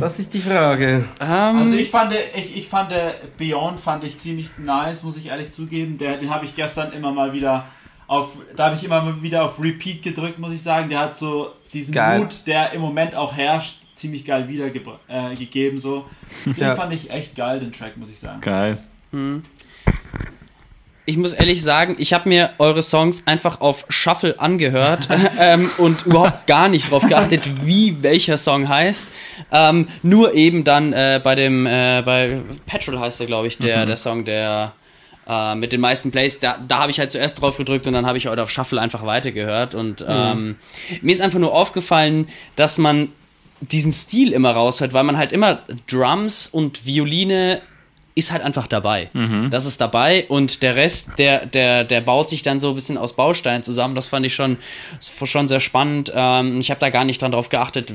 Das 0.01 0.19
ist 0.19 0.33
die 0.33 0.41
Frage. 0.41 1.05
Um, 1.21 1.27
also 1.27 1.75
ich 1.75 1.91
fand, 1.91 2.15
ich, 2.35 2.57
ich 2.57 2.69
fand 2.69 2.93
Beyond 3.37 3.79
fand 3.79 4.05
ich 4.05 4.19
ziemlich 4.19 4.51
nice, 4.59 5.03
muss 5.03 5.17
ich 5.17 5.27
ehrlich 5.27 5.51
zugeben. 5.51 5.99
Der, 5.99 6.17
den 6.17 6.31
habe 6.31 6.45
ich 6.45 6.55
gestern 6.55 6.93
immer 6.93 7.13
mal 7.13 7.33
wieder 7.33 7.67
auf, 8.07 8.39
da 8.55 8.67
habe 8.67 8.77
ich 8.77 8.85
immer 8.85 9.03
mal 9.03 9.21
wieder 9.23 9.45
auf 9.45 9.61
Repeat 9.61 10.03
gedrückt, 10.03 10.39
muss 10.39 10.53
ich 10.53 10.63
sagen. 10.63 10.89
Der 10.89 11.01
hat 11.01 11.17
so 11.17 11.51
diesen 11.77 11.93
geil. 11.93 12.21
Mut, 12.21 12.47
der 12.47 12.73
im 12.73 12.81
Moment 12.81 13.15
auch 13.15 13.37
herrscht, 13.37 13.81
ziemlich 13.93 14.25
geil 14.25 14.49
wiedergegeben. 14.49 15.79
Äh, 15.79 15.81
so. 15.81 16.07
Den 16.45 16.57
ja. 16.57 16.75
fand 16.75 16.93
ich 16.93 17.11
echt 17.11 17.37
geil, 17.37 17.61
den 17.61 17.73
Track, 17.73 17.97
muss 17.97 18.11
ich 18.11 18.19
sagen. 18.19 18.41
Geil. 18.41 18.79
Mhm. 19.13 19.43
Ich 21.09 21.17
muss 21.17 21.35
ehrlich 21.35 21.63
sagen, 21.63 21.95
ich 21.99 22.13
habe 22.13 22.29
mir 22.29 22.51
eure 22.59 22.83
Songs 22.83 23.23
einfach 23.27 23.61
auf 23.61 23.85
Shuffle 23.91 24.41
angehört 24.41 25.07
ähm, 25.39 25.71
und 25.79 26.07
überhaupt 26.07 26.47
gar 26.47 26.69
nicht 26.69 26.91
drauf 26.91 27.07
geachtet, 27.07 27.49
wie 27.65 28.03
welcher 28.03 28.39
Song 28.39 28.69
heißt. 28.69 29.09
Ähm, 29.53 29.87
nur 30.03 30.35
eben 30.35 30.65
dann 30.65 30.93
äh, 30.93 31.21
bei 31.23 31.35
dem, 31.35 31.67
äh, 31.67 32.03
bei 32.05 32.41
Petrol 32.65 32.99
heißt 32.99 33.21
der, 33.21 33.27
glaube 33.27 33.47
ich, 33.49 33.59
der, 33.59 33.83
mhm. 33.83 33.87
der 33.87 33.97
Song, 33.97 34.25
der 34.25 34.73
äh, 35.29 35.55
mit 35.55 35.73
den 35.73 35.81
meisten 35.81 36.11
Plays, 36.11 36.39
da, 36.39 36.59
da 36.67 36.79
habe 36.79 36.91
ich 36.91 36.99
halt 36.99 37.11
zuerst 37.11 37.41
drauf 37.41 37.57
gedrückt 37.57 37.87
und 37.87 37.93
dann 37.93 38.07
habe 38.07 38.19
ich 38.19 38.27
heute 38.27 38.43
auf 38.43 38.51
Shuffle 38.51 38.81
einfach 38.81 39.05
weitergehört. 39.05 39.75
Und 39.75 40.01
mhm. 40.01 40.07
ähm, 40.09 40.57
mir 41.03 41.13
ist 41.13 41.21
einfach 41.21 41.39
nur 41.39 41.53
aufgefallen, 41.53 42.29
dass 42.55 42.79
man 42.79 43.11
diesen 43.61 43.93
Stil 43.93 44.33
immer 44.33 44.53
raushört, 44.53 44.93
weil 44.93 45.05
man 45.05 45.17
halt 45.17 45.33
immer 45.33 45.61
Drums 45.87 46.47
und 46.47 46.85
Violine 46.85 47.61
ist 48.15 48.33
halt 48.33 48.43
einfach 48.43 48.67
dabei. 48.67 49.11
Mhm. 49.13 49.51
Das 49.51 49.67
ist 49.67 49.81
dabei 49.81 50.27
und 50.29 50.63
der 50.63 50.75
Rest, 50.75 51.11
der, 51.19 51.45
der, 51.45 51.85
der 51.85 52.01
baut 52.01 52.31
sich 52.31 52.43
dann 52.43 52.59
so 52.59 52.71
ein 52.71 52.75
bisschen 52.75 52.97
aus 52.97 53.15
Bausteinen 53.15 53.63
zusammen. 53.63 53.95
Das 53.95 54.07
fand 54.07 54.25
ich 54.25 54.35
schon, 54.35 54.57
schon 55.01 55.49
sehr 55.49 55.61
spannend. 55.61 56.13
Ähm, 56.15 56.59
ich 56.59 56.71
habe 56.71 56.81
da 56.81 56.89
gar 56.89 57.05
nicht 57.05 57.21
dran 57.21 57.33
drauf 57.33 57.51
geachtet. 57.51 57.93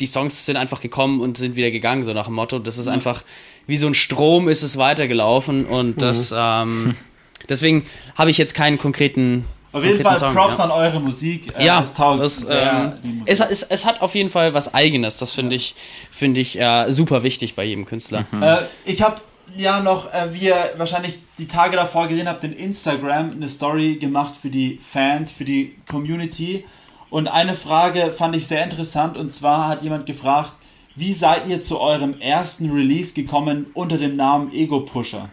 Die 0.00 0.06
Songs 0.06 0.44
sind 0.44 0.56
einfach 0.56 0.82
gekommen 0.82 1.22
und 1.22 1.38
sind 1.38 1.56
wieder 1.56 1.70
gegangen, 1.70 2.04
so 2.04 2.12
nach 2.12 2.26
dem 2.26 2.34
Motto. 2.34 2.58
Das 2.58 2.76
ist 2.76 2.86
mhm. 2.86 2.92
einfach 2.92 3.24
wie 3.66 3.76
so 3.76 3.86
ein 3.86 3.94
Strom 3.94 4.48
ist 4.48 4.62
es 4.62 4.76
weitergelaufen 4.76 5.66
und 5.66 6.00
das, 6.02 6.30
mhm. 6.30 6.36
ähm, 6.38 6.96
deswegen 7.48 7.86
habe 8.16 8.30
ich 8.30 8.38
jetzt 8.38 8.54
keinen 8.54 8.78
konkreten. 8.78 9.44
Auf 9.72 9.84
jeden 9.84 10.00
Fall 10.02 10.16
Song, 10.16 10.34
Props 10.34 10.58
ja. 10.58 10.64
an 10.64 10.70
eure 10.70 11.00
Musik. 11.00 11.52
Äh, 11.58 11.66
ja, 11.66 11.80
es 11.80 11.94
taugt 11.94 12.20
das, 12.20 12.36
sehr. 12.36 12.96
Ähm, 13.02 13.22
es, 13.26 13.40
es, 13.40 13.64
es, 13.64 13.84
hat 13.84 14.02
auf 14.02 14.14
jeden 14.14 14.30
Fall 14.30 14.54
was 14.54 14.72
Eigenes. 14.72 15.18
Das 15.18 15.32
finde 15.32 15.56
ja. 15.56 15.56
ich, 15.56 15.74
find 16.12 16.38
ich 16.38 16.60
äh, 16.60 16.92
super 16.92 17.24
wichtig 17.24 17.56
bei 17.56 17.64
jedem 17.64 17.84
Künstler. 17.84 18.24
Mhm. 18.30 18.42
Äh, 18.42 18.58
ich 18.84 19.02
habe 19.02 19.20
ja 19.56 19.80
noch, 19.80 20.12
äh, 20.12 20.32
wie 20.32 20.46
ihr 20.46 20.74
wahrscheinlich 20.76 21.18
die 21.38 21.48
Tage 21.48 21.76
davor 21.76 22.06
gesehen 22.06 22.28
habt, 22.28 22.44
in 22.44 22.52
Instagram 22.52 23.32
eine 23.32 23.48
Story 23.48 23.96
gemacht 23.96 24.34
für 24.40 24.48
die 24.48 24.78
Fans, 24.78 25.32
für 25.32 25.44
die 25.44 25.74
Community. 25.90 26.64
Und 27.10 27.28
eine 27.28 27.54
Frage 27.54 28.10
fand 28.10 28.34
ich 28.36 28.46
sehr 28.46 28.62
interessant 28.62 29.16
und 29.16 29.32
zwar 29.32 29.68
hat 29.68 29.82
jemand 29.82 30.06
gefragt, 30.06 30.52
wie 30.96 31.12
seid 31.12 31.46
ihr 31.48 31.60
zu 31.60 31.80
eurem 31.80 32.20
ersten 32.20 32.70
Release 32.70 33.14
gekommen 33.14 33.66
unter 33.74 33.98
dem 33.98 34.16
Namen 34.16 34.52
Ego 34.52 34.80
Pusher? 34.80 35.28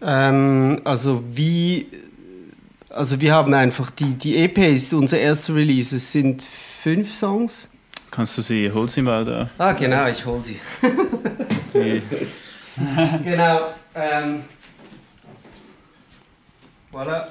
Ähm, 0.00 0.80
also 0.84 1.22
wie, 1.32 1.86
also 2.90 3.20
wir 3.20 3.32
haben 3.34 3.54
einfach 3.54 3.90
die, 3.90 4.14
die 4.14 4.36
EP 4.36 4.58
ist 4.58 4.92
unser 4.94 5.18
erster 5.18 5.54
Release. 5.54 5.96
Es 5.96 6.12
sind 6.12 6.42
fünf 6.42 7.12
Songs. 7.14 7.68
Kannst 8.10 8.38
du 8.38 8.42
sie, 8.42 8.70
hol 8.70 8.88
sie 8.88 9.02
mal 9.02 9.24
da. 9.24 9.50
Ah, 9.58 9.72
genau, 9.72 10.06
ich 10.08 10.24
hol 10.24 10.42
sie. 10.42 10.58
Genau. 13.24 13.70
Ähm, 13.94 14.42
voilà. 16.92 17.28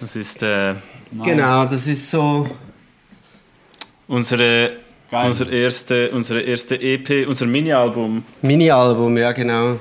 das 0.00 0.16
ist 0.16 0.42
äh, 0.42 0.74
Genau, 1.22 1.64
das 1.66 1.86
ist 1.86 2.10
so. 2.10 2.48
unsere, 4.08 4.72
Geil. 5.10 5.28
unsere, 5.28 5.54
erste, 5.54 6.10
unsere 6.10 6.40
erste 6.40 6.80
EP, 6.80 7.28
unser 7.28 7.46
Mini-Album. 7.46 8.24
Mini-Album, 8.42 9.16
ja 9.16 9.32
genau. 9.32 9.78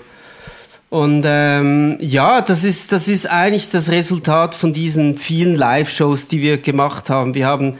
Und 0.89 1.23
ähm, 1.25 1.97
ja, 1.99 2.41
das 2.41 2.63
ist, 2.63 2.91
das 2.91 3.07
ist 3.07 3.25
eigentlich 3.29 3.71
das 3.71 3.89
Resultat 3.89 4.53
von 4.53 4.71
diesen 4.71 5.17
vielen 5.17 5.55
Live-Shows, 5.55 6.27
die 6.27 6.41
wir 6.41 6.57
gemacht 6.57 7.09
haben. 7.09 7.33
Wir 7.33 7.47
haben 7.47 7.75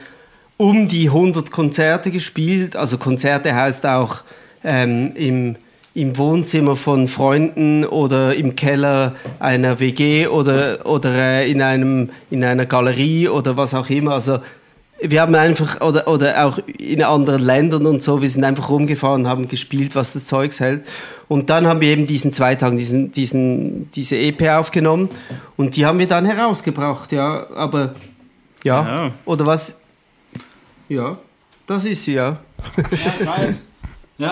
um 0.56 0.88
die 0.88 1.08
100 1.08 1.50
Konzerte 1.50 2.10
gespielt. 2.10 2.76
Also 2.76 2.98
Konzerte 2.98 3.54
heißt 3.54 3.86
auch 3.86 4.22
ähm, 4.64 5.12
im, 5.14 5.56
im 5.94 6.18
Wohnzimmer 6.18 6.76
von 6.76 7.08
Freunden 7.08 7.84
oder 7.84 8.34
im 8.34 8.56
Keller 8.56 9.14
einer 9.38 9.78
WG 9.78 10.26
oder, 10.26 10.84
oder 10.84 11.14
äh, 11.14 11.50
in, 11.50 11.62
einem, 11.62 12.10
in 12.30 12.42
einer 12.42 12.66
Galerie 12.66 13.28
oder 13.28 13.56
was 13.56 13.72
auch 13.72 13.88
immer. 13.88 14.12
Also 14.14 14.40
wir 15.00 15.20
haben 15.20 15.34
einfach, 15.34 15.80
oder, 15.82 16.08
oder 16.08 16.46
auch 16.46 16.58
in 16.78 17.02
anderen 17.02 17.42
Ländern 17.42 17.84
und 17.86 18.02
so, 18.02 18.22
wir 18.22 18.28
sind 18.28 18.44
einfach 18.44 18.70
rumgefahren, 18.70 19.26
haben 19.28 19.46
gespielt, 19.48 19.94
was 19.94 20.14
das 20.14 20.26
Zeugs 20.26 20.58
hält. 20.60 20.86
Und 21.28 21.50
dann 21.50 21.66
haben 21.66 21.80
wir 21.80 21.88
eben 21.88 22.06
diesen 22.06 22.32
zwei 22.32 22.54
Tagen 22.54 22.76
diesen, 22.76 23.12
diesen, 23.12 23.90
diese 23.90 24.16
EP 24.16 24.42
aufgenommen 24.50 25.08
und 25.56 25.76
die 25.76 25.84
haben 25.84 25.98
wir 25.98 26.06
dann 26.06 26.24
herausgebracht, 26.24 27.12
ja. 27.12 27.46
Aber 27.54 27.94
ja, 28.64 29.04
Ja. 29.06 29.10
oder 29.26 29.44
was? 29.46 29.78
Ja, 30.88 31.18
das 31.66 31.84
ist 31.84 32.04
sie, 32.04 32.14
ja. 32.14 32.38
Ja, 32.76 33.24
geil. 33.24 33.56
Ja, 34.18 34.26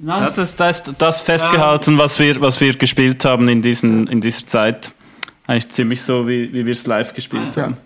Ja, 0.00 0.20
nice. 0.20 0.34
das, 0.36 0.56
das, 0.56 0.82
das 0.98 1.20
festgehalten, 1.20 1.96
was 1.98 2.18
wir, 2.18 2.40
was 2.40 2.60
wir 2.60 2.74
gespielt 2.76 3.24
haben 3.24 3.46
in, 3.48 3.62
diesen, 3.62 4.06
in 4.08 4.20
dieser 4.20 4.46
Zeit. 4.46 4.90
Eigentlich 5.46 5.68
ziemlich 5.70 6.02
so, 6.02 6.26
wie, 6.26 6.52
wie 6.52 6.64
wir 6.66 6.72
es 6.72 6.86
live 6.86 7.14
gespielt 7.14 7.54
Ja. 7.56 7.62
haben. 7.64 7.76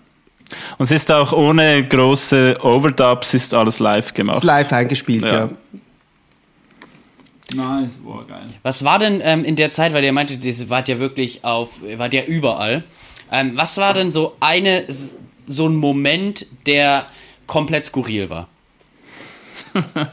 Und 0.79 0.85
es 0.85 0.91
ist 0.91 1.11
auch 1.11 1.33
ohne 1.33 1.87
große 1.87 2.59
Overdubs, 2.63 3.35
ist 3.35 3.55
alles 3.55 3.79
live 3.79 4.15
gemacht. 4.15 4.39
Ist 4.39 4.45
live 4.45 4.73
eingespielt, 4.73 5.25
ja. 5.25 5.33
Ja. 5.33 5.51
nice. 7.55 7.97
Boah, 7.97 8.27
geil. 8.27 8.47
Was 8.63 8.85
war 8.85 8.99
denn 8.99 9.21
ähm, 9.23 9.45
in 9.45 9.57
der 9.57 9.71
Zeit, 9.71 9.93
weil 9.93 10.05
ihr 10.05 10.13
meinte, 10.13 10.35
ihr 10.35 10.69
wart 10.69 10.89
ja 10.89 10.99
wirklich 10.99 11.45
auf, 11.45 11.83
ihr 11.83 11.99
wart 11.99 12.15
ja 12.15 12.23
überall. 12.25 12.85
Ähm, 13.31 13.53
was 13.55 13.77
war 13.79 13.95
denn 13.95 14.11
so 14.11 14.37
eine, 14.41 14.85
so 15.47 15.69
ein 15.69 15.77
Moment, 15.77 16.47
der 16.67 17.07
komplett 17.47 17.87
skurril 17.87 18.31
war? 18.31 18.49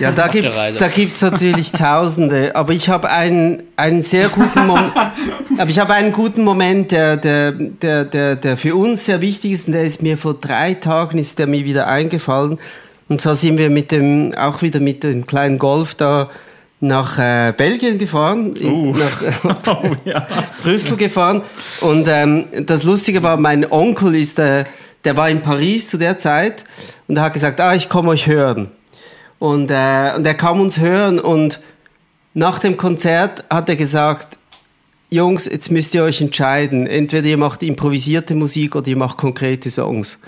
Ja, 0.00 0.10
da 0.10 0.26
Reise. 0.26 0.78
da 0.78 0.88
gibt's 0.88 1.20
natürlich 1.20 1.72
Tausende, 1.76 2.54
aber 2.56 2.72
ich 2.72 2.88
habe 2.88 3.10
einen, 3.10 3.62
einen 3.76 4.02
sehr 4.02 4.28
guten 4.28 4.66
Moment, 4.66 4.92
aber 5.58 5.70
ich 5.70 5.78
habe 5.78 5.94
einen 5.94 6.12
guten 6.12 6.44
Moment, 6.44 6.92
der, 6.92 7.16
der, 7.16 7.52
der, 7.52 8.04
der, 8.04 8.36
der 8.36 8.56
für 8.56 8.74
uns 8.74 9.04
sehr 9.04 9.20
wichtig 9.20 9.52
ist 9.52 9.66
und 9.66 9.74
der 9.74 9.84
ist 9.84 10.02
mir 10.02 10.16
vor 10.16 10.34
drei 10.34 10.74
Tagen 10.74 11.18
ist 11.18 11.38
der 11.38 11.46
mir 11.46 11.64
wieder 11.64 11.86
eingefallen 11.86 12.58
und 13.08 13.20
zwar 13.20 13.34
sind 13.34 13.58
wir 13.58 13.70
mit 13.70 13.92
dem, 13.92 14.34
auch 14.34 14.62
wieder 14.62 14.80
mit 14.80 15.02
dem 15.02 15.26
kleinen 15.26 15.58
Golf 15.58 15.94
da 15.94 16.30
nach 16.80 17.18
äh, 17.18 17.52
Belgien 17.56 17.98
gefahren, 17.98 18.54
Uh. 18.62 18.94
nach 18.94 19.66
Oh, 19.82 19.96
ja. 20.04 20.26
Brüssel 20.62 20.96
gefahren. 20.96 21.42
Und 21.80 22.06
ähm, 22.08 22.46
das 22.66 22.82
Lustige 22.82 23.22
war, 23.22 23.36
mein 23.36 23.70
Onkel 23.70 24.14
ist, 24.14 24.38
äh, 24.38 24.64
der 25.04 25.16
war 25.16 25.30
in 25.30 25.40
Paris 25.40 25.88
zu 25.88 25.98
der 25.98 26.18
Zeit 26.18 26.64
und 27.08 27.16
er 27.16 27.24
hat 27.24 27.32
gesagt, 27.32 27.60
ah, 27.60 27.74
ich 27.74 27.88
komme 27.88 28.10
euch 28.10 28.26
hören. 28.26 28.70
Und, 29.38 29.70
äh, 29.70 30.12
und 30.16 30.26
er 30.26 30.34
kam 30.34 30.60
uns 30.60 30.78
hören 30.78 31.18
und 31.18 31.60
nach 32.34 32.58
dem 32.58 32.76
Konzert 32.76 33.44
hat 33.50 33.68
er 33.68 33.76
gesagt, 33.76 34.38
Jungs, 35.10 35.46
jetzt 35.46 35.70
müsst 35.70 35.94
ihr 35.94 36.02
euch 36.02 36.20
entscheiden. 36.20 36.86
Entweder 36.86 37.26
ihr 37.26 37.38
macht 37.38 37.62
improvisierte 37.62 38.34
Musik 38.34 38.74
oder 38.74 38.88
ihr 38.88 38.96
macht 38.96 39.18
konkrete 39.18 39.70
Songs. 39.70 40.18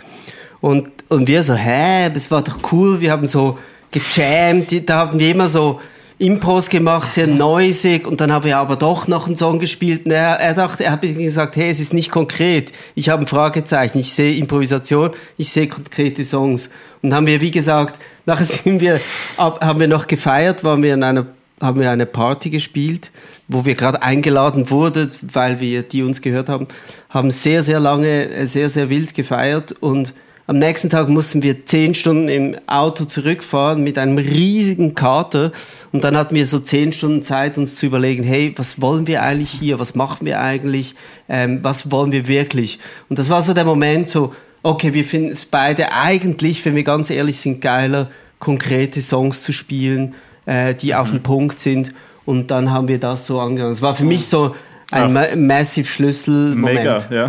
Und, 0.61 0.89
und 1.09 1.29
wir 1.29 1.43
so, 1.43 1.55
hä, 1.55 2.11
das 2.11 2.31
war 2.31 2.43
doch 2.43 2.59
cool, 2.73 3.01
wir 3.01 3.13
haben 3.13 3.27
so 3.27 3.59
gejammt, 3.91 4.89
da 4.89 4.99
haben 4.99 5.19
wir 5.19 5.31
immer 5.31 5.49
so 5.49 5.81
Impros 6.21 6.69
gemacht, 6.69 7.13
sehr 7.13 7.29
noisig 7.29 8.07
und 8.07 8.21
dann 8.21 8.33
haben 8.33 8.45
wir 8.45 8.59
aber 8.59 8.75
doch 8.75 9.07
noch 9.07 9.27
einen 9.27 9.37
Song 9.37 9.61
gespielt. 9.61 10.05
Und 10.05 10.13
er, 10.13 10.41
er 10.41 10.55
dachte, 10.55 10.85
er 10.85 10.93
hat 10.93 11.03
gesagt, 11.03 11.55
hey, 11.55 11.71
es 11.71 11.79
ist 11.79 11.93
nicht 11.93 12.11
konkret, 12.11 12.73
ich 12.97 13.09
habe 13.09 13.23
ein 13.23 13.29
Fragezeichen, 13.29 13.99
ich 13.99 14.13
sehe 14.13 14.37
Improvisation, 14.37 15.11
ich 15.37 15.51
sehe 15.51 15.69
konkrete 15.69 16.25
Songs. 16.25 16.71
Und 17.03 17.15
haben 17.15 17.27
wir, 17.27 17.41
wie 17.41 17.53
gesagt, 17.53 18.03
nachher 18.29 18.45
sind 18.45 18.81
wir, 18.81 19.01
ab, 19.37 19.64
haben 19.64 19.81
wir 19.81 19.89
noch 19.89 20.07
gefeiert, 20.07 20.62
waren 20.62 20.83
wir 20.83 20.95
in 20.95 21.03
einer 21.03 21.26
haben 21.61 21.81
wir 21.81 21.91
eine 21.91 22.07
Party 22.07 22.51
gespielt, 22.51 23.11
wo 23.49 23.64
wir 23.64 23.74
gerade 23.74 24.01
eingeladen 24.01 24.70
wurden, 24.70 25.11
weil 25.22 25.59
wir 25.59 25.83
die 25.83 26.05
uns 26.05 26.20
gehört 26.20 26.49
haben, 26.49 26.68
haben 27.11 27.33
sehr, 27.33 27.62
sehr 27.62 27.81
lange, 27.81 28.29
äh, 28.29 28.47
sehr, 28.47 28.68
sehr 28.68 28.91
wild 28.91 29.12
gefeiert 29.12 29.72
und 29.81 30.14
am 30.47 30.61
nächsten 30.61 30.89
Tag 30.89 31.09
mussten 31.09 31.43
wir 31.43 31.66
zehn 31.66 31.95
Stunden 31.95 32.29
im 32.29 32.57
Auto 32.68 33.07
zurückfahren 33.07 33.83
mit 33.83 33.99
einem 33.99 34.18
riesigen 34.18 34.95
Kater 34.95 35.51
und 35.91 36.05
dann 36.05 36.16
hatten 36.16 36.37
wir 36.37 36.47
so 36.47 36.61
zehn 36.61 36.93
Stunden 36.93 37.24
Zeit, 37.24 37.59
uns 37.59 37.74
zu 37.74 37.87
überlegen, 37.87 38.22
hey, 38.22 38.55
was 38.57 38.81
wollen 38.81 39.09
wir 39.09 39.22
eigentlich 39.22 39.51
hier, 39.51 39.81
was 39.81 39.97
machen 39.97 40.24
wir 40.26 40.41
eigentlich, 40.41 40.95
ähm, 41.29 41.59
was 41.62 41.91
wollen 41.91 42.12
wir 42.12 42.29
wirklich? 42.29 42.79
Und 43.09 43.18
das 43.18 43.31
war 43.31 43.43
so 43.43 43.53
der 43.53 43.64
Moment 43.64 44.09
so, 44.09 44.33
okay, 44.63 44.95
wir 44.95 45.05
finden 45.05 45.31
es 45.31 45.45
beide 45.45 45.93
eigentlich, 45.93 46.65
wenn 46.65 46.75
wir 46.75 46.85
ganz 46.85 47.11
ehrlich 47.11 47.39
sind, 47.39 47.61
geiler, 47.61 48.11
konkrete 48.39 49.01
Songs 49.01 49.43
zu 49.43 49.53
spielen, 49.53 50.15
äh, 50.47 50.75
die 50.75 50.95
auf 50.95 51.11
den 51.11 51.23
Punkt 51.23 51.61
sind. 51.61 51.93
Und 52.25 52.51
dann 52.51 52.71
haben 52.71 52.89
wir 52.89 53.01
das 53.01 53.27
so 53.27 53.41
angegangen. 53.41 53.73
Es 53.73 53.83
war 53.83 53.95
für 53.95 54.05
mich 54.05 54.27
so 54.27 54.55
ein 54.91 55.13
ma 55.13 55.25
massive 55.37 55.87
Schlüsselmoment. 55.87 56.79
Mega, 56.79 56.99
ja. 57.11 57.29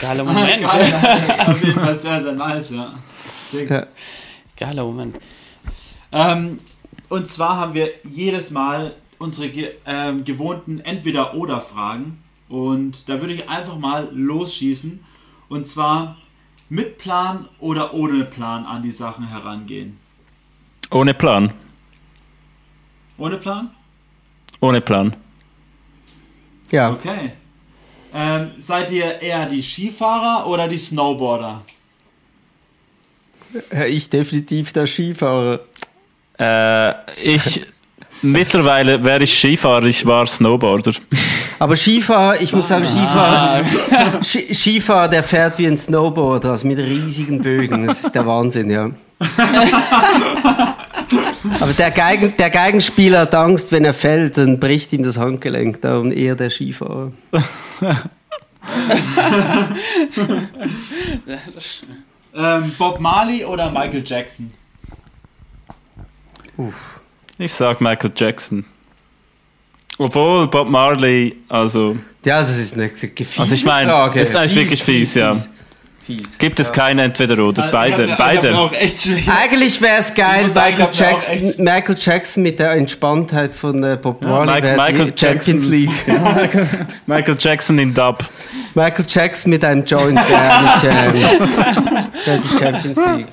Geiler 0.00 0.24
Moment. 0.24 0.64
Auf 0.64 1.64
jeden 1.64 1.80
Fall 1.80 1.98
sehr, 1.98 2.22
sehr 2.22 2.32
nice, 2.32 2.70
ja. 2.70 2.94
Sehr 3.50 3.62
gut. 3.62 3.70
Ja. 3.70 3.86
Geiler 4.56 4.84
Moment. 4.84 5.16
Ähm, 6.12 6.60
und 7.08 7.26
zwar 7.28 7.56
haben 7.56 7.74
wir 7.74 7.90
jedes 8.04 8.50
Mal 8.50 8.94
unsere 9.18 9.48
ge 9.48 9.70
ähm, 9.86 10.24
gewohnten 10.24 10.80
Entweder-Oder-Fragen. 10.80 12.22
Und 12.48 13.08
da 13.08 13.20
würde 13.20 13.34
ich 13.34 13.48
einfach 13.48 13.78
mal 13.78 14.08
losschießen. 14.12 15.04
Und 15.48 15.66
zwar 15.66 16.16
mit 16.68 16.98
Plan 16.98 17.48
oder 17.58 17.94
ohne 17.94 18.24
Plan 18.24 18.66
an 18.66 18.82
die 18.82 18.90
Sachen 18.90 19.26
herangehen. 19.28 19.98
Ohne 20.90 21.14
Plan. 21.14 21.52
Ohne 23.16 23.36
Plan? 23.36 23.70
Ohne 24.60 24.80
Plan. 24.80 25.16
Ja. 26.70 26.90
Okay. 26.90 27.32
Ähm, 28.12 28.52
seid 28.56 28.90
ihr 28.90 29.20
eher 29.20 29.46
die 29.46 29.62
Skifahrer 29.62 30.46
oder 30.46 30.68
die 30.68 30.78
Snowboarder? 30.78 31.62
Ich 33.88 34.08
definitiv 34.08 34.72
der 34.72 34.86
Skifahrer. 34.86 35.60
Äh, 36.38 36.94
ich, 37.22 37.66
mittlerweile 38.22 39.04
wäre 39.04 39.22
ich 39.24 39.38
Skifahrer, 39.38 39.84
ich 39.84 40.04
war 40.06 40.26
Snowboarder. 40.26 40.92
Aber 41.58 41.76
Skifahrer, 41.76 42.40
ich 42.40 42.52
muss 42.52 42.68
sagen, 42.68 42.86
Skifahrer, 42.86 43.64
Ski- 44.22 44.54
Skifahrer, 44.54 45.08
der 45.08 45.22
fährt 45.22 45.58
wie 45.58 45.66
ein 45.66 45.76
Snowboarder, 45.76 46.50
also 46.50 46.66
mit 46.66 46.78
riesigen 46.78 47.40
Bögen. 47.42 47.86
Das 47.86 48.04
ist 48.04 48.14
der 48.14 48.26
Wahnsinn, 48.26 48.70
ja. 48.70 48.90
Aber 51.60 51.72
der, 51.72 51.90
Geigen, 51.90 52.34
der 52.38 52.50
Geigenspieler 52.50 53.20
hat 53.20 53.34
Angst, 53.34 53.72
wenn 53.72 53.84
er 53.84 53.94
fällt, 53.94 54.36
dann 54.38 54.60
bricht 54.60 54.92
ihm 54.92 55.02
das 55.02 55.18
Handgelenk. 55.18 55.80
Darum 55.82 56.12
eher 56.12 56.34
der 56.36 56.50
Skifahrer. 56.50 57.12
Ähm, 62.34 62.72
Bob 62.78 63.00
Marley 63.00 63.44
oder 63.44 63.70
Michael 63.70 64.02
Jackson? 64.04 64.52
Ich 67.38 67.52
sag 67.52 67.80
Michael 67.80 68.10
Jackson. 68.16 68.64
Obwohl 69.98 70.46
Bob 70.48 70.68
Marley, 70.68 71.36
also 71.48 71.96
Ja, 72.24 72.40
das 72.40 72.56
ist 72.58 72.74
eine 72.74 72.88
fiese 72.88 73.40
Also 73.40 73.54
ich 73.54 73.64
meine, 73.64 73.90
Frage. 73.90 74.20
ist 74.20 74.34
eigentlich 74.36 74.54
wirklich 74.54 74.82
fies, 74.82 75.14
ja. 75.14 75.34
Fies. 76.04 76.38
gibt 76.38 76.58
es 76.58 76.68
ja. 76.68 76.72
kein 76.72 76.98
Entweder 76.98 77.38
oder, 77.44 77.66
Ich 77.66 77.70
beide, 77.70 78.10
hab- 78.12 78.18
beide. 78.18 78.48
Ich 78.48 78.54
hab 78.54 78.60
auch 78.60 78.72
echt. 78.72 79.08
Eigentlich 79.28 79.80
wäre 79.80 79.98
es 79.98 80.14
geil, 80.14 80.46
Ich 80.48 80.54
Michael 80.54 80.88
ich 80.90 80.98
Jackson, 80.98 81.34
echt- 81.36 81.58
Michael 81.58 81.96
Jackson 81.98 82.42
mit 82.44 82.58
der 82.58 82.70
Entspanntheit 82.72 83.54
von 83.54 83.82
äh, 83.82 83.98
Bob 84.00 84.22
Ja, 84.24 84.28
Marley 84.30 84.54
Mike- 84.62 84.76
Michael 84.76 85.10
die 85.10 85.18
Champions 85.20 85.68
Jackson. 85.68 85.70
League. 85.70 86.66
Michael 87.06 87.36
Jackson 87.38 87.78
in 87.78 87.92
Dub. 87.94 88.24
Michael 88.74 89.04
Jackson 89.08 89.50
mit 89.50 89.64
einem 89.64 89.84
Joint 89.84 90.16
wäre 90.16 90.62
nicht 90.62 90.84
ähm, 90.84 91.14
wäre 92.24 92.38
die 92.40 92.58
Champions 92.58 92.96
League. 92.98 93.26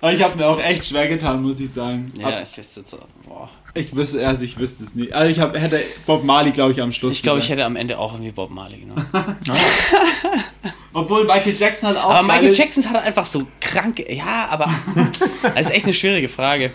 Aber 0.00 0.12
ich 0.12 0.22
habe 0.22 0.36
mir 0.36 0.46
auch 0.46 0.58
echt 0.60 0.84
schwer 0.84 1.08
getan, 1.08 1.42
muss 1.42 1.58
ich 1.58 1.70
sagen. 1.70 2.12
Ja, 2.18 2.28
Ab- 2.28 2.42
ich 2.42 2.56
wüsste 2.56 2.82
so. 2.84 2.98
Boah. 3.26 3.48
ich 3.74 3.94
wüsste, 3.96 4.26
also 4.26 4.42
ich 4.42 4.58
wüsste 4.58 4.84
es 4.84 4.94
nicht. 4.94 5.12
Also 5.12 5.30
ich 5.30 5.40
hab, 5.40 5.56
hätte 5.56 5.82
Bob 6.04 6.22
Marley, 6.24 6.52
glaube 6.52 6.72
ich, 6.72 6.82
am 6.82 6.92
Schluss. 6.92 7.14
Ich 7.14 7.22
glaube, 7.22 7.38
ich 7.38 7.48
hätte 7.48 7.64
am 7.64 7.76
Ende 7.76 7.98
auch 7.98 8.12
irgendwie 8.12 8.32
Bob 8.32 8.50
Marley 8.50 8.80
genommen. 8.80 9.06
Obwohl 10.92 11.24
Michael 11.24 11.54
Jackson 11.54 11.88
halt 11.88 11.98
auch. 11.98 12.10
Aber 12.10 12.26
Michael 12.26 12.54
Jackson 12.54 12.88
hat 12.88 13.02
einfach 13.04 13.24
so 13.24 13.46
kranke. 13.60 14.12
Ja, 14.14 14.48
aber. 14.50 14.70
Das 15.42 15.66
ist 15.66 15.70
echt 15.70 15.84
eine 15.84 15.94
schwierige 15.94 16.28
Frage. 16.28 16.72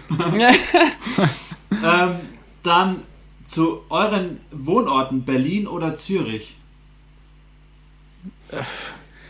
Ähm, 1.84 2.16
dann 2.64 3.04
zu 3.46 3.82
euren 3.90 4.40
Wohnorten, 4.52 5.24
Berlin 5.26 5.68
oder 5.68 5.96
Zürich? 5.96 6.56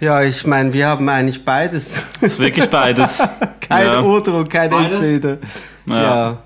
Ja, 0.02 0.24
ich 0.24 0.48
meine, 0.48 0.74
wir 0.74 0.88
haben 0.88 1.08
eigentlich 1.08 1.46
beides. 1.46 1.94
Das 2.20 2.34
ist 2.34 2.40
wirklich 2.40 2.68
beides. 2.72 3.20
kein 3.62 3.86
Ja. 3.86 4.02
Oder 4.02 4.34
und 4.34 4.50
kein 4.50 4.72
Beides? 4.72 4.98
Entweder. 4.98 5.38
Ja. 5.86 6.02
Ja. 6.02 6.38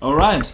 Alright. 0.00 0.52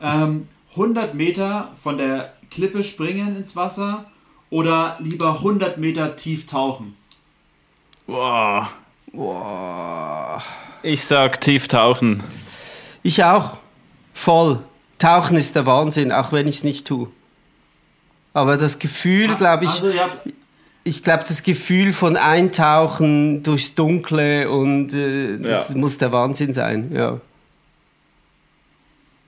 Ähm, 0.00 0.46
100 0.70 1.14
Meter 1.16 1.72
von 1.82 1.98
der 1.98 2.32
Klippe 2.48 2.84
springen 2.84 3.34
ins 3.34 3.56
Wasser 3.56 4.04
oder 4.50 4.96
lieber 5.00 5.32
100 5.38 5.78
Meter 5.78 6.14
tief 6.14 6.46
tauchen? 6.46 6.94
Boah. 8.06 8.68
Ich 10.84 11.04
sag 11.04 11.40
tief 11.40 11.66
tauchen. 11.66 12.22
Ich 13.02 13.24
auch. 13.24 13.58
Voll. 14.14 14.60
Tauchen 14.98 15.36
ist 15.36 15.56
der 15.56 15.66
Wahnsinn, 15.66 16.12
auch 16.12 16.30
wenn 16.30 16.46
ich 16.46 16.58
es 16.58 16.64
nicht 16.64 16.86
tue. 16.86 17.08
Aber 18.32 18.56
das 18.56 18.78
Gefühl, 18.78 19.34
glaube 19.34 19.64
ich, 19.64 19.70
Also, 19.70 19.88
ja, 19.90 20.08
ich 20.84 21.02
glaube, 21.02 21.24
das 21.26 21.42
Gefühl 21.42 21.92
von 21.92 22.16
Eintauchen 22.16 23.42
durchs 23.42 23.74
Dunkle 23.74 24.48
und 24.50 24.92
äh, 24.94 25.38
das 25.38 25.70
Ja. 25.70 25.76
muss 25.76 25.98
der 25.98 26.12
Wahnsinn 26.12 26.54
sein. 26.54 26.90
Ja. 26.94 27.20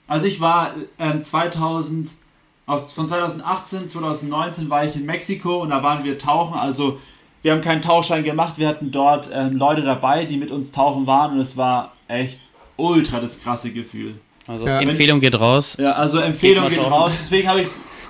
also 0.09 0.27
ich 0.27 0.41
war 0.41 0.73
ähm, 0.99 1.21
2000, 1.23 2.11
auf, 2.67 2.93
von 2.93 3.09
2018, 3.09 3.89
2019 3.89 4.69
war 4.71 4.85
ich 4.85 4.95
in 4.97 5.07
Mexiko 5.07 5.63
und 5.63 5.71
da 5.71 5.83
waren 5.83 6.05
wir 6.05 6.19
tauchen. 6.19 6.59
Also 6.59 6.99
wir 7.43 7.53
haben 7.53 7.61
keinen 7.61 7.83
Tauchschein 7.83 8.23
gemacht, 8.23 8.59
wir 8.59 8.69
hatten 8.69 8.91
dort 8.91 9.31
ähm, 9.33 9.57
Leute 9.57 9.83
dabei, 9.83 10.25
die 10.25 10.37
mit 10.37 10.51
uns 10.51 10.71
tauchen 10.71 11.07
waren 11.07 11.33
und 11.33 11.41
es 11.41 11.57
war 11.57 11.93
echt 12.09 12.39
ultra 12.77 13.21
das 13.21 13.41
krasse 13.41 13.73
Gefühl. 13.73 14.15
Also, 14.47 14.67
Ja. 14.67 14.81
Empfehlung 14.81 15.21
geht 15.21 15.35
raus. 15.39 15.77
Ja, 15.79 15.93
also 15.93 16.19
Empfehlung 16.19 16.69
Geht 16.69 16.79
geht 16.79 16.91
raus. 16.91 17.15
Deswegen 17.19 17.49
habe 17.49 17.61
ich 17.63 17.69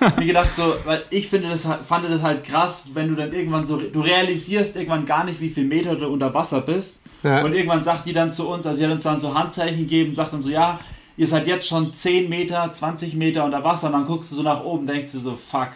mir 0.18 0.26
gedacht, 0.26 0.54
so, 0.54 0.74
weil 0.84 1.02
ich 1.10 1.28
finde 1.28 1.48
das, 1.50 1.66
halt- 1.66 1.84
fand 1.84 2.08
das 2.08 2.22
halt 2.22 2.44
krass, 2.44 2.84
wenn 2.94 3.08
du 3.08 3.14
dann 3.14 3.32
irgendwann 3.32 3.64
so, 3.66 3.76
du 3.76 4.00
realisierst 4.00 4.76
irgendwann 4.76 5.06
gar 5.06 5.24
nicht, 5.24 5.40
wie 5.40 5.48
viel 5.48 5.64
Meter 5.64 5.96
du 5.96 6.08
unter 6.08 6.32
Wasser 6.34 6.60
bist. 6.60 7.02
Ja. 7.22 7.44
Und 7.44 7.54
irgendwann 7.54 7.82
sagt 7.82 8.06
die 8.06 8.12
dann 8.12 8.32
zu 8.32 8.48
uns, 8.48 8.66
also 8.66 8.78
sie 8.78 8.84
hat 8.84 8.92
uns 8.92 9.04
dann 9.04 9.18
so 9.20 9.32
Handzeichen 9.34 9.78
gegeben, 9.80 10.12
sagt 10.12 10.32
dann 10.32 10.40
so, 10.40 10.48
ja, 10.50 10.80
ihr 11.16 11.26
seid 11.26 11.46
jetzt 11.46 11.68
schon 11.68 11.92
10 11.92 12.28
Meter, 12.28 12.70
20 12.72 13.14
Meter 13.14 13.44
unter 13.44 13.62
Wasser 13.62 13.86
und 13.88 13.92
dann 13.92 14.06
guckst 14.06 14.32
du 14.32 14.36
so 14.36 14.42
nach 14.42 14.64
oben, 14.64 14.86
denkst 14.86 15.12
du 15.12 15.20
so, 15.20 15.36
fuck. 15.36 15.68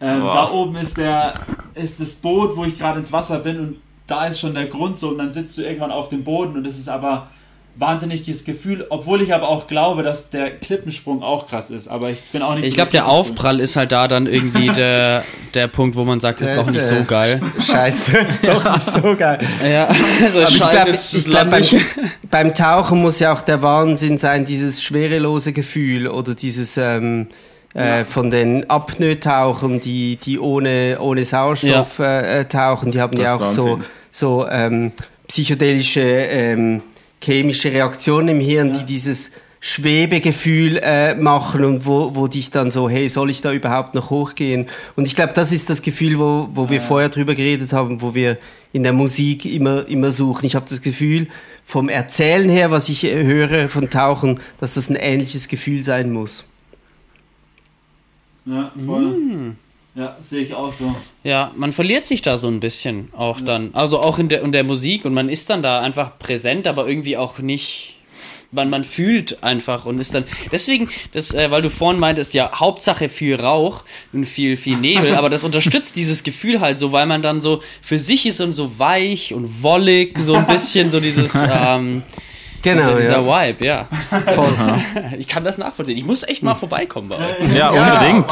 Ähm, 0.00 0.22
Wow. 0.22 0.34
Da 0.34 0.50
oben 0.50 0.76
ist 0.76 0.96
der, 0.98 1.34
ist 1.74 2.00
das 2.00 2.14
Boot, 2.16 2.56
wo 2.56 2.64
ich 2.64 2.76
gerade 2.76 2.98
ins 2.98 3.12
Wasser 3.12 3.38
bin 3.38 3.58
und 3.60 3.76
da 4.08 4.26
ist 4.26 4.40
schon 4.40 4.54
der 4.54 4.66
Grund 4.66 4.98
so 4.98 5.10
und 5.10 5.18
dann 5.18 5.30
sitzt 5.30 5.56
du 5.56 5.62
irgendwann 5.62 5.92
auf 5.92 6.08
dem 6.08 6.24
Boden 6.24 6.56
und 6.56 6.64
das 6.64 6.76
ist 6.78 6.88
aber 6.88 7.28
wahnsinniges 7.74 8.44
Gefühl, 8.44 8.86
obwohl 8.90 9.22
ich 9.22 9.32
aber 9.32 9.48
auch 9.48 9.66
glaube, 9.66 10.02
dass 10.02 10.28
der 10.28 10.50
Klippensprung 10.50 11.22
auch 11.22 11.46
krass 11.46 11.70
ist, 11.70 11.88
aber 11.88 12.10
ich 12.10 12.18
bin 12.30 12.42
auch 12.42 12.54
nicht 12.54 12.64
Ich 12.64 12.70
so 12.70 12.74
glaube, 12.74 12.90
der. 12.90 13.08
Aufprall 13.08 13.60
ist 13.60 13.76
halt 13.76 13.92
da 13.92 14.08
dann 14.08 14.26
irgendwie 14.26 14.66
der, 14.76 15.24
der 15.54 15.66
Punkt, 15.68 15.96
wo 15.96 16.04
man 16.04 16.20
sagt, 16.20 16.40
ist 16.42 16.50
Das, 16.50 16.66
doch 16.66 16.72
nicht 16.72 16.82
so 16.82 17.02
geil. 17.04 17.40
Scheiße, 17.58 18.16
ist 18.28 18.46
doch 18.46 18.72
nicht 18.72 18.84
so 18.90 19.16
geil. 19.16 19.38
Ja, 19.66 19.88
also 20.22 20.40
Aber 20.40 20.48
ich 20.50 20.58
glaube, 20.58 20.98
glaub, 21.24 21.50
beim, 21.50 21.64
beim 22.30 22.54
Tauchen 22.54 23.00
muss 23.00 23.18
ja 23.18 23.32
auch 23.32 23.40
der 23.40 23.62
Wahnsinn 23.62 24.18
sein, 24.18 24.44
dieses 24.44 24.82
schwerelose 24.82 25.52
Gefühl 25.52 26.08
oder 26.08 26.34
dieses 26.34 26.76
ähm, 26.76 27.28
äh, 27.74 28.04
von 28.04 28.30
den 28.30 28.68
Apnoe-Tauchern, 28.68 29.80
die, 29.80 30.16
die 30.16 30.38
ohne, 30.38 30.98
ohne 31.00 31.24
Sauerstoff 31.24 31.98
äh, 32.00 32.40
äh, 32.40 32.44
tauchen, 32.44 32.92
die 32.92 33.00
haben 33.00 33.12
Das 33.16 33.24
ja 33.24 33.34
auch 33.34 33.42
ist 33.42 33.54
so, 33.54 33.64
Wahnsinn. 33.64 33.84
so 34.10 34.46
ähm, 34.50 34.92
psychedelische 35.26 36.02
ähm, 36.02 36.82
chemische 37.22 37.72
Reaktionen 37.72 38.28
im 38.28 38.40
Hirn, 38.40 38.72
die 38.72 38.84
dieses 38.84 39.30
Schwebegefühl 39.64 40.80
äh, 40.82 41.14
machen 41.14 41.64
und 41.64 41.86
wo, 41.86 42.16
wo 42.16 42.26
dich 42.26 42.50
dann 42.50 42.72
so, 42.72 42.90
hey, 42.90 43.08
soll 43.08 43.30
ich 43.30 43.42
da 43.42 43.52
überhaupt 43.52 43.94
noch 43.94 44.10
hochgehen? 44.10 44.66
Und 44.96 45.06
ich 45.06 45.14
glaube, 45.14 45.34
das 45.34 45.52
ist 45.52 45.70
das 45.70 45.82
Gefühl, 45.82 46.18
wo, 46.18 46.48
wo 46.52 46.68
wir 46.68 46.80
vorher 46.80 47.08
drüber 47.08 47.36
geredet 47.36 47.72
haben, 47.72 48.02
wo 48.02 48.12
wir 48.12 48.38
in 48.72 48.82
der 48.82 48.92
Musik 48.92 49.44
immer, 49.44 49.86
immer 49.86 50.10
suchen. 50.10 50.46
Ich 50.46 50.56
habe 50.56 50.66
das 50.68 50.82
Gefühl, 50.82 51.28
vom 51.64 51.88
Erzählen 51.88 52.48
her, 52.48 52.72
was 52.72 52.88
ich 52.88 53.04
äh, 53.04 53.24
höre 53.24 53.68
von 53.68 53.88
Tauchen, 53.88 54.40
dass 54.58 54.74
das 54.74 54.90
ein 54.90 54.96
ähnliches 54.96 55.46
Gefühl 55.46 55.84
sein 55.84 56.10
muss. 56.10 56.44
Ja, 58.44 58.72
voll. 58.84 59.04
Hm. 59.04 59.56
Ja, 59.94 60.16
sehe 60.20 60.40
ich 60.40 60.54
auch 60.54 60.72
so. 60.72 60.94
Ja, 61.22 61.52
man 61.54 61.72
verliert 61.72 62.06
sich 62.06 62.22
da 62.22 62.38
so 62.38 62.48
ein 62.48 62.60
bisschen 62.60 63.10
auch 63.14 63.40
dann. 63.40 63.70
Also 63.74 64.00
auch 64.00 64.18
in 64.18 64.30
der, 64.30 64.40
in 64.42 64.52
der 64.52 64.64
Musik 64.64 65.04
und 65.04 65.12
man 65.12 65.28
ist 65.28 65.50
dann 65.50 65.62
da 65.62 65.80
einfach 65.80 66.18
präsent, 66.18 66.66
aber 66.66 66.88
irgendwie 66.88 67.16
auch 67.16 67.38
nicht. 67.38 67.98
Man, 68.54 68.68
man 68.68 68.84
fühlt 68.84 69.42
einfach 69.42 69.84
und 69.84 69.98
ist 69.98 70.14
dann. 70.14 70.24
Deswegen, 70.50 70.88
das, 71.12 71.32
äh, 71.34 71.50
weil 71.50 71.62
du 71.62 71.68
vorhin 71.68 72.00
meintest, 72.00 72.32
ja, 72.32 72.50
Hauptsache 72.58 73.10
viel 73.10 73.34
Rauch 73.36 73.84
und 74.12 74.24
viel, 74.24 74.56
viel 74.56 74.78
Nebel, 74.78 75.14
aber 75.16 75.28
das 75.28 75.44
unterstützt 75.44 75.96
dieses 75.96 76.22
Gefühl 76.22 76.60
halt 76.60 76.78
so, 76.78 76.92
weil 76.92 77.06
man 77.06 77.20
dann 77.20 77.42
so 77.42 77.62
für 77.82 77.98
sich 77.98 78.24
ist 78.24 78.40
und 78.40 78.52
so 78.52 78.78
weich 78.78 79.34
und 79.34 79.62
wollig, 79.62 80.18
so 80.18 80.34
ein 80.34 80.46
bisschen 80.46 80.90
so 80.90 81.00
dieses. 81.00 81.34
Ähm, 81.52 82.02
Genau, 82.62 82.96
dieser, 82.96 83.00
dieser 83.00 83.20
ja. 83.22 83.48
Vibe, 83.48 83.64
ja. 83.64 83.86
Voll. 84.34 84.54
Ich 85.18 85.26
kann 85.28 85.42
das 85.44 85.58
nachvollziehen. 85.58 85.96
Ich 85.98 86.04
muss 86.06 86.22
echt 86.22 86.42
mal 86.42 86.54
vorbeikommen 86.54 87.08
bei 87.08 87.16
euch. 87.16 87.52
Ja, 87.54 87.74
Ja, 87.74 87.94
unbedingt. 87.94 88.30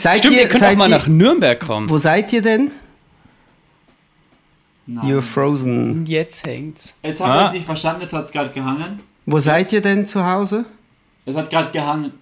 Seid 0.00 0.18
Stimmt, 0.18 0.36
ihr 0.36 0.46
könnt 0.46 0.60
seid 0.60 0.72
auch 0.74 0.78
mal 0.78 0.88
ihr- 0.90 0.96
nach 0.96 1.06
Nürnberg 1.06 1.58
kommen. 1.60 1.88
Wo 1.90 1.98
seid 1.98 2.32
ihr 2.32 2.42
denn? 2.42 2.70
Nein. 4.86 5.06
You're 5.06 5.22
frozen. 5.22 6.04
Jetzt 6.06 6.44
hängt's. 6.46 6.94
Jetzt 7.02 7.20
haben 7.20 7.30
Ah. 7.30 7.40
wir 7.40 7.46
es 7.46 7.52
nicht 7.52 7.66
verstanden, 7.66 8.02
jetzt 8.02 8.12
hat 8.12 8.24
es 8.24 8.32
gerade 8.32 8.50
gehangen. 8.50 9.00
Wo 9.26 9.38
seid 9.38 9.72
ihr 9.72 9.80
denn 9.80 10.06
zu 10.06 10.24
Hause? 10.26 10.64
Es 11.24 11.36
hat 11.36 11.48
gerade 11.50 11.70
gehangen. 11.70 12.12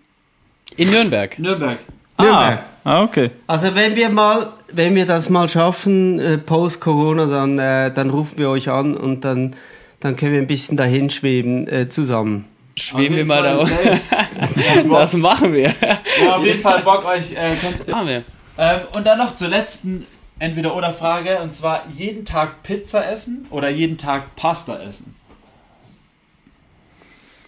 In 0.76 0.90
Nürnberg. 0.90 1.38
Nürnberg. 1.38 1.78
Ah, 2.18 2.22
Nürnberg. 2.22 2.64
ah, 2.84 3.02
okay. 3.02 3.30
Also 3.46 3.74
wenn 3.74 3.96
wir 3.96 4.10
mal, 4.10 4.46
wenn 4.74 4.94
wir 4.94 5.06
das 5.06 5.30
mal 5.30 5.48
schaffen, 5.48 6.18
äh, 6.18 6.36
post 6.38 6.80
Corona, 6.80 7.24
dann, 7.26 7.58
äh, 7.58 7.90
dann 7.92 8.10
rufen 8.10 8.36
wir 8.38 8.50
euch 8.50 8.68
an 8.68 8.94
und 8.94 9.24
dann, 9.24 9.56
dann 10.00 10.16
können 10.16 10.32
wir 10.32 10.40
ein 10.40 10.46
bisschen 10.46 10.76
dahin 10.76 11.10
schweben 11.10 11.68
äh, 11.68 11.88
zusammen. 11.88 12.46
Schweben 12.76 13.16
wir 13.16 13.26
mal 13.26 13.42
da. 13.42 13.68
Das 14.90 15.14
machen 15.14 15.52
wir. 15.52 15.74
ja, 16.22 16.36
auf 16.36 16.44
jeden 16.44 16.60
Fall 16.60 16.82
Bock 16.82 17.04
euch. 17.04 17.32
Äh, 17.32 17.54
könnt, 17.56 17.86
machen 17.86 18.08
wir. 18.08 18.22
ähm, 18.58 18.80
und 18.92 19.06
dann 19.06 19.18
noch 19.18 19.34
zur 19.34 19.48
letzten 19.48 20.06
Entweder-Oder-Frage 20.38 21.40
und 21.40 21.52
zwar 21.52 21.84
jeden 21.94 22.24
Tag 22.24 22.62
Pizza 22.62 23.06
essen 23.10 23.46
oder 23.50 23.68
jeden 23.68 23.98
Tag 23.98 24.34
Pasta 24.36 24.80
essen? 24.80 25.14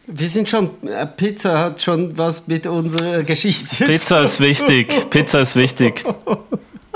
Wir 0.06 0.28
sind 0.28 0.48
schon, 0.48 0.70
äh, 0.86 1.06
Pizza 1.06 1.58
hat 1.58 1.80
schon 1.80 2.18
was 2.18 2.46
mit 2.48 2.66
unserer 2.66 3.22
Geschichte. 3.22 3.86
Pizza 3.86 4.20
ist 4.20 4.40
wichtig. 4.40 4.92
Pizza 5.08 5.40
ist 5.40 5.56
wichtig. 5.56 6.04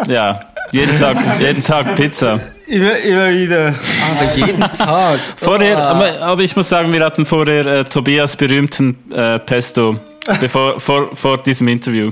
Ja, 0.07 0.41
jeden 0.73 0.97
Tag, 0.99 1.17
jeden 1.41 1.65
Tag 1.65 1.95
Pizza. 1.97 2.41
Immer, 2.67 2.97
immer 2.99 3.31
wieder. 3.31 3.67
Aber 3.69 4.35
jeden 4.35 4.61
Tag. 4.75 5.19
Vorher, 5.37 5.79
Ah. 5.79 5.91
aber, 5.93 6.21
aber 6.21 6.43
ich 6.43 6.57
muss 6.57 6.69
sagen, 6.69 6.93
wir 6.93 7.05
hatten 7.05 7.25
vorher 7.27 7.67
äh, 7.67 7.85
Tobias 7.85 8.37
berühmten 8.37 8.97
äh, 9.12 9.39
Pesto. 9.39 9.97
Bevor, 10.41 10.81
vor, 10.81 11.14
vor 11.14 11.39
diesem 11.39 11.69
Interview 11.69 12.11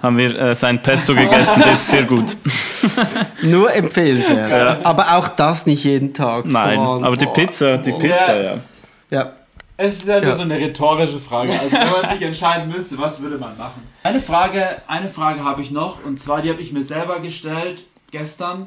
haben 0.00 0.16
wir 0.16 0.38
äh, 0.38 0.54
sein 0.54 0.80
Pesto 0.80 1.14
gegessen, 1.14 1.60
das 1.64 1.72
ist 1.80 1.90
sehr 1.90 2.04
gut. 2.04 2.36
Nur 3.42 3.74
empfehlenswert. 3.74 4.84
Aber 4.86 5.16
auch 5.16 5.26
das 5.28 5.66
nicht 5.66 5.82
jeden 5.82 6.14
Tag. 6.14 6.44
Nein, 6.46 6.78
on. 6.78 7.02
aber 7.04 7.16
die 7.16 7.26
Pizza, 7.26 7.78
die 7.78 7.90
Pizza, 7.92 8.40
ja. 8.40 8.54
Ja. 9.10 9.32
Es 9.76 9.94
ist 9.96 10.06
ja 10.06 10.20
nur 10.20 10.28
Ja. 10.30 10.36
so 10.36 10.42
eine 10.42 10.56
rhetorische 10.58 11.18
Frage. 11.18 11.52
Also 11.58 11.72
wenn 11.72 11.90
man 11.90 12.10
sich 12.12 12.20
entscheiden 12.22 12.68
müsste, 12.70 12.98
was 12.98 13.20
würde 13.20 13.38
man 13.38 13.56
machen? 13.56 13.82
Eine 14.02 14.20
Frage, 14.20 14.76
eine 14.86 15.08
Frage 15.08 15.42
habe 15.42 15.62
ich 15.62 15.70
noch 15.70 16.04
und 16.04 16.20
zwar 16.20 16.42
die 16.42 16.50
habe 16.50 16.60
ich 16.60 16.70
mir 16.70 16.82
selber 16.82 17.18
gestellt 17.20 17.82
gestern. 18.10 18.66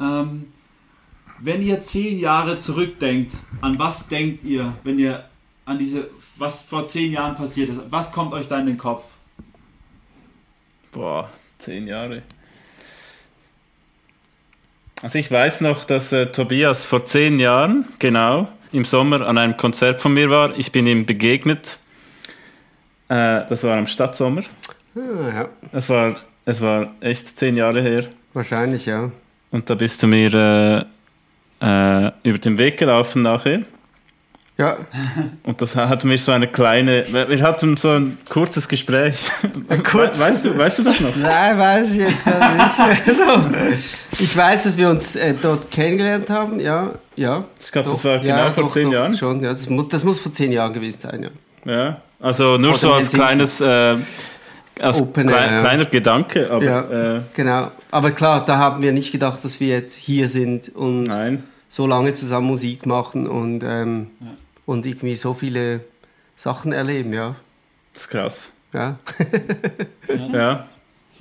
Ähm, 0.00 0.46
wenn 1.44 1.60
ihr 1.60 1.80
zehn 1.82 2.18
Jahre 2.18 2.58
zurückdenkt, 2.58 3.36
an 3.60 3.78
was 3.78 4.08
denkt 4.08 4.44
ihr, 4.44 4.72
wenn 4.82 4.98
ihr 4.98 5.24
an 5.66 5.76
diese, 5.76 6.08
was 6.36 6.62
vor 6.62 6.86
zehn 6.86 7.12
Jahren 7.12 7.34
passiert 7.34 7.68
ist? 7.68 7.80
Was 7.90 8.10
kommt 8.12 8.32
euch 8.32 8.48
da 8.48 8.58
in 8.58 8.66
den 8.66 8.78
Kopf? 8.78 9.04
Boah, 10.90 11.28
zehn 11.58 11.86
Jahre. 11.86 12.22
Also 15.02 15.18
ich 15.18 15.30
weiß 15.30 15.60
noch, 15.60 15.84
dass 15.84 16.12
äh, 16.12 16.26
Tobias 16.26 16.86
vor 16.86 17.04
zehn 17.04 17.38
Jahren, 17.38 17.88
genau, 17.98 18.48
im 18.72 18.86
Sommer 18.86 19.20
an 19.20 19.36
einem 19.36 19.58
Konzert 19.58 20.00
von 20.00 20.14
mir 20.14 20.30
war. 20.30 20.58
Ich 20.58 20.72
bin 20.72 20.86
ihm 20.86 21.04
begegnet. 21.04 21.78
Äh, 23.08 23.44
das 23.46 23.64
war 23.64 23.76
am 23.76 23.86
Stadtsommer. 23.86 24.44
Ah, 24.96 25.28
ja. 25.28 25.48
Es 25.72 25.90
war, 25.90 26.16
es 26.46 26.62
war 26.62 26.94
echt 27.00 27.38
zehn 27.38 27.56
Jahre 27.56 27.82
her. 27.82 28.06
Wahrscheinlich, 28.32 28.86
ja. 28.86 29.10
Und 29.50 29.68
da 29.68 29.74
bist 29.74 30.02
du 30.02 30.06
mir 30.06 30.86
äh, 31.64 32.10
über 32.28 32.38
den 32.38 32.58
Weg 32.58 32.76
gelaufen 32.78 33.22
nachher. 33.22 33.60
Ja, 34.56 34.76
Und 35.42 35.60
das 35.60 35.74
hatten 35.74 36.08
wir 36.08 36.16
so 36.16 36.30
eine 36.30 36.46
kleine, 36.46 37.04
wir 37.10 37.42
hatten 37.42 37.76
so 37.76 37.90
ein 37.90 38.16
kurzes 38.30 38.68
Gespräch. 38.68 39.16
kurz. 39.90 40.20
Weißt 40.20 40.44
du, 40.44 40.56
weißt 40.56 40.78
du 40.78 40.82
das 40.84 41.00
noch? 41.00 41.16
nein, 41.16 41.58
weiß 41.58 41.92
ich 41.92 41.98
jetzt 41.98 42.24
gar 42.24 42.54
nicht. 42.54 43.04
Also, 43.08 43.48
ich 44.20 44.36
weiß, 44.36 44.62
dass 44.62 44.78
wir 44.78 44.90
uns 44.90 45.16
äh, 45.16 45.34
dort 45.42 45.72
kennengelernt 45.72 46.30
haben, 46.30 46.60
ja, 46.60 46.92
ja. 47.16 47.44
Ich 47.60 47.72
glaube, 47.72 47.90
das 47.90 48.04
war 48.04 48.18
genau 48.20 48.28
Ja, 48.36 48.50
vor 48.52 48.64
doch, 48.64 48.70
zehn 48.72 48.84
doch, 48.84 48.92
Jahren. 48.92 49.16
Schon, 49.16 49.42
ja, 49.42 49.50
das, 49.50 49.68
muss, 49.68 49.88
das 49.88 50.04
muss 50.04 50.20
vor 50.20 50.32
zehn 50.32 50.52
Jahren 50.52 50.72
gewesen 50.72 51.00
sein, 51.00 51.22
ja. 51.24 51.72
Ja. 51.72 51.96
Also 52.20 52.56
nur 52.56 52.70
Vor 52.74 52.78
so 52.78 52.92
als 52.92 53.10
kleines, 53.10 53.60
äh, 53.60 53.96
als 54.80 55.00
Open 55.00 55.26
klei 55.26 55.46
ja. 55.46 55.60
kleiner 55.62 55.84
Gedanke, 55.86 56.48
aber 56.48 56.64
Ja. 56.64 57.16
äh, 57.16 57.20
Genau. 57.34 57.72
Aber 57.90 58.12
klar, 58.12 58.44
da 58.44 58.56
haben 58.56 58.82
wir 58.82 58.92
nicht 58.92 59.10
gedacht, 59.10 59.42
dass 59.44 59.58
wir 59.58 59.68
jetzt 59.68 59.96
hier 59.96 60.28
sind 60.28 60.68
und 60.76 61.04
nein. 61.04 61.42
So 61.74 61.88
lange 61.88 62.14
zusammen 62.14 62.46
Musik 62.46 62.86
machen 62.86 63.26
und, 63.26 63.64
ähm, 63.64 64.10
und 64.64 64.86
irgendwie 64.86 65.16
so 65.16 65.34
viele 65.34 65.80
Sachen 66.36 66.70
erleben, 66.72 67.12
ja. 67.12 67.34
Das 67.92 68.02
ist 68.02 68.08
krass. 68.10 68.50
ja. 68.72 68.96
Ja. 70.32 70.66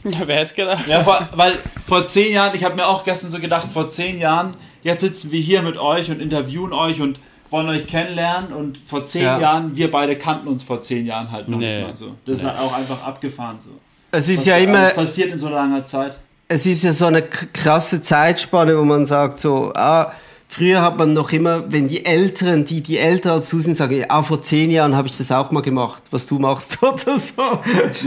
Ja, 0.03 0.19
wer 0.27 0.35
hätte 0.35 0.53
gedacht? 0.53 0.85
Ja, 0.85 1.01
vor, 1.01 1.27
weil 1.33 1.57
vor 1.87 2.05
zehn 2.05 2.33
Jahren, 2.33 2.53
ich 2.55 2.63
habe 2.65 2.75
mir 2.75 2.85
auch 2.85 3.03
gestern 3.05 3.31
so 3.31 3.39
gedacht, 3.39 3.71
vor 3.71 3.87
zehn 3.87 4.19
Jahren, 4.19 4.55
jetzt 4.83 4.99
sitzen 5.01 5.31
wir 5.31 5.39
hier 5.39 5.61
mit 5.61 5.77
euch 5.77 6.11
und 6.11 6.19
interviewen 6.21 6.73
euch 6.73 6.99
und 7.01 7.19
wollen 7.49 7.69
euch 7.69 7.87
kennenlernen 7.87 8.51
und 8.51 8.77
vor 8.85 9.05
zehn 9.05 9.23
Ja. 9.23 9.39
Jahren, 9.39 9.75
wir 9.77 9.89
beide 9.89 10.17
kannten 10.17 10.47
uns 10.49 10.61
vor 10.61 10.81
zehn 10.81 11.05
Jahren 11.05 11.31
halt 11.31 11.47
noch 11.47 11.57
Nee. 11.57 11.77
nicht 11.77 11.87
mal 11.87 11.95
so. 11.95 12.15
Das 12.25 12.39
ist 12.39 12.45
halt 12.45 12.59
auch 12.59 12.73
einfach 12.77 13.01
abgefahren 13.03 13.57
so. 13.59 13.69
Es 14.11 14.27
ist 14.29 14.39
Was 14.39 14.45
ja 14.45 14.57
immer, 14.57 14.79
alles 14.79 14.95
passiert 14.95 15.31
in 15.31 15.37
so 15.39 15.47
langer 15.49 15.85
Zeit. 15.85 16.19
es 16.49 16.65
ist 16.65 16.83
ja 16.83 16.91
so 16.91 17.05
eine 17.05 17.21
krasse 17.23 18.01
Zeitspanne, 18.03 18.77
wo 18.77 18.83
man 18.83 19.05
sagt 19.05 19.39
so, 19.39 19.71
ah, 19.73 20.11
früher 20.53 20.81
hat 20.81 20.97
man 20.97 21.13
noch 21.13 21.31
immer, 21.31 21.63
wenn 21.71 21.87
die 21.87 22.05
Älteren, 22.05 22.63
die, 22.65 22.81
die 22.81 22.97
älter 22.97 23.33
als 23.33 23.49
du 23.49 23.59
sind, 23.59 23.75
sagen, 23.75 24.05
ah, 24.07 24.21
vor 24.23 24.41
zehn 24.41 24.69
Jahren 24.71 24.95
habe 24.95 25.07
ich 25.07 25.17
das 25.17 25.31
auch 25.31 25.49
mal 25.51 25.61
gemacht, 25.61 26.03
was 26.11 26.25
du 26.27 26.37
machst 26.39 26.77
oder 26.81 27.17
so. 27.19 27.41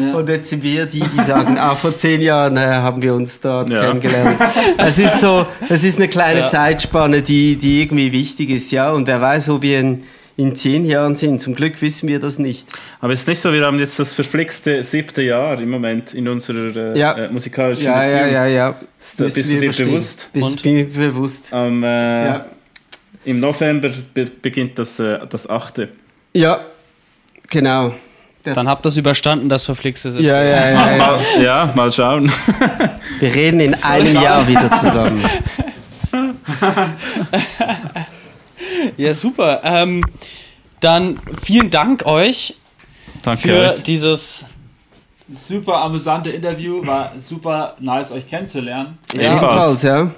Ja. 0.01 0.15
Und 0.15 0.29
jetzt 0.29 0.49
sind 0.51 0.63
wir 0.63 0.87
die, 0.87 1.01
die 1.01 1.23
sagen, 1.23 1.59
ah, 1.61 1.75
vor 1.75 1.97
zehn 1.97 2.21
Jahren 2.21 2.57
äh, 2.57 2.61
haben 2.61 3.03
wir 3.03 3.15
uns 3.15 3.41
dort 3.41 3.71
Ja. 3.73 3.81
kennengelernt. 3.87 4.39
Es 4.79 4.99
ist 4.99 5.21
so, 5.21 5.47
es 5.69 5.83
ist 5.85 5.97
eine 5.99 6.09
kleine 6.09 6.41
Ja. 6.41 6.49
Zeitspanne, 6.49 7.23
die, 7.23 7.57
die 7.57 7.83
irgendwie 7.83 8.13
wichtig 8.13 8.51
ist, 8.51 8.71
ja. 8.71 8.93
Und 8.93 9.07
wer 9.07 9.21
weiß, 9.21 9.49
wo 9.51 9.61
wir 9.63 9.81
in, 9.81 10.03
in 10.39 10.55
zehn 10.55 10.85
Jahren 10.85 11.17
sind. 11.17 11.41
Zum 11.41 11.55
Glück 11.55 11.81
wissen 11.81 12.09
wir 12.09 12.21
das 12.21 12.39
nicht. 12.39 12.67
Aber 13.01 13.13
es 13.13 13.21
ist 13.21 13.29
nicht 13.29 13.41
so, 13.41 13.53
wir 13.53 13.65
haben 13.65 13.79
jetzt 13.79 13.99
das 13.99 14.13
verflixte 14.15 14.83
siebte 14.83 15.23
Jahr 15.23 15.59
im 15.61 15.71
Moment 15.71 16.13
in 16.15 16.29
unserer 16.29 16.95
äh, 16.95 16.99
Ja. 16.99 17.13
äh, 17.13 17.29
musikalischen 17.31 17.85
Ja, 17.85 18.05
ja, 18.05 18.13
Beziehung. 18.17 18.33
ja, 18.35 18.47
ja. 18.47 18.71
Da 19.17 19.25
Müssen 19.25 19.35
bist 19.35 19.49
du 19.51 19.55
dir 19.55 19.63
überstehen. 19.65 19.87
bewusst? 19.89 20.29
Bist 20.33 20.65
mir 20.65 20.85
bewusst. 20.85 21.53
Am, 21.53 21.83
äh, 21.83 22.27
Ja. 22.27 22.45
Im 23.25 23.41
November 23.41 23.91
be 24.15 24.27
beginnt 24.27 24.79
das, 24.79 24.99
äh, 25.01 25.19
das 25.29 25.49
achte. 25.51 25.89
Ja, 26.35 26.61
genau. 27.51 27.95
Dann 28.45 28.69
habt 28.69 28.87
ihr 28.87 28.91
es 28.91 28.97
überstanden, 28.97 29.49
das 29.49 29.65
verflixte 29.65 30.13
sind. 30.13 30.23
Ja, 30.23 30.41
ja, 30.41 30.71
ja, 30.71 30.91
ja. 30.93 30.97
Mal, 30.99 31.19
ja, 31.43 31.73
mal 31.75 31.91
schauen. 31.91 32.31
Wir 33.19 33.35
reden 33.35 33.59
in 33.59 33.75
einem 33.83 34.15
Jahr 34.15 34.47
wieder 34.47 34.71
zusammen. 34.77 35.25
Ja, 38.97 39.15
super. 39.15 39.61
Ähm, 39.65 40.05
dann 40.81 41.21
vielen 41.43 41.71
Dank 41.71 42.05
euch 42.07 42.55
Danke 43.23 43.43
für 43.43 43.67
euch. 43.67 43.83
dieses. 43.83 44.47
Super 45.33 45.79
amüsante 45.83 46.31
Interview, 46.31 46.87
war 46.87 47.11
super 47.17 47.75
nice 47.81 48.13
euch 48.13 48.29
kennenzulernen. 48.29 48.99
Ja, 49.13 49.31
Ebenfalls, 49.33 49.83
ja. 49.83 50.11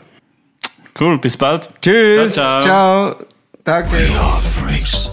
Cool, 1.01 1.17
bis 1.19 1.35
bald. 1.37 1.71
Tschüss, 1.81 2.35
Ciao, 2.35 2.61
ciao. 2.61 3.15
ciao. 3.15 3.27
Danke. 3.65 3.91
We 3.93 4.19
are 4.21 4.39
freaks. 4.41 5.11